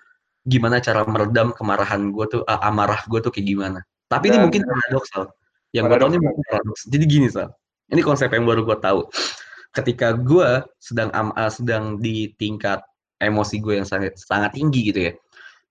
gimana 0.44 0.81
cara 0.81 1.05
meredam 1.09 1.53
kemarahan 1.57 2.12
gue 2.12 2.25
tuh, 2.29 2.42
ah, 2.44 2.61
amarah 2.68 3.01
gue 3.09 3.20
tuh 3.20 3.33
kayak 3.33 3.49
gimana. 3.49 3.81
Tapi 4.09 4.29
ini 4.33 4.37
Dan- 4.37 4.44
mungkin 4.49 4.62
paradoksal. 4.64 5.25
Yang 5.75 5.85
gue 5.90 5.97
tahu 5.99 6.09
ini 6.12 6.20
mungkin 6.20 6.42
paradoks. 6.47 6.83
Jadi 6.87 7.05
gini 7.09 7.27
Sal, 7.33 7.49
ini 7.90 8.01
konsep 8.05 8.29
yang 8.33 8.44
baru 8.44 8.62
gue 8.64 8.79
tahu. 8.79 9.01
Ketika 9.75 10.14
gue 10.14 10.62
sedang 10.79 11.11
am- 11.12 11.35
ah, 11.35 11.51
sedang 11.51 11.99
di 11.99 12.31
tingkat 12.37 12.81
emosi 13.18 13.59
gue 13.61 13.81
yang 13.81 13.88
sangat 13.88 14.20
sangat 14.20 14.55
tinggi 14.55 14.92
gitu 14.92 15.01
ya, 15.09 15.12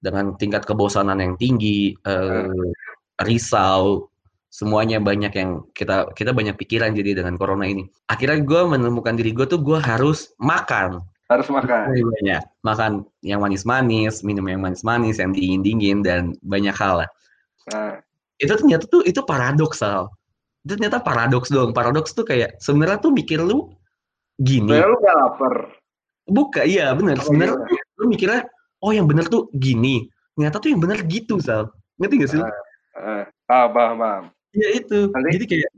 dengan 0.03 0.35
tingkat 0.35 0.65
kebosanan 0.67 1.21
yang 1.21 1.37
tinggi, 1.39 1.95
eh, 2.03 2.49
risau, 3.25 4.07
semuanya 4.53 5.01
banyak 5.01 5.33
yang 5.33 5.65
kita 5.73 6.13
kita 6.13 6.29
banyak 6.29 6.53
pikiran 6.53 6.93
jadi 6.93 7.23
dengan 7.23 7.35
corona 7.41 7.65
ini. 7.65 7.89
Akhirnya 8.11 8.43
gue 8.45 8.61
menemukan 8.69 9.17
diri 9.17 9.33
gue 9.33 9.49
tuh 9.49 9.57
gue 9.59 9.81
harus 9.81 10.29
makan 10.37 11.01
Harus 11.31 11.49
makan. 11.49 11.89
banyak 11.89 12.43
makan 12.61 12.91
yang 13.25 13.41
manis-manis, 13.41 14.21
minum 14.21 14.45
yang 14.45 14.61
manis-manis, 14.61 15.17
yang 15.17 15.33
dingin-dingin 15.33 16.05
dan 16.05 16.37
banyak 16.45 16.75
hal 16.77 17.01
lah. 17.01 17.09
Nah, 17.73 17.97
Itu 18.37 18.53
ternyata 18.59 18.85
tuh 18.85 19.01
itu 19.07 19.23
paradoksal. 19.23 20.13
Itu 20.67 20.77
ternyata 20.77 20.99
paradoks 21.01 21.49
dong. 21.49 21.71
Paradoks 21.73 22.13
tuh 22.13 22.27
kayak 22.27 22.59
sebenarnya 22.59 23.01
tuh 23.01 23.09
mikir 23.15 23.39
lu 23.41 23.71
gini. 24.37 24.67
sebenarnya 24.69 24.91
lu 24.93 24.97
gak 24.99 25.17
lapar. 25.17 25.53
Buka, 26.27 26.61
iya 26.67 26.91
bener. 26.93 27.17
Oh, 27.17 27.25
Sebenarnya 27.25 27.55
iya. 27.71 27.81
lu 27.99 28.05
mikirnya 28.11 28.41
oh 28.83 28.91
yang 28.91 29.07
bener 29.07 29.25
tuh 29.31 29.47
gini. 29.57 30.05
Ternyata 30.35 30.59
tuh 30.59 30.69
yang 30.75 30.81
bener 30.83 30.99
gitu, 31.07 31.39
Sal. 31.39 31.71
Ngerti 31.97 32.15
gak 32.19 32.29
sih? 32.29 32.39
lu? 32.43 32.47
Eh, 33.03 33.23
ah, 33.51 33.67
paham, 33.67 33.95
paham. 33.99 34.23
Iya 34.55 34.67
itu. 34.79 34.99
Nanti- 35.11 35.33
Jadi 35.35 35.45
kayak 35.49 35.71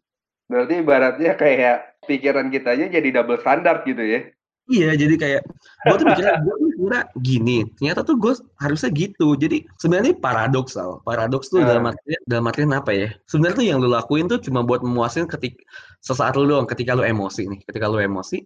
Berarti 0.45 0.73
ibaratnya 0.77 1.31
kayak 1.33 1.77
pikiran 2.05 2.53
kita 2.53 2.77
aja 2.77 2.85
jadi 2.85 3.09
double 3.17 3.41
standar 3.41 3.81
gitu 3.81 3.97
ya. 4.05 4.29
Iya, 4.65 4.93
jadi 4.93 5.15
kayak 5.17 5.41
gue 5.89 5.95
tuh 5.97 6.05
mikirnya 6.05 6.37
gue 6.41 6.55
tuh 6.57 6.69
kira 6.85 6.99
gini, 7.17 7.57
ternyata 7.77 8.01
tuh 8.05 8.13
gue 8.17 8.33
harusnya 8.61 8.89
gitu. 8.93 9.33
Jadi 9.37 9.65
sebenarnya 9.81 10.13
paradoksal. 10.21 11.01
Paradoks 11.01 11.49
tuh 11.49 11.65
Ah. 11.65 11.69
dalam 11.73 11.89
artian 11.89 12.21
dalam 12.29 12.45
artian 12.45 12.73
apa 12.77 12.93
ya? 12.93 13.09
Sebenarnya 13.25 13.57
tuh 13.57 13.65
yang 13.65 13.77
lu 13.81 13.89
lakuin 13.89 14.29
tuh 14.29 14.37
cuma 14.37 14.61
buat 14.61 14.85
memuasin 14.85 15.25
ketik 15.25 15.65
sesaat 16.05 16.37
lu 16.37 16.45
doang. 16.45 16.69
Ketika 16.69 16.93
lu 16.93 17.01
emosi 17.01 17.45
nih, 17.49 17.59
ketika 17.65 17.89
lu 17.89 17.97
emosi, 17.97 18.45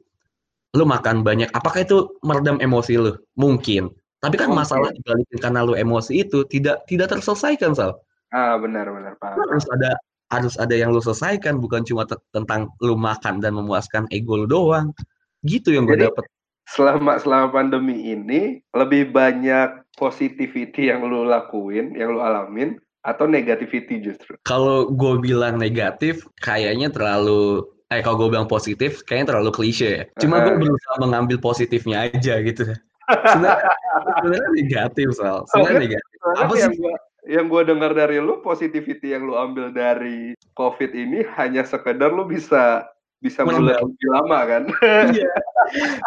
lu 0.79 0.83
makan 0.87 1.19
banyak. 1.23 1.51
Apakah 1.51 1.83
itu 1.83 2.15
meredam 2.23 2.63
emosi 2.63 2.95
lu? 2.95 3.11
Mungkin. 3.35 3.91
Tapi 4.23 4.35
kan 4.39 4.51
masalah 4.51 4.91
dibalik 4.95 5.27
karena 5.39 5.63
lu 5.67 5.75
emosi 5.75 6.23
itu 6.27 6.43
tidak 6.47 6.83
tidak 6.87 7.11
terselesaikan, 7.11 7.71
Sal. 7.75 7.95
Ah, 8.29 8.55
benar, 8.61 8.85
benar, 8.93 9.17
paham. 9.17 9.41
harus 9.41 9.65
ada 9.73 9.97
harus 10.29 10.55
ada 10.61 10.77
yang 10.77 10.93
lu 10.93 11.01
selesaikan 11.01 11.57
bukan 11.57 11.81
cuma 11.81 12.05
te- 12.05 12.21
tentang 12.29 12.69
lu 12.85 12.93
makan 12.93 13.41
dan 13.41 13.57
memuaskan 13.57 14.05
ego 14.13 14.37
lu 14.37 14.45
doang. 14.45 14.93
Gitu 15.41 15.73
yang 15.73 15.89
gue 15.89 15.97
dapet. 15.97 16.27
selama 16.69 17.17
selama 17.17 17.49
pandemi 17.49 18.13
ini 18.13 18.61
lebih 18.77 19.09
banyak 19.09 19.89
positivity 19.97 20.93
yang 20.93 21.01
lu 21.01 21.25
lakuin, 21.25 21.97
yang 21.97 22.13
lu 22.13 22.21
alamin 22.21 22.77
atau 23.01 23.25
negativity 23.25 23.97
justru? 24.03 24.37
kalau 24.43 24.91
gue 24.91 25.23
bilang 25.23 25.55
negatif 25.57 26.27
kayaknya 26.43 26.91
terlalu 26.91 27.65
eh 27.89 28.05
kalau 28.05 28.21
gue 28.21 28.37
bilang 28.37 28.45
positif 28.45 29.01
kayaknya 29.07 29.33
terlalu 29.33 29.49
klise. 29.49 29.89
Ya 29.89 30.03
cuma 30.21 30.45
gue 30.45 30.61
berusaha 30.61 30.95
mengambil 31.01 31.41
positifnya 31.41 32.05
aja 32.05 32.37
gitu. 32.45 32.69
Sebenarnya 33.09 33.73
sebenarnya 34.21 34.49
negatif 34.53 35.07
soal 35.17 35.41
sebenarnya 35.49 35.89
negatif. 35.89 36.17
Apa 36.37 36.53
yang 36.53 36.71
sih? 36.77 36.81
gua 36.85 36.95
yang 37.29 37.45
gua 37.45 37.61
dengar 37.61 37.93
dari 37.93 38.17
lu 38.17 38.41
positivity 38.41 39.13
yang 39.13 39.29
lu 39.29 39.37
ambil 39.37 39.69
dari 39.69 40.33
COVID 40.57 40.97
ini 40.97 41.21
hanya 41.37 41.61
sekedar 41.61 42.09
lu 42.09 42.25
bisa 42.25 42.89
bisa 43.21 43.45
mulai 43.45 43.77
lebih 43.77 44.07
lama 44.09 44.39
kan? 44.49 44.63
iya. 45.15 45.33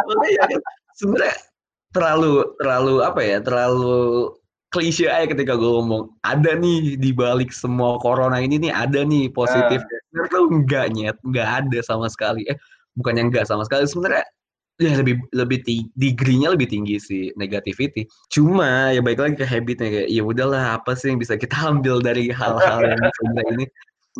Makanya 0.02 0.44
kan 0.50 0.60
sebenarnya 0.98 1.36
terlalu 1.94 2.32
terlalu 2.58 2.94
apa 3.06 3.20
ya 3.22 3.38
terlalu 3.38 4.32
klise 4.72 5.04
aja 5.06 5.28
ketika 5.28 5.52
gue 5.54 5.68
ngomong 5.68 6.08
ada 6.24 6.56
nih 6.56 6.96
di 6.96 7.12
balik 7.12 7.52
semua 7.52 8.00
corona 8.00 8.40
ini 8.40 8.58
nih 8.58 8.72
ada 8.72 9.04
nih 9.04 9.30
positif. 9.30 9.84
Sebenarnya 10.10 10.32
tuh 10.32 10.44
enggak 10.50 10.86
nyet. 10.96 11.16
Enggak 11.22 11.48
ada 11.62 11.78
sama 11.84 12.08
sekali. 12.08 12.42
Eh 12.48 12.56
bukan 12.98 13.20
yang 13.20 13.28
enggak 13.30 13.46
sama 13.46 13.62
sekali. 13.68 13.84
Sebenarnya 13.84 14.24
ya 14.82 14.98
lebih 14.98 15.16
lebih 15.30 15.58
tinggi 15.62 15.86
degree-nya 15.94 16.54
lebih 16.54 16.66
tinggi 16.66 16.96
sih 16.98 17.30
negativity 17.38 18.06
cuma 18.32 18.90
ya 18.90 18.98
baik 18.98 19.22
lagi 19.22 19.36
ke 19.38 19.46
habitnya 19.46 19.88
kayak 19.88 20.08
ya 20.10 20.22
udahlah 20.26 20.80
apa 20.80 20.98
sih 20.98 21.14
yang 21.14 21.20
bisa 21.22 21.38
kita 21.38 21.54
ambil 21.54 22.02
dari 22.02 22.32
hal-hal 22.32 22.82
yang 22.82 22.98
sebenarnya 23.22 23.52
ini 23.54 23.66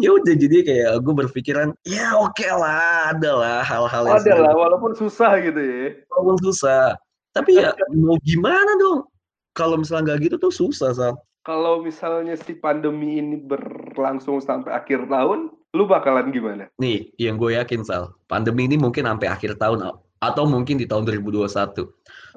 ya 0.01 0.09
udah 0.17 0.35
jadi 0.35 0.57
kayak 0.65 0.91
gue 1.05 1.15
berpikiran 1.27 1.69
ya 1.85 2.17
oke 2.17 2.47
lah 2.49 3.13
ada 3.13 3.31
lah 3.37 3.61
hal-hal 3.61 4.03
yang 4.09 4.17
Ada 4.25 4.35
lah, 4.41 4.53
walaupun 4.57 4.97
susah 4.97 5.37
gitu 5.45 5.61
ya. 5.61 6.01
walaupun 6.09 6.39
susah. 6.49 6.97
Tapi 7.33 7.61
ya 7.61 7.73
mau 8.05 8.17
gimana 8.25 8.73
dong? 8.81 9.09
Kalau 9.53 9.77
misalnya 9.77 10.13
nggak 10.13 10.33
gitu 10.33 10.37
tuh 10.49 10.53
susah, 10.53 10.97
Sal. 10.97 11.15
Kalau 11.45 11.83
misalnya 11.85 12.39
si 12.39 12.57
pandemi 12.57 13.21
ini 13.21 13.37
berlangsung 13.37 14.41
sampai 14.41 14.73
akhir 14.73 15.11
tahun, 15.11 15.53
lu 15.77 15.85
bakalan 15.85 16.33
gimana? 16.33 16.71
Nih, 16.81 17.13
yang 17.21 17.37
gue 17.37 17.59
yakin, 17.59 17.85
Sal. 17.85 18.17
Pandemi 18.31 18.65
ini 18.65 18.81
mungkin 18.81 19.05
sampai 19.05 19.29
akhir 19.29 19.61
tahun 19.61 19.93
atau 20.23 20.47
mungkin 20.47 20.79
di 20.79 20.87
tahun 20.87 21.03
2021. 21.05 21.51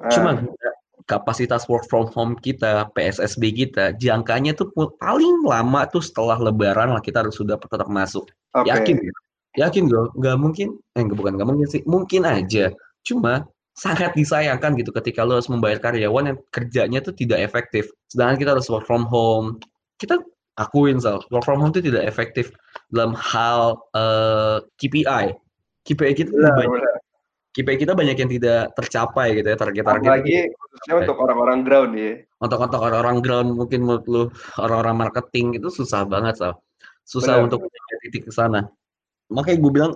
Ah, 0.02 0.10
Cuma 0.10 0.30
kapasitas 1.06 1.70
work 1.70 1.86
from 1.86 2.10
home 2.10 2.34
kita, 2.42 2.90
PSSB 2.98 3.54
kita, 3.54 3.94
jangkanya 3.96 4.58
tuh 4.58 4.68
paling 4.98 5.46
lama 5.46 5.86
tuh 5.86 6.02
setelah 6.02 6.34
lebaran 6.36 6.90
lah 6.90 7.00
kita 7.00 7.22
harus 7.22 7.38
sudah 7.38 7.54
tetap 7.56 7.86
masuk. 7.86 8.26
oke. 8.58 8.66
Yakin? 8.66 8.98
Yakin 9.56 9.88
gue? 9.88 10.02
Nggak 10.18 10.36
mungkin? 10.36 10.68
Eh, 10.98 11.06
bukan 11.06 11.38
nggak 11.38 11.48
mungkin 11.48 11.66
sih. 11.70 11.80
Mungkin 11.86 12.26
aja. 12.26 12.74
Cuma 13.06 13.46
sangat 13.78 14.12
disayangkan 14.18 14.74
gitu 14.76 14.90
ketika 14.90 15.22
lo 15.22 15.38
harus 15.38 15.48
membayar 15.48 15.78
karyawan 15.78 16.34
yang 16.34 16.38
kerjanya 16.50 16.98
tuh 17.00 17.14
tidak 17.14 17.40
efektif. 17.40 17.88
Sedangkan 18.10 18.36
kita 18.36 18.50
harus 18.58 18.66
work 18.68 18.84
from 18.84 19.06
home. 19.06 19.62
Kita 19.96 20.20
akuin, 20.60 21.00
Sal, 21.00 21.22
work 21.32 21.46
from 21.46 21.62
home 21.62 21.72
itu 21.72 21.88
tidak 21.88 22.04
efektif 22.04 22.52
dalam 22.90 23.14
hal 23.16 23.78
eh, 23.94 24.58
KPI. 24.76 25.32
KPI 25.86 26.12
kita 26.18 26.34
Benar, 26.34 26.56
banyak. 26.58 26.85
KPI 27.56 27.88
kita 27.88 27.96
banyak 27.96 28.20
yang 28.20 28.28
tidak 28.28 28.76
tercapai 28.76 29.32
gitu 29.40 29.48
ya 29.48 29.56
target-target. 29.56 30.04
Apalagi 30.04 30.36
khususnya 30.52 30.94
untuk 31.00 31.16
orang-orang 31.24 31.58
untuk 31.64 31.90
ya. 31.96 32.12
Untuk-untuk 32.36 32.80
orang-orang 32.84 33.16
ground 33.24 33.48
mungkin 33.56 33.80
menurut 33.88 34.04
lu 34.04 34.22
orang-orang 34.60 35.08
marketing 35.08 35.56
itu 35.56 35.72
susah 35.72 36.04
banget, 36.04 36.36
Sal. 36.36 36.60
Susah 37.08 37.40
Benar. 37.40 37.46
untuk 37.48 37.64
mencapai 37.64 37.96
titik 38.04 38.28
ke 38.28 38.32
sana. 38.36 38.68
Makanya 39.32 39.56
gue 39.56 39.72
bilang 39.72 39.92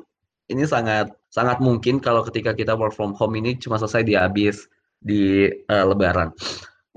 ini 0.49 0.65
sangat 0.65 1.13
sangat 1.29 1.61
mungkin 1.61 2.01
kalau 2.01 2.25
ketika 2.25 2.57
kita 2.57 2.73
work 2.73 2.97
from 2.97 3.13
home 3.13 3.37
ini 3.37 3.61
cuma 3.61 3.77
selesai 3.77 4.09
di 4.09 4.17
habis 4.17 4.65
di 4.97 5.53
eh, 5.53 5.85
lebaran. 5.85 6.33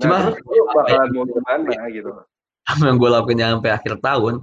Cuma 0.00 0.16
lu 0.32 0.62
bakalan 0.72 1.08
mau 1.12 1.24
gimana 1.28 1.86
gitu. 1.92 2.10
apa 2.64 2.80
yang 2.88 2.96
gue 2.96 3.10
lakuin 3.12 3.38
sampai 3.44 3.72
akhir 3.76 4.00
tahun, 4.00 4.40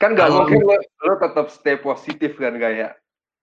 Kan 0.00 0.16
Kalau- 0.16 0.48
mungkin 0.48 0.64
lo, 0.64 0.80
lo 0.80 1.14
tetap 1.20 1.52
stay 1.52 1.76
positif 1.76 2.40
kan 2.40 2.56
kayak 2.56 2.96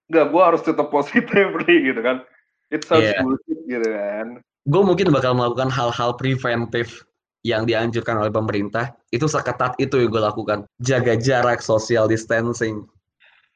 nggak 0.08 0.26
gue 0.32 0.42
harus 0.44 0.62
tetap 0.64 0.88
positif 0.88 1.48
gitu 1.68 2.02
kan. 2.02 2.24
It 2.68 2.84
sounds 2.84 3.08
Iya. 3.08 3.24
bullshit 3.24 3.60
gitu 3.68 3.88
kan. 3.88 4.28
gue 4.68 4.84
mungkin 4.84 5.08
bakal 5.16 5.32
melakukan 5.32 5.72
hal-hal 5.72 6.20
preventif 6.20 7.08
yang 7.48 7.64
dianjurkan 7.64 8.20
oleh 8.20 8.28
pemerintah. 8.28 8.92
Itu 9.16 9.32
seketat 9.32 9.80
itu 9.80 9.96
yang 10.04 10.12
gue 10.12 10.20
lakukan. 10.20 10.68
Jaga 10.84 11.16
jarak, 11.16 11.64
social 11.64 12.12
distancing. 12.12 12.84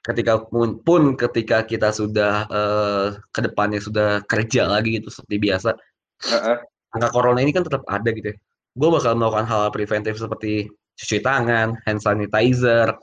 Ketika 0.08 0.40
pun, 0.48 0.80
pun 0.82 1.20
ketika 1.20 1.68
kita 1.68 1.92
sudah 1.92 2.48
eh, 2.48 3.08
ke 3.36 3.44
depannya 3.44 3.84
sudah 3.84 4.24
kerja 4.24 4.72
lagi 4.72 5.04
gitu 5.04 5.12
seperti 5.12 5.38
biasa, 5.44 5.70
Heeh. 6.32 6.58
angka 6.96 7.12
corona 7.12 7.44
ini 7.44 7.52
kan 7.52 7.68
tetap 7.68 7.84
ada 7.92 8.08
gitu 8.16 8.32
ya. 8.32 8.38
Gue 8.80 8.90
bakal 8.90 9.20
melakukan 9.20 9.46
hal 9.52 9.68
preventif 9.76 10.16
seperti 10.16 10.72
cuci 10.96 11.20
tangan, 11.20 11.76
hand 11.84 12.00
sanitizer, 12.00 12.96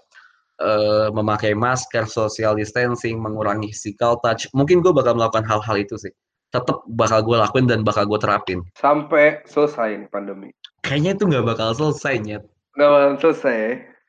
eh, 0.58 1.08
memakai 1.14 1.54
masker, 1.54 2.06
social 2.10 2.58
distancing, 2.58 3.18
mengurangi 3.18 3.70
physical 3.70 4.18
touch. 4.22 4.50
Mungkin 4.54 4.82
gue 4.82 4.90
bakal 4.90 5.14
melakukan 5.14 5.46
hal-hal 5.46 5.76
itu 5.78 5.94
sih. 5.98 6.12
Tetap 6.50 6.82
bakal 6.96 7.22
gue 7.22 7.36
lakuin 7.36 7.68
dan 7.68 7.84
bakal 7.84 8.08
gue 8.08 8.18
terapin. 8.18 8.64
Sampai 8.74 9.44
selesai 9.44 10.04
nih 10.04 10.08
pandemi. 10.08 10.48
Kayaknya 10.82 11.10
itu 11.14 11.24
nggak 11.28 11.46
bakal 11.46 11.68
selesai, 11.76 12.14
Nyet. 12.24 12.42
Nggak 12.78 12.88
bakalan 12.88 13.16
selesai. 13.20 13.58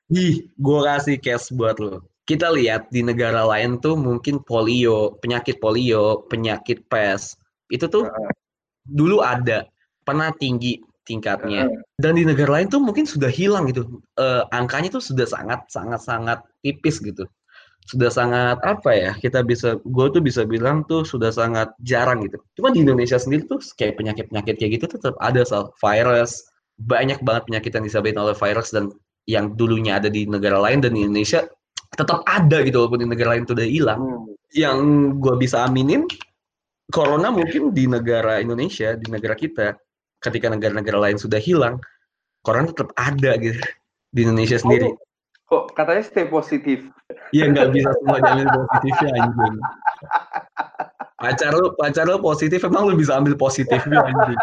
Ih, 0.10 0.36
gue 0.58 0.80
kasih 0.82 1.18
cash 1.22 1.54
buat 1.54 1.78
lo. 1.78 2.02
Kita 2.26 2.54
lihat 2.54 2.94
di 2.94 3.02
negara 3.02 3.42
lain 3.46 3.82
tuh 3.82 3.98
mungkin 3.98 4.42
polio, 4.46 5.18
penyakit 5.22 5.58
polio, 5.58 6.26
penyakit 6.30 6.86
pes. 6.86 7.34
Itu 7.74 7.90
tuh 7.90 8.10
dulu 8.86 9.22
ada, 9.22 9.66
pernah 10.06 10.34
tinggi 10.38 10.82
tingkatnya. 11.10 11.66
Dan 11.98 12.14
di 12.14 12.24
negara 12.24 12.62
lain 12.62 12.70
tuh 12.70 12.78
mungkin 12.78 13.10
sudah 13.10 13.34
hilang 13.34 13.66
gitu. 13.66 14.00
Eh, 14.22 14.44
angkanya 14.54 14.94
tuh 14.94 15.02
sudah 15.02 15.26
sangat, 15.26 15.66
sangat, 15.74 16.06
sangat 16.06 16.40
tipis 16.62 17.02
gitu. 17.02 17.26
Sudah 17.90 18.14
sangat, 18.14 18.62
apa 18.62 18.94
ya, 18.94 19.12
kita 19.18 19.42
bisa, 19.42 19.82
gue 19.82 20.08
tuh 20.14 20.22
bisa 20.22 20.46
bilang 20.46 20.86
tuh 20.86 21.02
sudah 21.02 21.34
sangat 21.34 21.74
jarang 21.82 22.22
gitu. 22.22 22.38
Cuma 22.54 22.70
di 22.70 22.86
Indonesia 22.86 23.18
sendiri 23.18 23.50
tuh 23.50 23.58
kayak 23.74 23.98
penyakit-penyakit 23.98 24.62
kayak 24.62 24.72
gitu 24.78 24.86
tetap 24.94 25.18
ada, 25.18 25.42
Sal. 25.42 25.74
Virus, 25.82 26.46
banyak 26.78 27.20
banget 27.26 27.50
penyakit 27.50 27.72
yang 27.74 27.84
disebabkan 27.90 28.22
oleh 28.22 28.38
virus 28.38 28.70
dan 28.70 28.94
yang 29.26 29.58
dulunya 29.58 29.98
ada 29.98 30.08
di 30.08 30.30
negara 30.30 30.58
lain 30.58 30.80
dan 30.86 30.96
di 30.96 31.06
Indonesia 31.06 31.46
tetap 31.94 32.24
ada 32.30 32.62
gitu 32.64 32.86
walaupun 32.86 33.02
di 33.04 33.08
negara 33.10 33.36
lain 33.36 33.44
itu 33.44 33.54
udah 33.58 33.70
hilang. 33.70 34.02
Hmm. 34.02 34.34
Yang 34.54 34.78
gue 35.22 35.36
bisa 35.42 35.58
aminin, 35.66 36.06
corona 36.90 37.30
mungkin 37.30 37.74
di 37.74 37.86
negara 37.86 38.42
Indonesia, 38.42 38.98
di 38.98 39.08
negara 39.10 39.36
kita, 39.38 39.78
ketika 40.20 40.52
negara-negara 40.52 41.10
lain 41.10 41.18
sudah 41.20 41.40
hilang, 41.40 41.80
corona 42.44 42.72
tetap 42.72 42.92
ada 42.96 43.36
gitu 43.40 43.60
di 44.12 44.26
Indonesia 44.26 44.60
sendiri. 44.60 44.92
Kok 45.50 45.74
katanya 45.74 46.04
stay 46.06 46.30
positif? 46.30 46.86
Iya 47.34 47.50
nggak 47.50 47.74
bisa 47.74 47.90
semua 47.98 48.22
jamin 48.22 48.46
positifnya 48.46 49.10
anjing. 49.18 49.56
Pacar 51.20 51.52
lu, 51.58 51.74
pacar 51.76 52.06
lu 52.06 52.22
positif, 52.22 52.60
emang 52.64 52.86
lu 52.86 52.94
bisa 52.94 53.18
ambil 53.18 53.34
positifnya 53.34 54.00
anjing. 54.10 54.40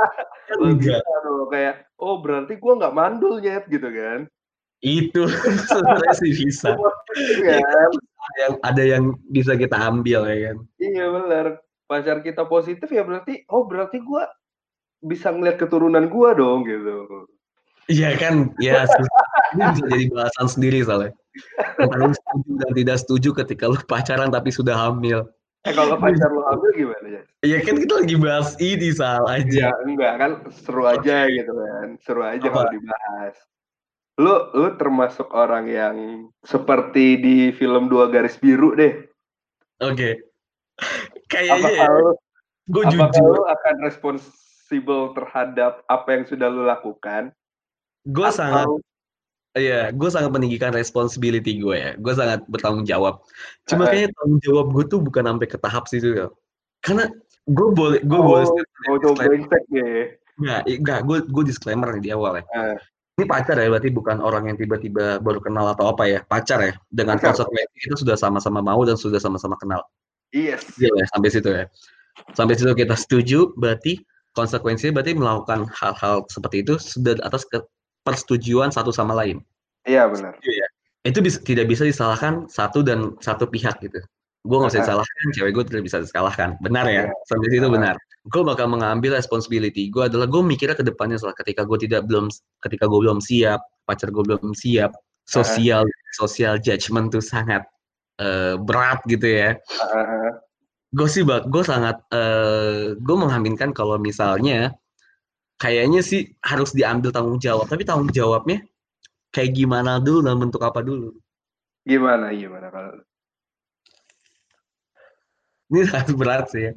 Enggak. 0.59 1.03
Kayak 1.47 1.87
oh 2.03 2.19
berarti 2.19 2.59
gua 2.59 2.75
nggak 2.83 2.95
mandul 2.95 3.39
nyet 3.39 3.65
gitu 3.71 3.87
kan? 3.87 4.27
Itu 4.83 5.31
sebenarnya 5.71 6.15
sih 6.19 6.33
bisa. 6.35 6.75
Iya 7.15 7.63
kan? 7.63 7.91
Ada 8.27 8.39
yang, 8.43 8.55
ada 8.67 8.83
yang 8.83 9.05
bisa 9.31 9.55
kita 9.55 9.79
ambil 9.79 10.27
ya 10.27 10.37
kan. 10.51 10.57
Iya 10.83 11.05
benar. 11.15 11.47
Pacar 11.87 12.19
kita 12.27 12.43
positif 12.51 12.91
ya 12.91 13.07
berarti 13.07 13.47
oh 13.47 13.63
berarti 13.63 14.03
gua 14.03 14.27
bisa 15.03 15.33
ngeliat 15.33 15.57
keturunan 15.61 16.09
gua 16.09 16.33
dong 16.33 16.65
gitu. 16.65 17.27
Iya 17.87 18.19
kan, 18.19 18.51
ya 18.65 18.83
ini 19.55 19.63
bisa 19.79 19.85
jadi 19.87 20.07
bahasan 20.11 20.47
sendiri 20.51 20.83
soalnya. 20.83 21.13
Lu 21.79 22.11
setuju 22.11 22.51
dan 22.59 22.73
tidak 22.75 22.97
setuju 23.05 23.29
ketika 23.45 23.65
lu 23.71 23.79
pacaran 23.87 24.33
tapi 24.33 24.51
sudah 24.51 24.75
hamil. 24.75 25.23
Eh 25.67 25.75
kalau 25.75 25.99
pacar 25.99 26.31
lo 26.31 26.47
hamil 26.47 26.71
gimana 26.75 27.07
ya? 27.11 27.23
Iya 27.43 27.59
kan 27.67 27.75
kita 27.83 27.95
lagi 28.03 28.17
bahas 28.19 28.55
ini 28.63 28.95
Ya 28.95 29.19
aja. 29.27 29.67
enggak 29.83 30.15
kan 30.19 30.33
seru 30.55 30.87
aja 30.87 31.27
gitu 31.27 31.53
kan. 31.53 31.89
Seru 32.03 32.23
aja 32.23 32.47
kalau 32.47 32.71
dibahas. 32.71 33.37
Lu 34.17 34.35
lu 34.55 34.69
termasuk 34.79 35.29
orang 35.35 35.67
yang 35.67 35.97
seperti 36.47 37.19
di 37.19 37.37
film 37.51 37.91
Dua 37.91 38.09
Garis 38.09 38.39
Biru 38.39 38.79
deh. 38.79 39.11
Oke. 39.83 40.23
Kayaknya 41.31 41.59
Apakah 41.59 41.75
ya, 41.75 41.87
lu, 41.91 42.13
gue 42.71 42.85
apakah 42.87 43.11
jujur, 43.11 43.35
lu 43.35 43.43
akan 43.51 43.75
responsibel 44.67 45.15
terhadap 45.15 45.87
apa 45.87 46.09
yang 46.11 46.25
sudah 46.27 46.51
lu 46.51 46.67
lakukan? 46.67 47.31
gue 48.07 48.31
sangat 48.35 48.67
Atau 48.67 48.83
Iya, 49.57 49.89
gue 49.89 50.11
sangat 50.13 50.37
meninggikan 50.37 50.69
responsibility 50.77 51.57
gue 51.57 51.77
ya. 51.81 51.91
Gue 51.97 52.13
sangat 52.13 52.45
bertanggung 52.45 52.85
jawab. 52.85 53.25
Cuma 53.65 53.89
Heeh. 53.89 54.05
kayaknya 54.05 54.11
tanggung 54.13 54.41
jawab 54.45 54.67
gue 54.69 54.85
tuh 54.85 55.01
bukan 55.01 55.25
sampai 55.25 55.49
ke 55.49 55.57
tahap 55.57 55.89
situ 55.89 56.13
ya. 56.13 56.29
Karena 56.85 57.09
gue 57.49 57.69
boleh, 57.73 58.05
gue 58.05 58.21
boleh 58.21 58.45
oh, 58.45 59.01
coba 59.01 59.17
disclaimer. 59.17 59.25
brengsek 59.33 59.65
ya. 59.73 59.89
Nggak, 60.77 61.01
gue 61.09 61.19
gue 61.25 61.45
disclaimer 61.49 61.89
di 61.97 62.13
awal 62.13 62.37
ya. 62.37 62.45
Eh. 62.53 62.77
Ini 63.17 63.25
pacar 63.25 63.57
ya, 63.57 63.73
berarti 63.73 63.89
bukan 63.89 64.21
orang 64.21 64.53
yang 64.53 64.61
tiba-tiba 64.61 65.25
baru 65.25 65.41
kenal 65.41 65.73
atau 65.73 65.89
apa 65.89 66.05
ya. 66.05 66.21
Pacar 66.21 66.61
ya, 66.61 66.77
dengan 66.93 67.17
Pacar. 67.17 67.33
konsekuensi 67.33 67.77
kita 67.81 67.97
sudah 67.97 68.17
sama-sama 68.21 68.61
mau 68.61 68.85
dan 68.85 69.01
sudah 69.01 69.17
sama-sama 69.17 69.57
kenal. 69.57 69.81
Yes. 70.37 70.69
Iya 70.77 70.93
ya, 70.93 71.05
sampai 71.17 71.33
situ 71.33 71.49
ya. 71.49 71.65
Sampai 72.37 72.61
situ 72.61 72.77
kita 72.77 72.93
setuju, 72.93 73.57
berarti 73.57 74.05
konsekuensinya 74.37 75.01
berarti 75.01 75.17
melakukan 75.17 75.65
hal-hal 75.73 76.29
seperti 76.29 76.61
itu 76.61 76.77
sudah 76.77 77.17
atas 77.25 77.49
persetujuan 78.05 78.69
satu 78.71 78.93
sama 78.93 79.17
lain. 79.17 79.41
Iya 79.89 80.07
benar. 80.13 80.37
itu 81.07 81.23
bisa, 81.23 81.39
tidak 81.47 81.71
bisa 81.71 81.87
disalahkan 81.87 82.51
satu 82.51 82.83
dan 82.83 83.15
satu 83.23 83.47
pihak 83.47 83.79
gitu. 83.79 84.03
Gue 84.43 84.57
nggak 84.59 84.75
bisa 84.75 84.83
disalahkan, 84.83 85.27
cewek 85.35 85.51
gue 85.55 85.65
tidak 85.71 85.83
bisa 85.87 85.97
disalahkan. 86.03 86.59
Benar 86.59 86.85
ya, 86.87 87.07
Iya. 87.07 87.15
sampai 87.31 87.47
situ 87.51 87.67
Benar. 87.71 87.95
Gue 88.27 88.43
bakal 88.43 88.67
mengambil 88.67 89.15
responsibility. 89.15 89.87
Gue 89.87 90.11
adalah 90.11 90.27
gue 90.27 90.43
mikirnya 90.43 90.75
ke 90.75 90.83
depannya 90.83 91.15
setelah 91.15 91.39
ketika 91.39 91.63
gue 91.63 91.79
tidak 91.79 92.11
belum, 92.11 92.27
ketika 92.59 92.91
gue 92.91 92.99
belum 93.07 93.23
siap, 93.23 93.63
pacar 93.87 94.11
gue 94.11 94.23
belum 94.27 94.51
siap, 94.51 94.91
sosial 95.31 95.87
sosial 96.19 96.59
judgment 96.59 97.15
tuh 97.15 97.23
sangat 97.23 97.63
eh, 98.19 98.59
berat 98.59 98.99
gitu 99.07 99.27
ya. 99.31 99.55
Gue 100.97 101.09
sih 101.15 101.23
bak, 101.29 101.43
gue 101.53 101.63
sangat, 101.71 101.97
eh 102.21 102.97
gue 103.07 103.17
mengaminkan 103.23 103.71
kalau 103.79 103.97
misalnya 104.09 104.73
kayaknya 105.63 106.01
sih 106.11 106.21
harus 106.51 106.71
diambil 106.79 107.11
tanggung 107.17 107.39
jawab, 107.47 107.67
tapi 107.73 107.83
tanggung 107.89 108.13
jawabnya 108.19 108.59
kayak 109.35 109.53
gimana 109.59 110.01
dulu 110.07 110.21
dan 110.27 110.37
bentuk 110.43 110.63
apa 110.69 110.81
dulu. 110.89 111.09
Gimana 111.91 112.27
gimana 112.41 112.69
kalau 112.75 112.93
Ini 115.71 115.81
sangat 115.91 116.15
berat 116.15 116.47
sih 116.53 116.63
ya. 116.71 116.73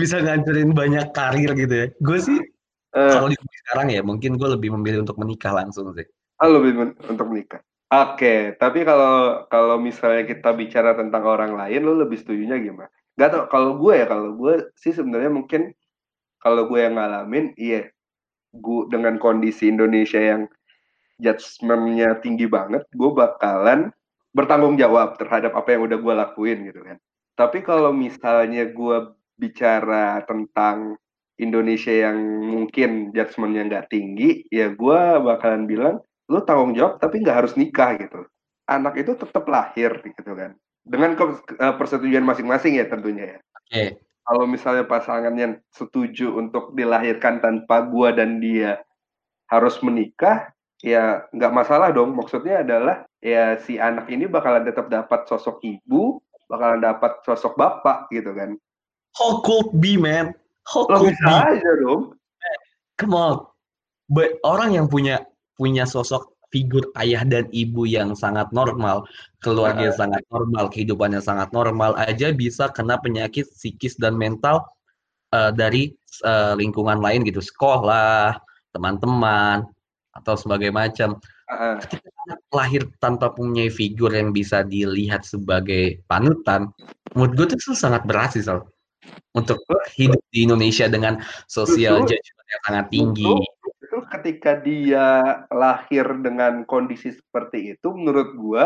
Bisa 0.00 0.20
ngancurin 0.22 0.70
banyak 0.80 1.06
karir 1.16 1.50
gitu 1.56 1.74
ya. 1.74 1.86
Gue 1.98 2.18
sih 2.20 2.38
eh 2.96 3.10
kalau 3.12 3.28
di 3.32 3.36
sekarang 3.64 3.88
ya 3.96 4.00
mungkin 4.04 4.36
gue 4.40 4.48
lebih 4.54 4.70
memilih 4.76 5.04
untuk 5.04 5.16
menikah 5.22 5.52
langsung 5.56 5.92
sih. 5.96 6.06
ah, 6.42 6.48
lebih 6.48 6.72
men- 6.78 6.98
untuk 7.10 7.26
menikah. 7.30 7.60
Oke, 7.88 8.52
tapi 8.60 8.84
kalau 8.84 9.48
kalau 9.48 9.76
misalnya 9.80 10.28
kita 10.28 10.52
bicara 10.52 10.92
tentang 10.92 11.24
orang 11.24 11.56
lain, 11.56 11.80
lo 11.88 11.96
lebih 11.96 12.20
setujunya 12.20 12.60
gimana? 12.60 12.92
Gak 13.18 13.30
tau, 13.34 13.44
kalau 13.50 13.74
gue 13.82 13.98
ya, 13.98 14.06
kalau 14.06 14.30
gue 14.38 14.70
sih 14.78 14.94
sebenarnya 14.94 15.30
mungkin 15.34 15.74
kalau 16.38 16.70
gue 16.70 16.78
yang 16.78 16.94
ngalamin, 16.94 17.50
iya, 17.58 17.90
gue 18.54 18.80
dengan 18.90 19.18
kondisi 19.18 19.68
Indonesia 19.70 20.18
yang 20.22 20.46
judgement-nya 21.18 22.22
tinggi 22.22 22.46
banget, 22.46 22.86
gue 22.94 23.10
bakalan 23.10 23.90
bertanggung 24.36 24.78
jawab 24.78 25.18
terhadap 25.18 25.54
apa 25.58 25.74
yang 25.74 25.82
udah 25.90 25.98
gue 25.98 26.14
lakuin 26.14 26.58
gitu 26.70 26.80
kan. 26.86 26.98
Tapi 27.34 27.62
kalau 27.66 27.90
misalnya 27.94 28.70
gue 28.70 28.98
bicara 29.38 30.22
tentang 30.26 30.98
Indonesia 31.38 31.90
yang 31.94 32.18
mungkin 32.46 33.14
judgement-nya 33.14 33.62
nggak 33.70 33.88
tinggi, 33.94 34.46
ya 34.50 34.70
gue 34.74 35.00
bakalan 35.22 35.66
bilang, 35.66 35.96
lu 36.30 36.42
tanggung 36.46 36.74
jawab 36.74 37.02
tapi 37.02 37.22
nggak 37.22 37.38
harus 37.44 37.54
nikah 37.58 37.98
gitu. 37.98 38.26
Anak 38.70 39.00
itu 39.00 39.14
tetap 39.18 39.46
lahir 39.48 39.90
gitu 40.06 40.32
kan. 40.34 40.54
Dengan 40.88 41.12
eh, 41.14 41.74
persetujuan 41.76 42.24
masing-masing 42.24 42.80
ya 42.80 42.88
tentunya 42.88 43.36
ya. 43.36 43.38
Oke. 43.38 43.84
Kalau 44.28 44.44
misalnya 44.44 44.84
pasangannya 44.84 45.64
setuju 45.72 46.36
untuk 46.36 46.76
dilahirkan 46.76 47.40
tanpa 47.40 47.84
gua 47.88 48.12
dan 48.12 48.40
dia 48.40 48.84
harus 49.48 49.80
menikah, 49.80 50.52
ya 50.84 51.24
nggak 51.32 51.52
masalah 51.52 51.88
dong. 51.92 52.12
Maksudnya 52.12 52.60
adalah 52.60 53.08
ya 53.24 53.56
si 53.64 53.80
anak 53.80 54.08
ini 54.12 54.28
bakalan 54.28 54.68
tetap 54.68 54.92
dapat 54.92 55.24
sosok 55.28 55.64
ibu, 55.64 56.20
bakalan 56.48 56.84
dapat 56.84 57.20
sosok 57.24 57.56
bapak 57.56 58.08
gitu 58.12 58.36
kan. 58.36 58.56
How 59.16 59.40
could 59.40 59.72
be 59.80 59.96
man? 59.96 60.36
How 60.68 60.84
Lo 60.84 61.00
could 61.00 61.16
bisa 61.16 61.24
be? 61.24 61.56
aja 61.56 61.70
dong. 61.80 62.12
Come 63.00 63.16
on. 63.16 63.48
Ba- 64.12 64.36
orang 64.44 64.76
yang 64.76 64.86
punya 64.92 65.24
punya 65.56 65.88
sosok 65.88 66.37
figur 66.48 66.84
ayah 66.96 67.22
dan 67.24 67.46
ibu 67.52 67.84
yang 67.84 68.16
sangat 68.16 68.48
normal, 68.56 69.04
keluarga 69.44 69.92
yang 69.92 69.98
sangat 69.98 70.22
normal, 70.32 70.72
kehidupannya 70.72 71.20
sangat 71.20 71.52
normal 71.52 71.92
aja 72.00 72.32
bisa 72.32 72.72
kena 72.72 72.96
penyakit 73.00 73.48
psikis 73.52 73.96
dan 74.00 74.16
mental 74.16 74.64
uh, 75.36 75.52
dari 75.52 75.92
uh, 76.24 76.56
lingkungan 76.56 77.00
lain 77.04 77.24
gitu, 77.28 77.44
sekolah, 77.44 78.36
teman-teman, 78.72 79.68
atau 80.16 80.34
sebagai 80.34 80.72
macam. 80.72 81.20
Ketika 81.80 82.12
anak 82.28 82.40
lahir 82.52 82.82
tanpa 83.00 83.32
punya 83.32 83.72
figur 83.72 84.12
yang 84.12 84.36
bisa 84.36 84.60
dilihat 84.60 85.24
sebagai 85.24 86.04
panutan, 86.04 86.68
menurut 87.16 87.32
gue 87.40 87.56
itu 87.56 87.72
sangat 87.72 88.04
berat 88.04 88.36
sih, 88.36 88.44
Sal. 88.44 88.68
Untuk 89.32 89.56
hidup 89.96 90.20
di 90.28 90.44
Indonesia 90.44 90.84
dengan 90.92 91.24
sosial 91.48 92.04
judgment 92.04 92.48
yang 92.52 92.62
sangat 92.68 92.86
tinggi. 92.92 93.24
Justru, 93.32 93.57
justru 93.98 94.14
ketika 94.14 94.62
dia 94.62 95.06
lahir 95.50 96.06
dengan 96.22 96.62
kondisi 96.64 97.10
seperti 97.10 97.74
itu, 97.74 97.88
menurut 97.90 98.30
gua 98.38 98.64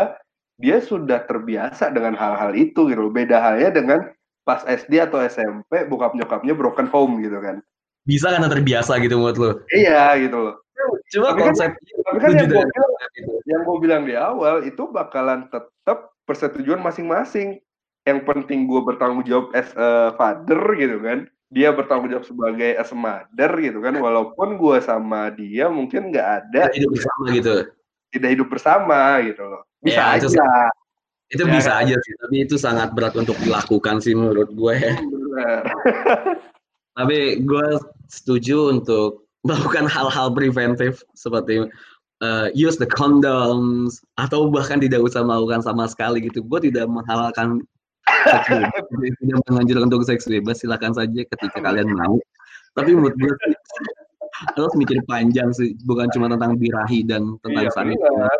dia 0.61 0.77
sudah 0.77 1.25
terbiasa 1.25 1.89
dengan 1.89 2.13
hal-hal 2.13 2.53
itu 2.53 2.85
gitu. 2.93 3.09
loh. 3.09 3.13
Beda 3.13 3.41
halnya 3.41 3.73
dengan 3.73 3.99
pas 4.45 4.61
SD 4.69 5.01
atau 5.01 5.17
SMP 5.25 5.89
bokap 5.89 6.13
nyokapnya 6.13 6.53
broken 6.53 6.85
home 6.85 7.25
gitu 7.25 7.41
kan. 7.41 7.65
Bisa 8.05 8.29
karena 8.29 8.51
terbiasa 8.51 8.99
gitu 9.01 9.17
menurut 9.17 9.37
lo. 9.41 9.51
Iya 9.73 10.13
gitu 10.21 10.37
loh. 10.37 10.55
Cuma 11.09 11.33
Tapi 11.33 11.39
kan- 11.41 11.47
konsep 11.49 11.69
Tapi 11.73 12.17
kan 12.19 12.29
setuju 12.35 12.53
yang 12.53 12.53
gue 12.53 12.65
bilang, 12.69 12.91
yang 13.47 13.61
gue 13.63 13.77
bilang 13.81 14.01
di 14.05 14.13
awal 14.13 14.55
itu 14.67 14.83
bakalan 14.91 15.47
tetap 15.49 16.13
persetujuan 16.29 16.83
masing-masing. 16.83 17.57
Yang 18.03 18.19
penting 18.27 18.67
gue 18.67 18.83
bertanggung 18.83 19.23
jawab 19.23 19.55
as 19.55 19.71
a 19.79 20.11
father 20.19 20.59
gitu 20.77 20.99
kan. 21.01 21.25
Dia 21.53 21.69
bertanggung 21.69 22.09
jawab 22.09 22.25
sebagai 22.25 22.73
as 22.75 22.89
a 22.89 22.97
mother 22.97 23.51
gitu 23.61 23.77
kan. 23.79 23.93
Walaupun 23.95 24.57
gue 24.57 24.77
sama 24.81 25.29
dia 25.29 25.69
mungkin 25.69 26.09
nggak 26.09 26.27
ada 26.41 26.61
hidup 26.73 26.97
bersama 26.97 27.23
gitu. 27.29 27.55
tidak 28.09 28.29
hidup 28.33 28.47
bersama 28.49 28.99
gitu 29.21 29.41
loh. 29.45 29.61
Bisa 29.81 30.01
Ya, 30.01 30.17
itu 30.17 30.27
aja. 30.33 30.45
Itu 31.29 31.43
Ya 31.45 31.51
bisa 31.53 31.71
kan? 31.77 31.81
aja 31.85 31.95
sih, 31.97 32.13
tapi 32.21 32.35
itu 32.45 32.55
sangat 32.57 32.89
berat 32.93 33.13
untuk 33.17 33.37
dilakukan 33.41 34.01
sih 34.01 34.13
menurut 34.13 34.49
gue. 34.53 34.75
Benar. 35.13 35.63
Tapi 36.93 37.41
gue 37.41 37.67
setuju 38.09 38.69
untuk 38.69 39.25
melakukan 39.47 39.89
hal-hal 39.89 40.31
preventif 40.31 41.01
seperti 41.17 41.67
uh, 42.23 42.47
use 42.55 42.77
the 42.79 42.87
condoms 42.87 43.99
atau 44.15 44.47
bahkan 44.47 44.79
tidak 44.79 45.03
usah 45.03 45.25
melakukan 45.25 45.59
sama 45.65 45.89
sekali 45.89 46.23
gitu. 46.23 46.45
Gue 46.45 46.63
tidak 46.63 46.87
menghalalkan 46.87 47.65
seks 48.23 48.47
bebas, 48.49 48.83
tidak 49.19 49.39
menganjurkan 49.51 49.85
untuk 49.91 50.03
seks 50.07 50.25
bebas. 50.25 50.55
Silakan 50.63 50.93
saja 50.95 51.21
ketika 51.27 51.57
kalian 51.59 51.91
mau. 51.91 52.17
Tapi 52.73 52.95
menurut 52.97 53.13
gue 53.13 53.31
harus 54.57 54.75
mikir 54.75 54.97
panjang 55.05 55.53
sih, 55.53 55.77
bukan 55.85 56.09
cuma 56.09 56.25
tentang 56.25 56.57
birahi 56.57 57.05
dan 57.05 57.37
tentang 57.45 57.69
Iya 57.69 57.71
sanit. 57.71 57.97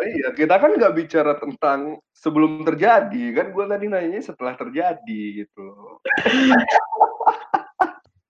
iya. 0.10 0.30
Kita 0.34 0.58
kan 0.58 0.74
nggak 0.74 0.94
bicara 0.98 1.38
tentang 1.38 2.02
sebelum 2.12 2.66
terjadi, 2.66 3.24
kan 3.38 3.54
gue 3.54 3.66
tadi 3.70 3.86
nanya 3.88 4.20
setelah 4.20 4.58
terjadi 4.58 5.46
gitu. 5.46 5.68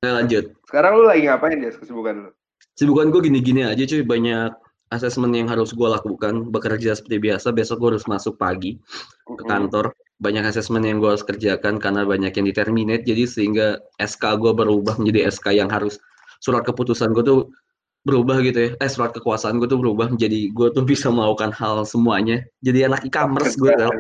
Nah, 0.04 0.20
lanjut. 0.20 0.52
Sekarang 0.68 1.00
lu 1.00 1.08
lagi 1.08 1.24
ngapain 1.24 1.56
ya 1.64 1.72
kesibukan 1.72 2.28
lu? 2.28 2.32
Sibukan 2.76 3.08
gue 3.08 3.32
gini-gini 3.32 3.64
aja 3.64 3.80
cuy, 3.88 4.04
banyak 4.04 4.52
asesmen 4.92 5.32
yang 5.32 5.48
harus 5.48 5.72
gue 5.72 5.88
lakukan, 5.88 6.52
bekerja 6.52 6.94
seperti 6.94 7.18
biasa, 7.32 7.56
besok 7.56 7.80
gue 7.80 7.90
harus 7.96 8.06
masuk 8.06 8.36
pagi 8.36 8.78
ke 9.24 9.44
kantor, 9.48 9.96
banyak 10.22 10.46
asesmen 10.46 10.86
yang 10.86 11.02
gue 11.02 11.10
harus 11.10 11.26
kerjakan 11.26 11.82
karena 11.82 12.06
banyak 12.06 12.34
yang 12.36 12.46
diterminate, 12.46 13.04
jadi 13.08 13.24
sehingga 13.26 13.82
SK 13.98 14.38
gue 14.38 14.52
berubah 14.54 15.00
menjadi 15.02 15.32
SK 15.34 15.58
yang 15.58 15.72
harus, 15.74 15.98
surat 16.44 16.68
keputusan 16.68 17.16
gue 17.16 17.24
tuh 17.26 17.40
berubah 18.04 18.44
gitu 18.44 18.60
ya, 18.60 18.70
eh 18.84 18.92
surat 18.92 19.16
kekuasaan 19.16 19.64
gue 19.64 19.68
tuh 19.72 19.80
berubah 19.80 20.12
menjadi 20.12 20.52
gue 20.52 20.68
tuh 20.76 20.84
bisa 20.84 21.08
melakukan 21.08 21.56
hal 21.56 21.88
semuanya, 21.88 22.44
jadi 22.62 22.92
anak 22.92 23.08
e-commerce 23.08 23.56
gue 23.56 23.72
tau. 23.80 23.94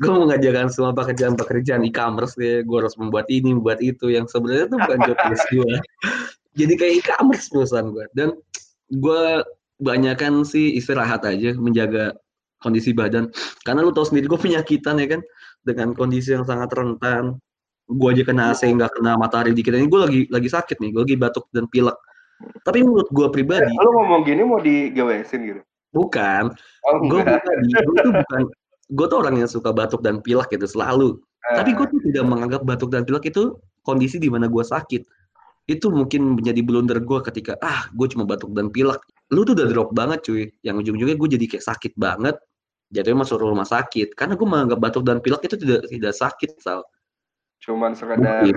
Gue 0.00 0.16
mengajarkan 0.16 0.72
semua 0.72 0.96
pekerjaan-pekerjaan 0.96 1.84
e-commerce 1.84 2.40
ya, 2.40 2.64
gue 2.64 2.76
harus 2.80 2.96
membuat 2.96 3.28
ini, 3.28 3.52
membuat 3.52 3.84
itu, 3.84 4.08
yang 4.08 4.24
sebenarnya 4.24 4.64
tuh 4.72 4.78
bukan 4.80 4.98
job 5.04 5.18
desk 5.28 5.46
gue. 5.52 5.74
Jadi 6.56 6.72
kayak 6.76 6.94
e-commerce 7.04 7.46
perusahaan 7.52 7.88
gue, 7.92 8.04
dan 8.16 8.32
gue 8.90 9.22
banyakan 9.82 10.46
sih 10.46 10.78
istirahat 10.78 11.26
aja 11.28 11.52
menjaga 11.58 12.16
kondisi 12.62 12.94
badan. 12.94 13.28
Karena 13.66 13.82
lu 13.82 13.90
tahu 13.90 14.08
sendiri 14.08 14.30
gue 14.30 14.40
penyakitan 14.40 15.02
ya 15.02 15.18
kan 15.18 15.20
dengan 15.66 15.92
kondisi 15.92 16.32
yang 16.32 16.46
sangat 16.46 16.70
rentan. 16.72 17.36
Gue 17.90 18.08
aja 18.14 18.22
kena 18.24 18.54
AC 18.54 18.64
nggak 18.64 18.96
kena 18.96 19.18
matahari 19.18 19.52
dikit. 19.52 19.74
Ini 19.74 19.90
gue 19.90 20.00
lagi 20.00 20.20
lagi 20.30 20.48
sakit 20.48 20.78
nih 20.78 20.90
gue 20.94 21.02
lagi 21.04 21.16
batuk 21.18 21.50
dan 21.50 21.66
pilek. 21.68 21.98
Tapi 22.62 22.82
menurut 22.82 23.06
gue 23.10 23.26
pribadi 23.30 23.70
Lu 23.70 23.90
ngomong 23.94 24.22
gini 24.26 24.42
mau 24.42 24.58
di 24.58 24.90
GWS-in 24.94 25.42
gitu? 25.46 25.62
bukan. 25.92 26.48
Oh 26.88 26.96
gue 27.04 27.20
pribadi 27.20 27.66
gue 27.68 27.96
tuh 28.00 28.12
bukan 28.16 28.42
gue 28.92 29.06
tuh 29.08 29.18
orang 29.20 29.34
yang 29.40 29.48
suka 29.48 29.70
batuk 29.72 30.00
dan 30.00 30.20
pilek 30.24 30.48
gitu 30.52 30.66
selalu. 30.68 31.20
Tapi 31.42 31.76
gue 31.76 31.86
tuh 31.86 32.00
tidak 32.10 32.24
menganggap 32.28 32.62
batuk 32.64 32.90
dan 32.92 33.04
pilek 33.04 33.28
itu 33.28 33.56
kondisi 33.84 34.16
di 34.16 34.32
mana 34.32 34.48
gue 34.48 34.64
sakit. 34.64 35.04
Itu 35.68 35.92
mungkin 35.94 36.40
menjadi 36.40 36.60
blunder 36.64 36.98
gue 37.00 37.18
ketika 37.22 37.56
ah 37.62 37.86
gue 37.94 38.06
cuma 38.10 38.24
batuk 38.24 38.52
dan 38.56 38.72
pilek. 38.72 39.00
Lu 39.32 39.44
tuh 39.44 39.56
udah 39.56 39.68
drop 39.68 39.90
banget 39.92 40.24
cuy. 40.24 40.48
Yang 40.64 40.88
ujung-ujungnya 40.88 41.16
gue 41.16 41.28
jadi 41.38 41.46
kayak 41.56 41.64
sakit 41.64 41.92
banget 41.96 42.36
jatuhnya 42.92 43.24
masuk 43.24 43.40
rumah 43.40 43.64
sakit. 43.66 44.12
Karena 44.12 44.36
gue 44.36 44.44
menganggap 44.46 44.78
batuk 44.78 45.02
dan 45.02 45.18
pilek 45.18 45.48
itu 45.48 45.56
tidak 45.56 45.88
tidak 45.88 46.12
sakit 46.12 46.50
sal. 46.60 46.84
Cuman 47.64 47.96
sekedar 47.96 48.44
Mungkin. 48.44 48.56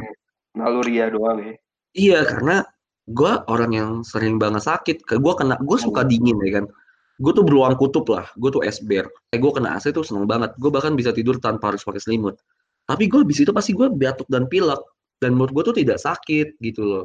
naluria 0.53 1.07
doang 1.09 1.39
ya. 1.41 1.53
iya 1.95 2.19
karena 2.27 2.67
gue 3.07 3.33
orang 3.47 3.71
yang 3.71 3.89
sering 4.03 4.35
banget 4.35 4.67
sakit. 4.67 5.07
Gue 5.07 5.33
kena 5.39 5.55
gue 5.57 5.77
suka 5.79 6.03
dingin 6.03 6.35
ya 6.43 6.59
kan. 6.61 6.65
Gue 7.15 7.31
tuh 7.31 7.47
beruang 7.47 7.79
kutub 7.79 8.03
lah. 8.11 8.27
Gue 8.35 8.51
tuh 8.51 8.61
esber 8.67 9.07
eh 9.31 9.39
gue 9.39 9.51
kena 9.51 9.79
AC 9.79 9.95
tuh 9.95 10.03
seneng 10.03 10.27
banget. 10.27 10.51
Gue 10.59 10.67
bahkan 10.67 10.93
bisa 10.99 11.15
tidur 11.15 11.39
tanpa 11.39 11.71
harus 11.71 11.81
pakai 11.87 12.03
selimut. 12.03 12.35
Tapi 12.85 13.07
gue 13.07 13.23
habis 13.23 13.39
itu 13.39 13.49
pasti 13.55 13.71
gue 13.71 13.87
batuk 13.87 14.27
dan 14.27 14.45
pilek. 14.51 14.83
Dan 15.23 15.39
menurut 15.39 15.55
gue 15.55 15.63
tuh 15.71 15.75
tidak 15.79 15.97
sakit 16.03 16.59
gitu 16.59 16.83
loh. 16.83 17.03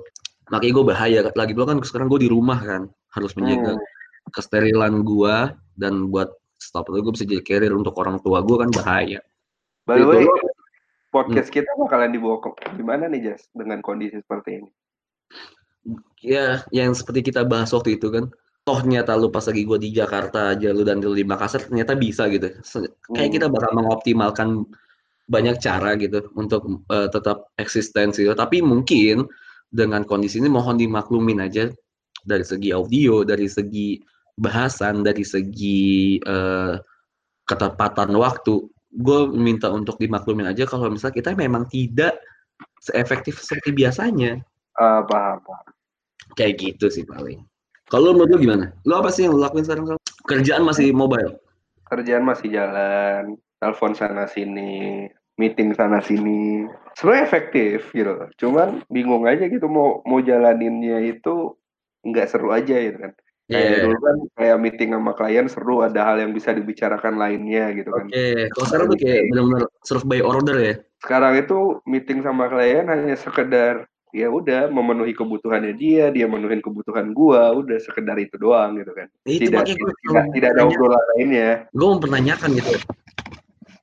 Makanya 0.50 0.72
gue 0.74 0.84
bahaya. 0.84 1.18
Lagi 1.38 1.54
pula 1.54 1.70
kan 1.70 1.78
sekarang 1.78 2.10
gue 2.10 2.26
di 2.26 2.30
rumah 2.32 2.58
kan. 2.58 2.82
Harus 3.14 3.32
menjaga 3.38 3.78
Hmm. 3.78 3.82
kesterilan 4.34 5.00
gue 5.02 5.36
dan 5.78 6.10
buat 6.12 6.28
stop 6.60 6.92
itu 6.92 7.00
gue 7.00 7.12
bisa 7.16 7.24
jadi 7.26 7.42
carrier 7.42 7.72
untuk 7.74 7.96
orang 7.98 8.20
tua 8.20 8.44
gue 8.44 8.56
kan 8.60 8.70
bahaya 8.70 9.20
By 9.88 9.96
the 9.98 10.06
way, 10.06 10.22
Itu. 10.22 10.32
podcast 11.10 11.50
kita 11.50 11.66
bakalan 11.80 12.12
dibawa 12.14 12.38
ke 12.44 12.52
gimana 12.76 13.08
nih 13.10 13.32
Jas 13.32 13.48
dengan 13.50 13.80
kondisi 13.82 14.20
seperti 14.20 14.62
ini? 14.62 14.70
ya 16.20 16.60
yang 16.70 16.92
seperti 16.92 17.32
kita 17.32 17.48
bahas 17.48 17.72
waktu 17.72 17.96
itu 17.96 18.12
kan 18.12 18.28
toh 18.68 18.78
ternyata 18.84 19.16
lu 19.16 19.32
pas 19.32 19.42
lagi 19.48 19.64
gue 19.64 19.78
di 19.80 19.90
Jakarta 19.96 20.52
aja 20.52 20.68
lu 20.76 20.84
dan 20.84 21.00
lu 21.00 21.16
di 21.16 21.24
Makassar 21.24 21.64
ternyata 21.64 21.96
bisa 21.96 22.28
gitu 22.28 22.52
kayak 23.08 23.28
Hmm. 23.32 23.32
kita 23.32 23.46
bakal 23.48 23.72
mengoptimalkan 23.72 24.48
banyak 25.32 25.56
cara 25.58 25.96
gitu 25.96 26.28
untuk 26.36 26.84
eh, 26.92 27.08
tetap 27.08 27.48
eksistensi 27.56 28.28
tapi 28.36 28.60
mungkin 28.60 29.24
dengan 29.72 30.04
kondisi 30.04 30.42
ini 30.42 30.52
mohon 30.52 30.76
dimaklumin 30.76 31.40
aja 31.40 31.72
dari 32.20 32.44
segi 32.44 32.68
audio 32.74 33.24
dari 33.24 33.48
segi 33.48 33.96
bahasan 34.40 35.04
dari 35.04 35.22
segi 35.22 36.16
eh, 36.18 36.74
ketepatan 37.44 38.10
waktu 38.16 38.64
gue 38.90 39.20
minta 39.30 39.70
untuk 39.70 40.00
dimaklumin 40.00 40.50
aja 40.50 40.66
kalau 40.66 40.90
misalnya 40.90 41.14
kita 41.22 41.30
memang 41.36 41.68
tidak 41.70 42.18
seefektif 42.82 43.38
seperti 43.38 43.70
biasanya 43.76 44.40
Ah, 44.80 45.04
paham, 45.04 45.44
paham. 45.44 45.66
kayak 46.34 46.56
gitu 46.56 46.88
sih 46.88 47.04
paling. 47.04 47.44
Kalau 47.90 48.16
menurut 48.16 48.38
lu 48.38 48.48
gimana? 48.48 48.72
Lu 48.86 48.96
apa 48.96 49.12
sih 49.12 49.26
yang 49.28 49.36
lu 49.36 49.42
lakuin 49.44 49.66
sekarang? 49.66 49.98
Kerjaan 50.24 50.62
masih 50.64 50.94
mobile. 50.94 51.36
Kerjaan 51.90 52.22
masih 52.24 52.48
jalan, 52.54 53.34
telepon 53.60 53.92
sana 53.92 54.24
sini, 54.30 55.04
meeting 55.36 55.74
sana 55.74 55.98
sini. 56.00 56.64
Sebenarnya 56.96 57.26
efektif 57.28 57.90
gitu. 57.92 58.14
loh. 58.14 58.30
Cuman 58.40 58.80
bingung 58.88 59.26
aja 59.26 59.44
gitu 59.50 59.66
mau 59.68 60.00
mau 60.06 60.22
jalaninnya 60.22 61.02
itu 61.02 61.58
nggak 62.06 62.30
seru 62.30 62.54
aja 62.54 62.78
gitu 62.78 62.96
kan. 62.96 63.12
Kayak 63.50 63.66
Iya. 63.66 63.82
dulu 63.82 63.98
kan 63.98 64.16
kayak 64.38 64.56
meeting 64.62 64.90
sama 64.94 65.12
klien 65.18 65.46
seru 65.50 65.82
ada 65.82 66.00
hal 66.06 66.22
yang 66.22 66.30
bisa 66.30 66.54
dibicarakan 66.54 67.18
lainnya 67.18 67.74
gitu 67.74 67.90
kan. 67.90 68.06
Oke, 68.06 68.46
kalau 68.54 68.66
sekarang 68.70 68.86
tuh 68.94 68.98
kayak 69.02 69.22
benar-benar 69.34 69.62
serve 69.82 70.06
by 70.06 70.20
order 70.22 70.56
ya. 70.62 70.74
Sekarang 71.02 71.34
itu 71.34 71.58
meeting 71.82 72.22
sama 72.22 72.46
klien 72.46 72.86
hanya 72.86 73.18
sekedar 73.18 73.90
ya 74.14 74.30
udah 74.30 74.70
memenuhi 74.70 75.18
kebutuhannya 75.18 75.74
dia, 75.74 76.14
dia 76.14 76.30
memenuhi 76.30 76.62
kebutuhan 76.62 77.10
gua, 77.10 77.50
udah 77.58 77.78
sekedar 77.82 78.14
itu 78.22 78.38
doang 78.38 78.78
gitu 78.78 78.94
kan. 78.94 79.10
Itu 79.26 79.50
Tidak 79.50 79.66
gue 79.66 79.92
tidak, 80.06 80.24
tidak 80.34 80.48
ada 80.54 80.62
obrolan 80.70 81.04
lainnya. 81.14 81.50
Gue 81.74 81.86
mau 81.90 81.94
mempertanyakan 81.98 82.48
gitu. 82.54 82.70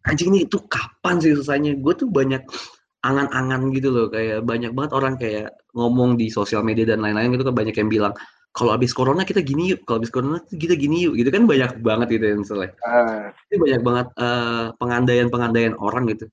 Anjing 0.07 0.31
ini 0.31 0.39
itu 0.47 0.63
kapan 0.71 1.19
sih 1.19 1.35
selesainya? 1.35 1.75
Gue 1.79 1.91
tuh 1.95 2.07
banyak 2.07 2.43
angan-angan 3.03 3.71
gitu 3.75 3.91
loh, 3.91 4.07
kayak 4.07 4.43
banyak 4.43 4.71
banget 4.71 4.91
orang 4.95 5.15
kayak 5.19 5.51
ngomong 5.75 6.15
di 6.15 6.27
sosial 6.31 6.63
media 6.63 6.83
dan 6.87 7.03
lain-lain 7.03 7.35
gitu 7.35 7.47
kan 7.47 7.55
banyak 7.55 7.75
yang 7.75 7.87
bilang 7.91 8.13
kalau 8.57 8.73
habis 8.73 8.89
corona 8.89 9.21
kita 9.21 9.45
gini 9.45 9.77
yuk, 9.77 9.85
kalau 9.85 10.01
habis 10.01 10.09
corona 10.09 10.41
kita 10.49 10.73
gini 10.73 11.05
yuk, 11.05 11.13
gitu 11.13 11.29
kan 11.29 11.45
banyak 11.45 11.77
banget 11.85 12.07
gitu 12.17 12.25
yang 12.25 12.39
misalnya. 12.41 12.73
Ah, 12.81 13.29
Ini 13.53 13.55
banyak 13.61 13.81
banget 13.85 14.07
eh, 14.17 14.65
pengandaian-pengandaian 14.81 15.73
orang 15.77 16.09
gitu. 16.09 16.25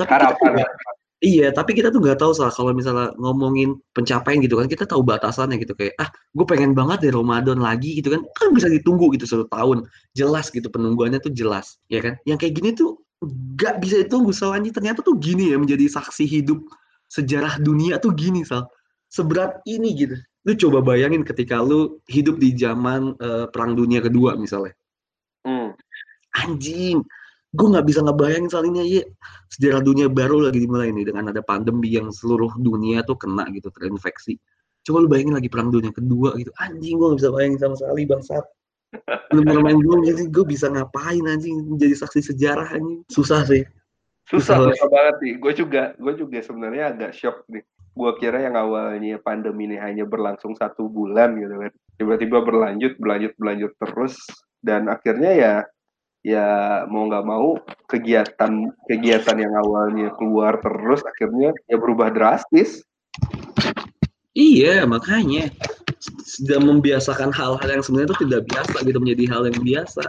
Tapi 0.00 0.08
kita 0.08 0.48
nggak- 0.56 0.74
Iya, 1.16 1.48
tapi 1.48 1.72
kita 1.72 1.88
tuh 1.88 2.04
nggak 2.04 2.20
tahu 2.20 2.36
salah 2.36 2.52
kalau 2.52 2.76
misalnya 2.76 3.08
ngomongin 3.16 3.80
pencapaian 3.96 4.36
gitu 4.44 4.60
kan, 4.60 4.68
kita 4.68 4.84
tahu 4.84 5.00
batasannya 5.00 5.56
gitu 5.64 5.72
kayak 5.72 5.96
ah, 5.96 6.12
gue 6.12 6.44
pengen 6.44 6.76
banget 6.76 7.08
deh 7.08 7.12
Ramadan 7.12 7.56
lagi 7.56 7.96
gitu 7.96 8.12
kan, 8.12 8.20
kan 8.36 8.52
bisa 8.52 8.68
ditunggu 8.68 9.16
gitu 9.16 9.24
satu 9.24 9.48
tahun, 9.48 9.88
jelas 10.12 10.52
gitu 10.52 10.68
penungguannya 10.68 11.16
tuh 11.16 11.32
jelas, 11.32 11.80
ya 11.88 12.04
kan? 12.04 12.20
Yang 12.28 12.38
kayak 12.44 12.54
gini 12.60 12.68
tuh 12.76 13.00
nggak 13.24 13.80
bisa 13.80 14.04
ditunggu 14.04 14.28
soalnya 14.36 14.68
ternyata 14.76 15.00
tuh 15.00 15.16
gini 15.16 15.48
ya 15.52 15.56
menjadi 15.56 15.88
saksi 15.88 16.28
hidup 16.28 16.60
sejarah 17.08 17.56
dunia 17.64 17.96
tuh 17.96 18.12
gini 18.12 18.44
sal. 18.44 18.68
seberat 19.08 19.62
ini 19.64 19.96
gitu. 19.96 20.16
Lu 20.46 20.52
coba 20.54 20.78
bayangin 20.94 21.26
ketika 21.26 21.58
lu 21.58 21.98
hidup 22.06 22.38
di 22.38 22.54
zaman 22.54 23.18
eh, 23.18 23.46
Perang 23.50 23.74
Dunia 23.74 23.98
Kedua 23.98 24.38
misalnya. 24.38 24.72
Hmm. 25.42 25.74
Anjing, 26.38 27.02
gue 27.50 27.66
nggak 27.66 27.86
bisa 27.86 28.00
ngebayangin 28.06 28.50
soal 28.50 28.70
ini 28.70 29.02
ya. 29.02 29.04
Sejarah 29.50 29.82
dunia 29.82 30.06
baru 30.06 30.46
lagi 30.46 30.62
dimulai 30.62 30.94
nih 30.94 31.10
dengan 31.10 31.34
ada 31.34 31.42
pandemi 31.42 31.90
yang 31.90 32.14
seluruh 32.14 32.54
dunia 32.62 33.02
tuh 33.02 33.18
kena 33.18 33.50
gitu 33.50 33.74
terinfeksi. 33.74 34.38
Coba 34.86 35.02
lu 35.02 35.10
bayangin 35.10 35.34
lagi 35.34 35.50
Perang 35.50 35.74
Dunia 35.74 35.90
Kedua 35.90 36.38
gitu. 36.38 36.54
Anjing, 36.62 36.94
gue 36.94 37.06
nggak 37.10 37.20
bisa 37.26 37.30
bayangin 37.34 37.58
sama 37.58 37.74
sekali 37.74 38.02
bangsat. 38.06 38.44
Belum 39.34 39.42
pernah 39.44 39.64
main 39.66 39.80
game 39.82 40.02
jadi 40.06 40.22
gue 40.30 40.44
bisa 40.46 40.70
ngapain 40.70 41.24
anjing 41.26 41.74
jadi 41.74 41.94
saksi 41.98 42.32
sejarah 42.32 42.70
anjing. 42.70 43.02
Susah 43.10 43.42
sih. 43.42 43.66
Susah, 44.26 44.62
Susah. 44.62 44.74
susah 44.74 44.88
banget 44.90 45.16
nih. 45.22 45.34
Gue 45.42 45.52
juga, 45.54 45.82
gue 45.98 46.12
juga 46.18 46.38
sebenarnya 46.42 46.84
agak 46.94 47.10
shock 47.14 47.46
nih. 47.50 47.62
Gue 47.96 48.12
kira 48.20 48.44
yang 48.44 48.60
awalnya 48.60 49.16
pandemi 49.24 49.64
ini 49.64 49.80
hanya 49.80 50.04
berlangsung 50.04 50.52
satu 50.52 50.84
bulan 50.92 51.40
gitu 51.40 51.56
kan. 51.56 51.72
Tiba-tiba 51.96 52.44
berlanjut, 52.44 53.00
berlanjut, 53.00 53.32
berlanjut 53.40 53.72
terus. 53.80 54.20
Dan 54.60 54.92
akhirnya 54.92 55.32
ya, 55.32 55.54
ya 56.20 56.46
mau 56.92 57.08
nggak 57.08 57.24
mau 57.24 57.56
kegiatan 57.88 58.68
kegiatan 58.84 59.36
yang 59.40 59.54
awalnya 59.56 60.12
keluar 60.20 60.60
terus 60.60 61.00
akhirnya 61.08 61.56
ya 61.72 61.76
berubah 61.80 62.12
drastis. 62.12 62.84
Iya, 64.36 64.84
makanya 64.84 65.48
sudah 66.28 66.60
membiasakan 66.60 67.32
hal-hal 67.32 67.80
yang 67.80 67.80
sebenarnya 67.80 68.12
itu 68.12 68.18
tidak 68.28 68.42
biasa 68.52 68.76
gitu 68.84 68.98
menjadi 69.00 69.24
hal 69.32 69.42
yang 69.48 69.60
biasa. 69.64 70.02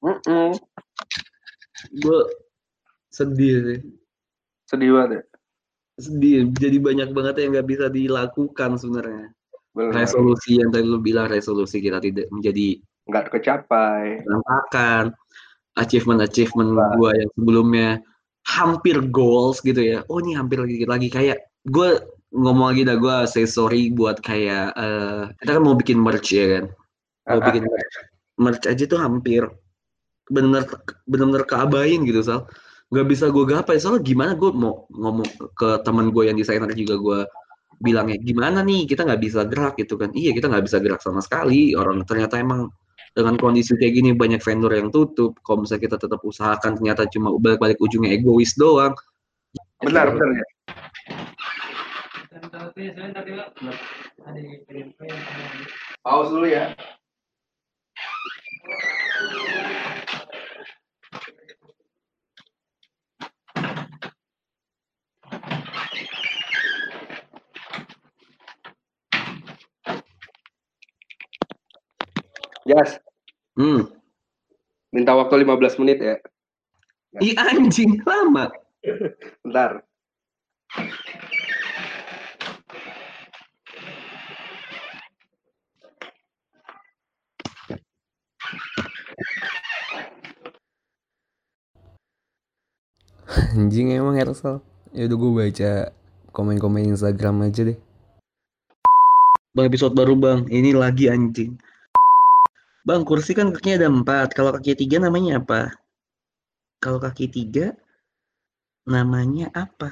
Mm-mm. 0.00 0.56
Gue 2.00 2.20
sedih 3.12 3.56
sih. 3.68 3.80
Sedih 4.64 4.96
banget 4.96 5.20
ya. 5.20 5.22
Sedih. 5.96 6.52
Jadi 6.52 6.76
banyak 6.76 7.10
banget 7.10 7.34
yang 7.40 7.56
nggak 7.56 7.68
bisa 7.68 7.86
dilakukan 7.88 8.76
sebenarnya. 8.76 9.32
Benar. 9.72 9.92
Resolusi 10.04 10.60
yang 10.60 10.72
tadi 10.72 10.84
lu 10.84 11.00
bilang 11.00 11.28
resolusi 11.28 11.80
kita 11.80 12.00
tidak 12.00 12.28
menjadi 12.32 12.80
Nggak 13.06 13.24
kecapai. 13.32 14.24
berantakan. 14.24 15.12
Achievement-achievement 15.76 16.72
Wah. 16.72 16.88
gua 16.96 17.10
yang 17.12 17.30
sebelumnya 17.36 17.88
hampir 18.48 18.96
goals 19.12 19.60
gitu 19.60 19.78
ya. 19.78 19.98
Oh 20.08 20.20
ini 20.20 20.32
hampir 20.32 20.56
lagi 20.56 20.88
lagi 20.88 21.08
kayak 21.12 21.38
gue 21.68 22.00
ngomong 22.32 22.72
lagi 22.72 22.82
dah 22.86 22.96
gue 22.96 23.16
say 23.28 23.44
sorry 23.44 23.92
buat 23.92 24.22
kayak 24.22 24.72
eh 24.72 25.22
kita 25.42 25.50
kan 25.58 25.62
mau 25.62 25.76
bikin 25.76 26.00
merch 26.00 26.32
ya 26.32 26.60
kan. 26.60 26.64
Mau 27.28 27.40
Ah, 27.40 27.44
bikin 27.44 27.64
merch. 27.68 27.94
Merch 28.40 28.64
aja 28.64 28.84
tuh 28.88 29.00
hampir 29.00 29.44
benar-benar 30.26 31.42
keabain 31.44 32.00
gitu 32.02 32.20
sal. 32.24 32.48
Gak 32.86 33.06
bisa 33.10 33.30
gue 33.34 33.44
gapai. 33.46 33.82
Soalnya 33.82 34.02
gimana 34.06 34.32
gue 34.38 34.50
mau 34.54 34.86
ngomong 34.90 35.26
ke 35.58 35.68
teman 35.82 36.14
gue 36.14 36.22
yang 36.30 36.38
desainer 36.38 36.70
juga 36.70 36.94
gue 36.98 37.20
bilangnya 37.82 38.16
gimana 38.22 38.62
nih? 38.62 38.86
Kita 38.88 39.04
nggak 39.04 39.20
bisa 39.20 39.42
gerak 39.44 39.74
gitu 39.76 39.98
kan. 39.98 40.14
Iya 40.14 40.32
kita 40.32 40.46
nggak 40.48 40.64
bisa 40.64 40.78
gerak 40.78 41.00
sama 41.02 41.20
sekali. 41.20 41.74
Orang 41.74 42.06
ternyata 42.06 42.38
emang 42.38 42.70
dengan 43.16 43.34
kondisi 43.40 43.72
kayak 43.80 43.94
gini 43.96 44.10
banyak 44.12 44.40
vendor 44.44 44.72
yang 44.76 44.92
tutup. 44.92 45.40
Kalau 45.42 45.64
misalnya 45.64 45.82
kita 45.88 45.96
tetap 45.96 46.20
usahakan 46.22 46.76
ternyata 46.76 47.08
cuma 47.10 47.32
balik-balik 47.36 47.80
ujungnya 47.80 48.12
egois 48.12 48.54
doang. 48.54 48.92
Benar, 49.80 50.12
benar. 50.12 50.30
Ya. 50.36 50.46
Pause 56.04 56.28
dulu 56.30 56.46
ya. 56.46 56.76
Jas, 72.66 72.98
hmm 73.54 73.86
minta 74.90 75.14
waktu 75.14 75.46
15 75.46 75.78
menit 75.78 75.98
ya. 76.02 76.16
Ih 77.22 77.38
anjing 77.38 78.02
lama 78.02 78.50
Bentar. 79.46 79.86
Anjing 93.54 93.94
emang 93.94 94.18
Hersal. 94.18 94.58
Ya 94.90 95.06
udah 95.06 95.16
gue 95.16 95.30
baca 95.38 95.72
komen-komen 96.34 96.98
Instagram 96.98 97.46
aja 97.46 97.62
deh. 97.62 97.78
bang 99.56 99.72
episode 99.72 99.96
baru 99.96 100.12
bang 100.12 100.44
ini 100.52 100.76
lagi 100.76 101.08
anjing 101.08 101.56
bang 102.86 103.02
kursi 103.02 103.34
kan 103.34 103.50
kakinya 103.50 103.82
ada 103.82 103.88
empat. 103.90 104.28
Kalau 104.30 104.54
kaki 104.54 104.78
tiga 104.78 105.02
namanya 105.02 105.42
apa? 105.42 105.74
Kalau 106.78 107.02
kaki 107.02 107.26
tiga 107.26 107.74
namanya 108.86 109.50
apa? 109.50 109.90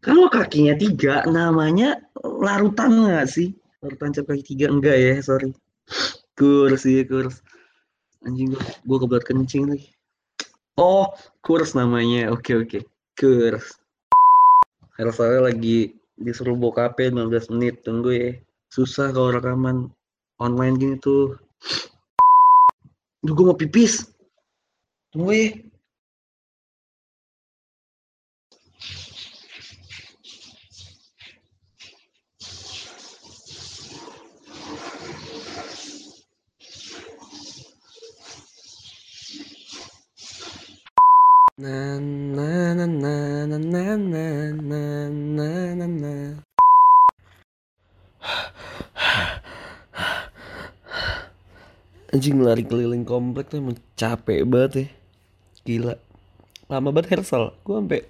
Kalau 0.00 0.32
kakinya 0.32 0.72
tiga 0.80 1.28
namanya 1.28 2.00
larutan 2.24 3.04
nggak 3.04 3.28
sih? 3.28 3.52
Larutan 3.84 4.16
cap 4.16 4.32
kaki 4.32 4.56
tiga 4.56 4.72
enggak 4.72 4.96
ya 4.96 5.20
sorry. 5.20 5.52
Kurs 6.32 6.88
iya 6.88 7.04
kurs. 7.04 7.44
Anjing 8.24 8.56
gua 8.56 8.64
gua 8.88 8.98
kebelat 9.04 9.24
kencing 9.28 9.68
lagi. 9.68 9.92
Oh 10.80 11.12
kurs 11.44 11.76
namanya. 11.76 12.32
Oke 12.32 12.56
oke. 12.56 12.88
Kurs. 13.12 13.76
Hersal 14.96 15.44
lagi 15.44 16.00
disuruh 16.16 16.56
bokapnya 16.56 17.12
15 17.28 17.52
menit. 17.52 17.84
Tunggu 17.84 18.10
ya. 18.16 18.30
Susah 18.72 19.12
kalau 19.12 19.36
rekaman 19.36 19.92
online 20.38 20.74
gini 20.78 20.94
tuh 21.02 21.34
Du 23.26 23.34
pipis, 23.58 23.94
op 25.14 25.32
i 25.32 25.42
Na 41.58 41.98
na 42.00 42.74
na 42.74 42.86
na 42.86 43.58
na 43.58 43.58
na 43.58 44.26
na 44.70 45.08
na 45.10 45.74
na 45.74 45.86
na. 45.86 46.14
Anjing 52.08 52.40
lari 52.40 52.64
keliling 52.64 53.04
komplek 53.04 53.52
tuh 53.52 53.60
emang 53.60 53.76
capek 53.92 54.48
banget 54.48 54.72
ya. 54.72 54.86
Gila. 55.68 55.94
Lama 56.72 56.88
banget 56.88 57.20
Hersal. 57.20 57.52
Gue 57.60 57.76
sampai 57.76 58.00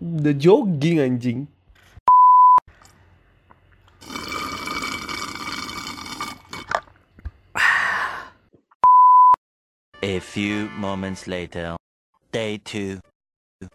udah 0.00 0.34
jogging 0.40 1.04
anjing. 1.04 1.44
A 10.00 10.16
few 10.16 10.72
moments 10.80 11.28
later, 11.28 11.76
day 12.32 12.56
two, 12.56 13.04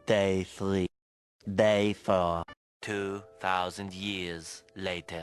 day 0.09 0.41
three, 0.41 0.89
day 1.45 1.93
four, 1.93 2.41
two 2.81 3.21
thousand 3.37 3.93
years 3.93 4.65
later. 4.73 5.21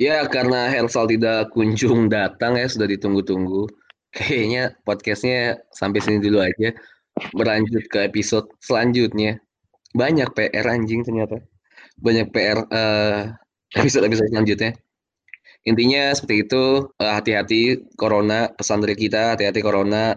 Ya, 0.00 0.24
karena 0.24 0.72
Hersal 0.72 1.12
tidak 1.12 1.52
kunjung 1.52 2.08
datang 2.08 2.56
ya, 2.56 2.64
sudah 2.72 2.88
ditunggu-tunggu. 2.88 3.68
Kayaknya 4.16 4.72
podcastnya 4.88 5.60
sampai 5.76 6.00
sini 6.00 6.24
dulu 6.24 6.40
aja. 6.40 6.72
Berlanjut 7.36 7.84
ke 7.92 8.08
episode 8.08 8.48
selanjutnya. 8.64 9.36
Banyak 9.92 10.32
PR 10.32 10.66
anjing 10.72 11.04
ternyata. 11.04 11.44
Banyak 12.00 12.32
PR 12.32 12.64
eh, 12.72 13.28
episode-episode 13.76 14.32
selanjutnya. 14.32 14.72
Intinya 15.68 16.16
seperti 16.16 16.48
itu, 16.48 16.88
eh, 16.96 17.12
hati-hati 17.12 17.60
corona, 18.00 18.48
pesan 18.56 18.80
dari 18.80 18.96
kita, 18.96 19.36
hati-hati 19.36 19.60
corona, 19.60 20.16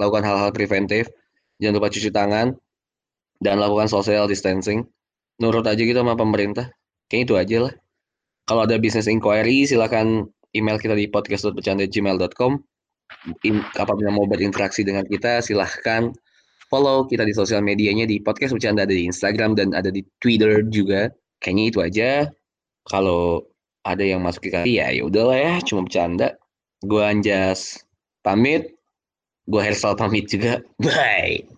lakukan 0.00 0.24
hal-hal 0.24 0.50
preventif, 0.56 1.12
jangan 1.60 1.76
lupa 1.76 1.92
cuci 1.92 2.08
tangan, 2.08 2.56
dan 3.44 3.60
lakukan 3.60 3.92
social 3.92 4.24
distancing. 4.24 4.88
Nurut 5.36 5.68
aja 5.68 5.82
gitu 5.84 6.00
sama 6.00 6.16
pemerintah. 6.16 6.72
Kayaknya 7.12 7.24
itu 7.28 7.34
aja 7.36 7.58
lah. 7.68 7.74
Kalau 8.48 8.64
ada 8.64 8.80
business 8.80 9.06
inquiry, 9.06 9.68
silakan 9.68 10.24
email 10.56 10.80
kita 10.80 10.96
di 10.96 11.04
podcast.bercanda@gmail.com. 11.12 12.52
Apabila 13.76 14.08
mau 14.08 14.24
berinteraksi 14.24 14.84
dengan 14.84 15.04
kita, 15.04 15.44
silahkan 15.44 16.12
follow 16.72 17.04
kita 17.08 17.24
di 17.24 17.32
sosial 17.36 17.64
medianya 17.64 18.04
di 18.04 18.20
podcast 18.20 18.56
bercanda 18.56 18.84
ada 18.84 18.92
di 18.92 19.08
Instagram 19.08 19.56
dan 19.56 19.76
ada 19.76 19.92
di 19.92 20.04
Twitter 20.20 20.64
juga. 20.68 21.12
Kayaknya 21.44 21.64
itu 21.64 21.78
aja. 21.80 22.10
Kalau 22.88 23.44
ada 23.84 24.04
yang 24.04 24.24
masuk 24.24 24.48
ke 24.48 24.50
kali 24.52 24.80
ya 24.80 24.92
ya 24.92 25.04
udahlah 25.04 25.36
ya, 25.36 25.54
cuma 25.64 25.84
bercanda. 25.84 26.36
Gua 26.84 27.12
Anjas 27.12 27.84
pamit. 28.24 28.72
Gua 29.48 29.64
Hersal 29.64 29.96
pamit 29.96 30.28
juga. 30.28 30.60
Bye. 30.84 31.57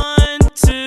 one, 0.00 0.38
two. 0.54 0.79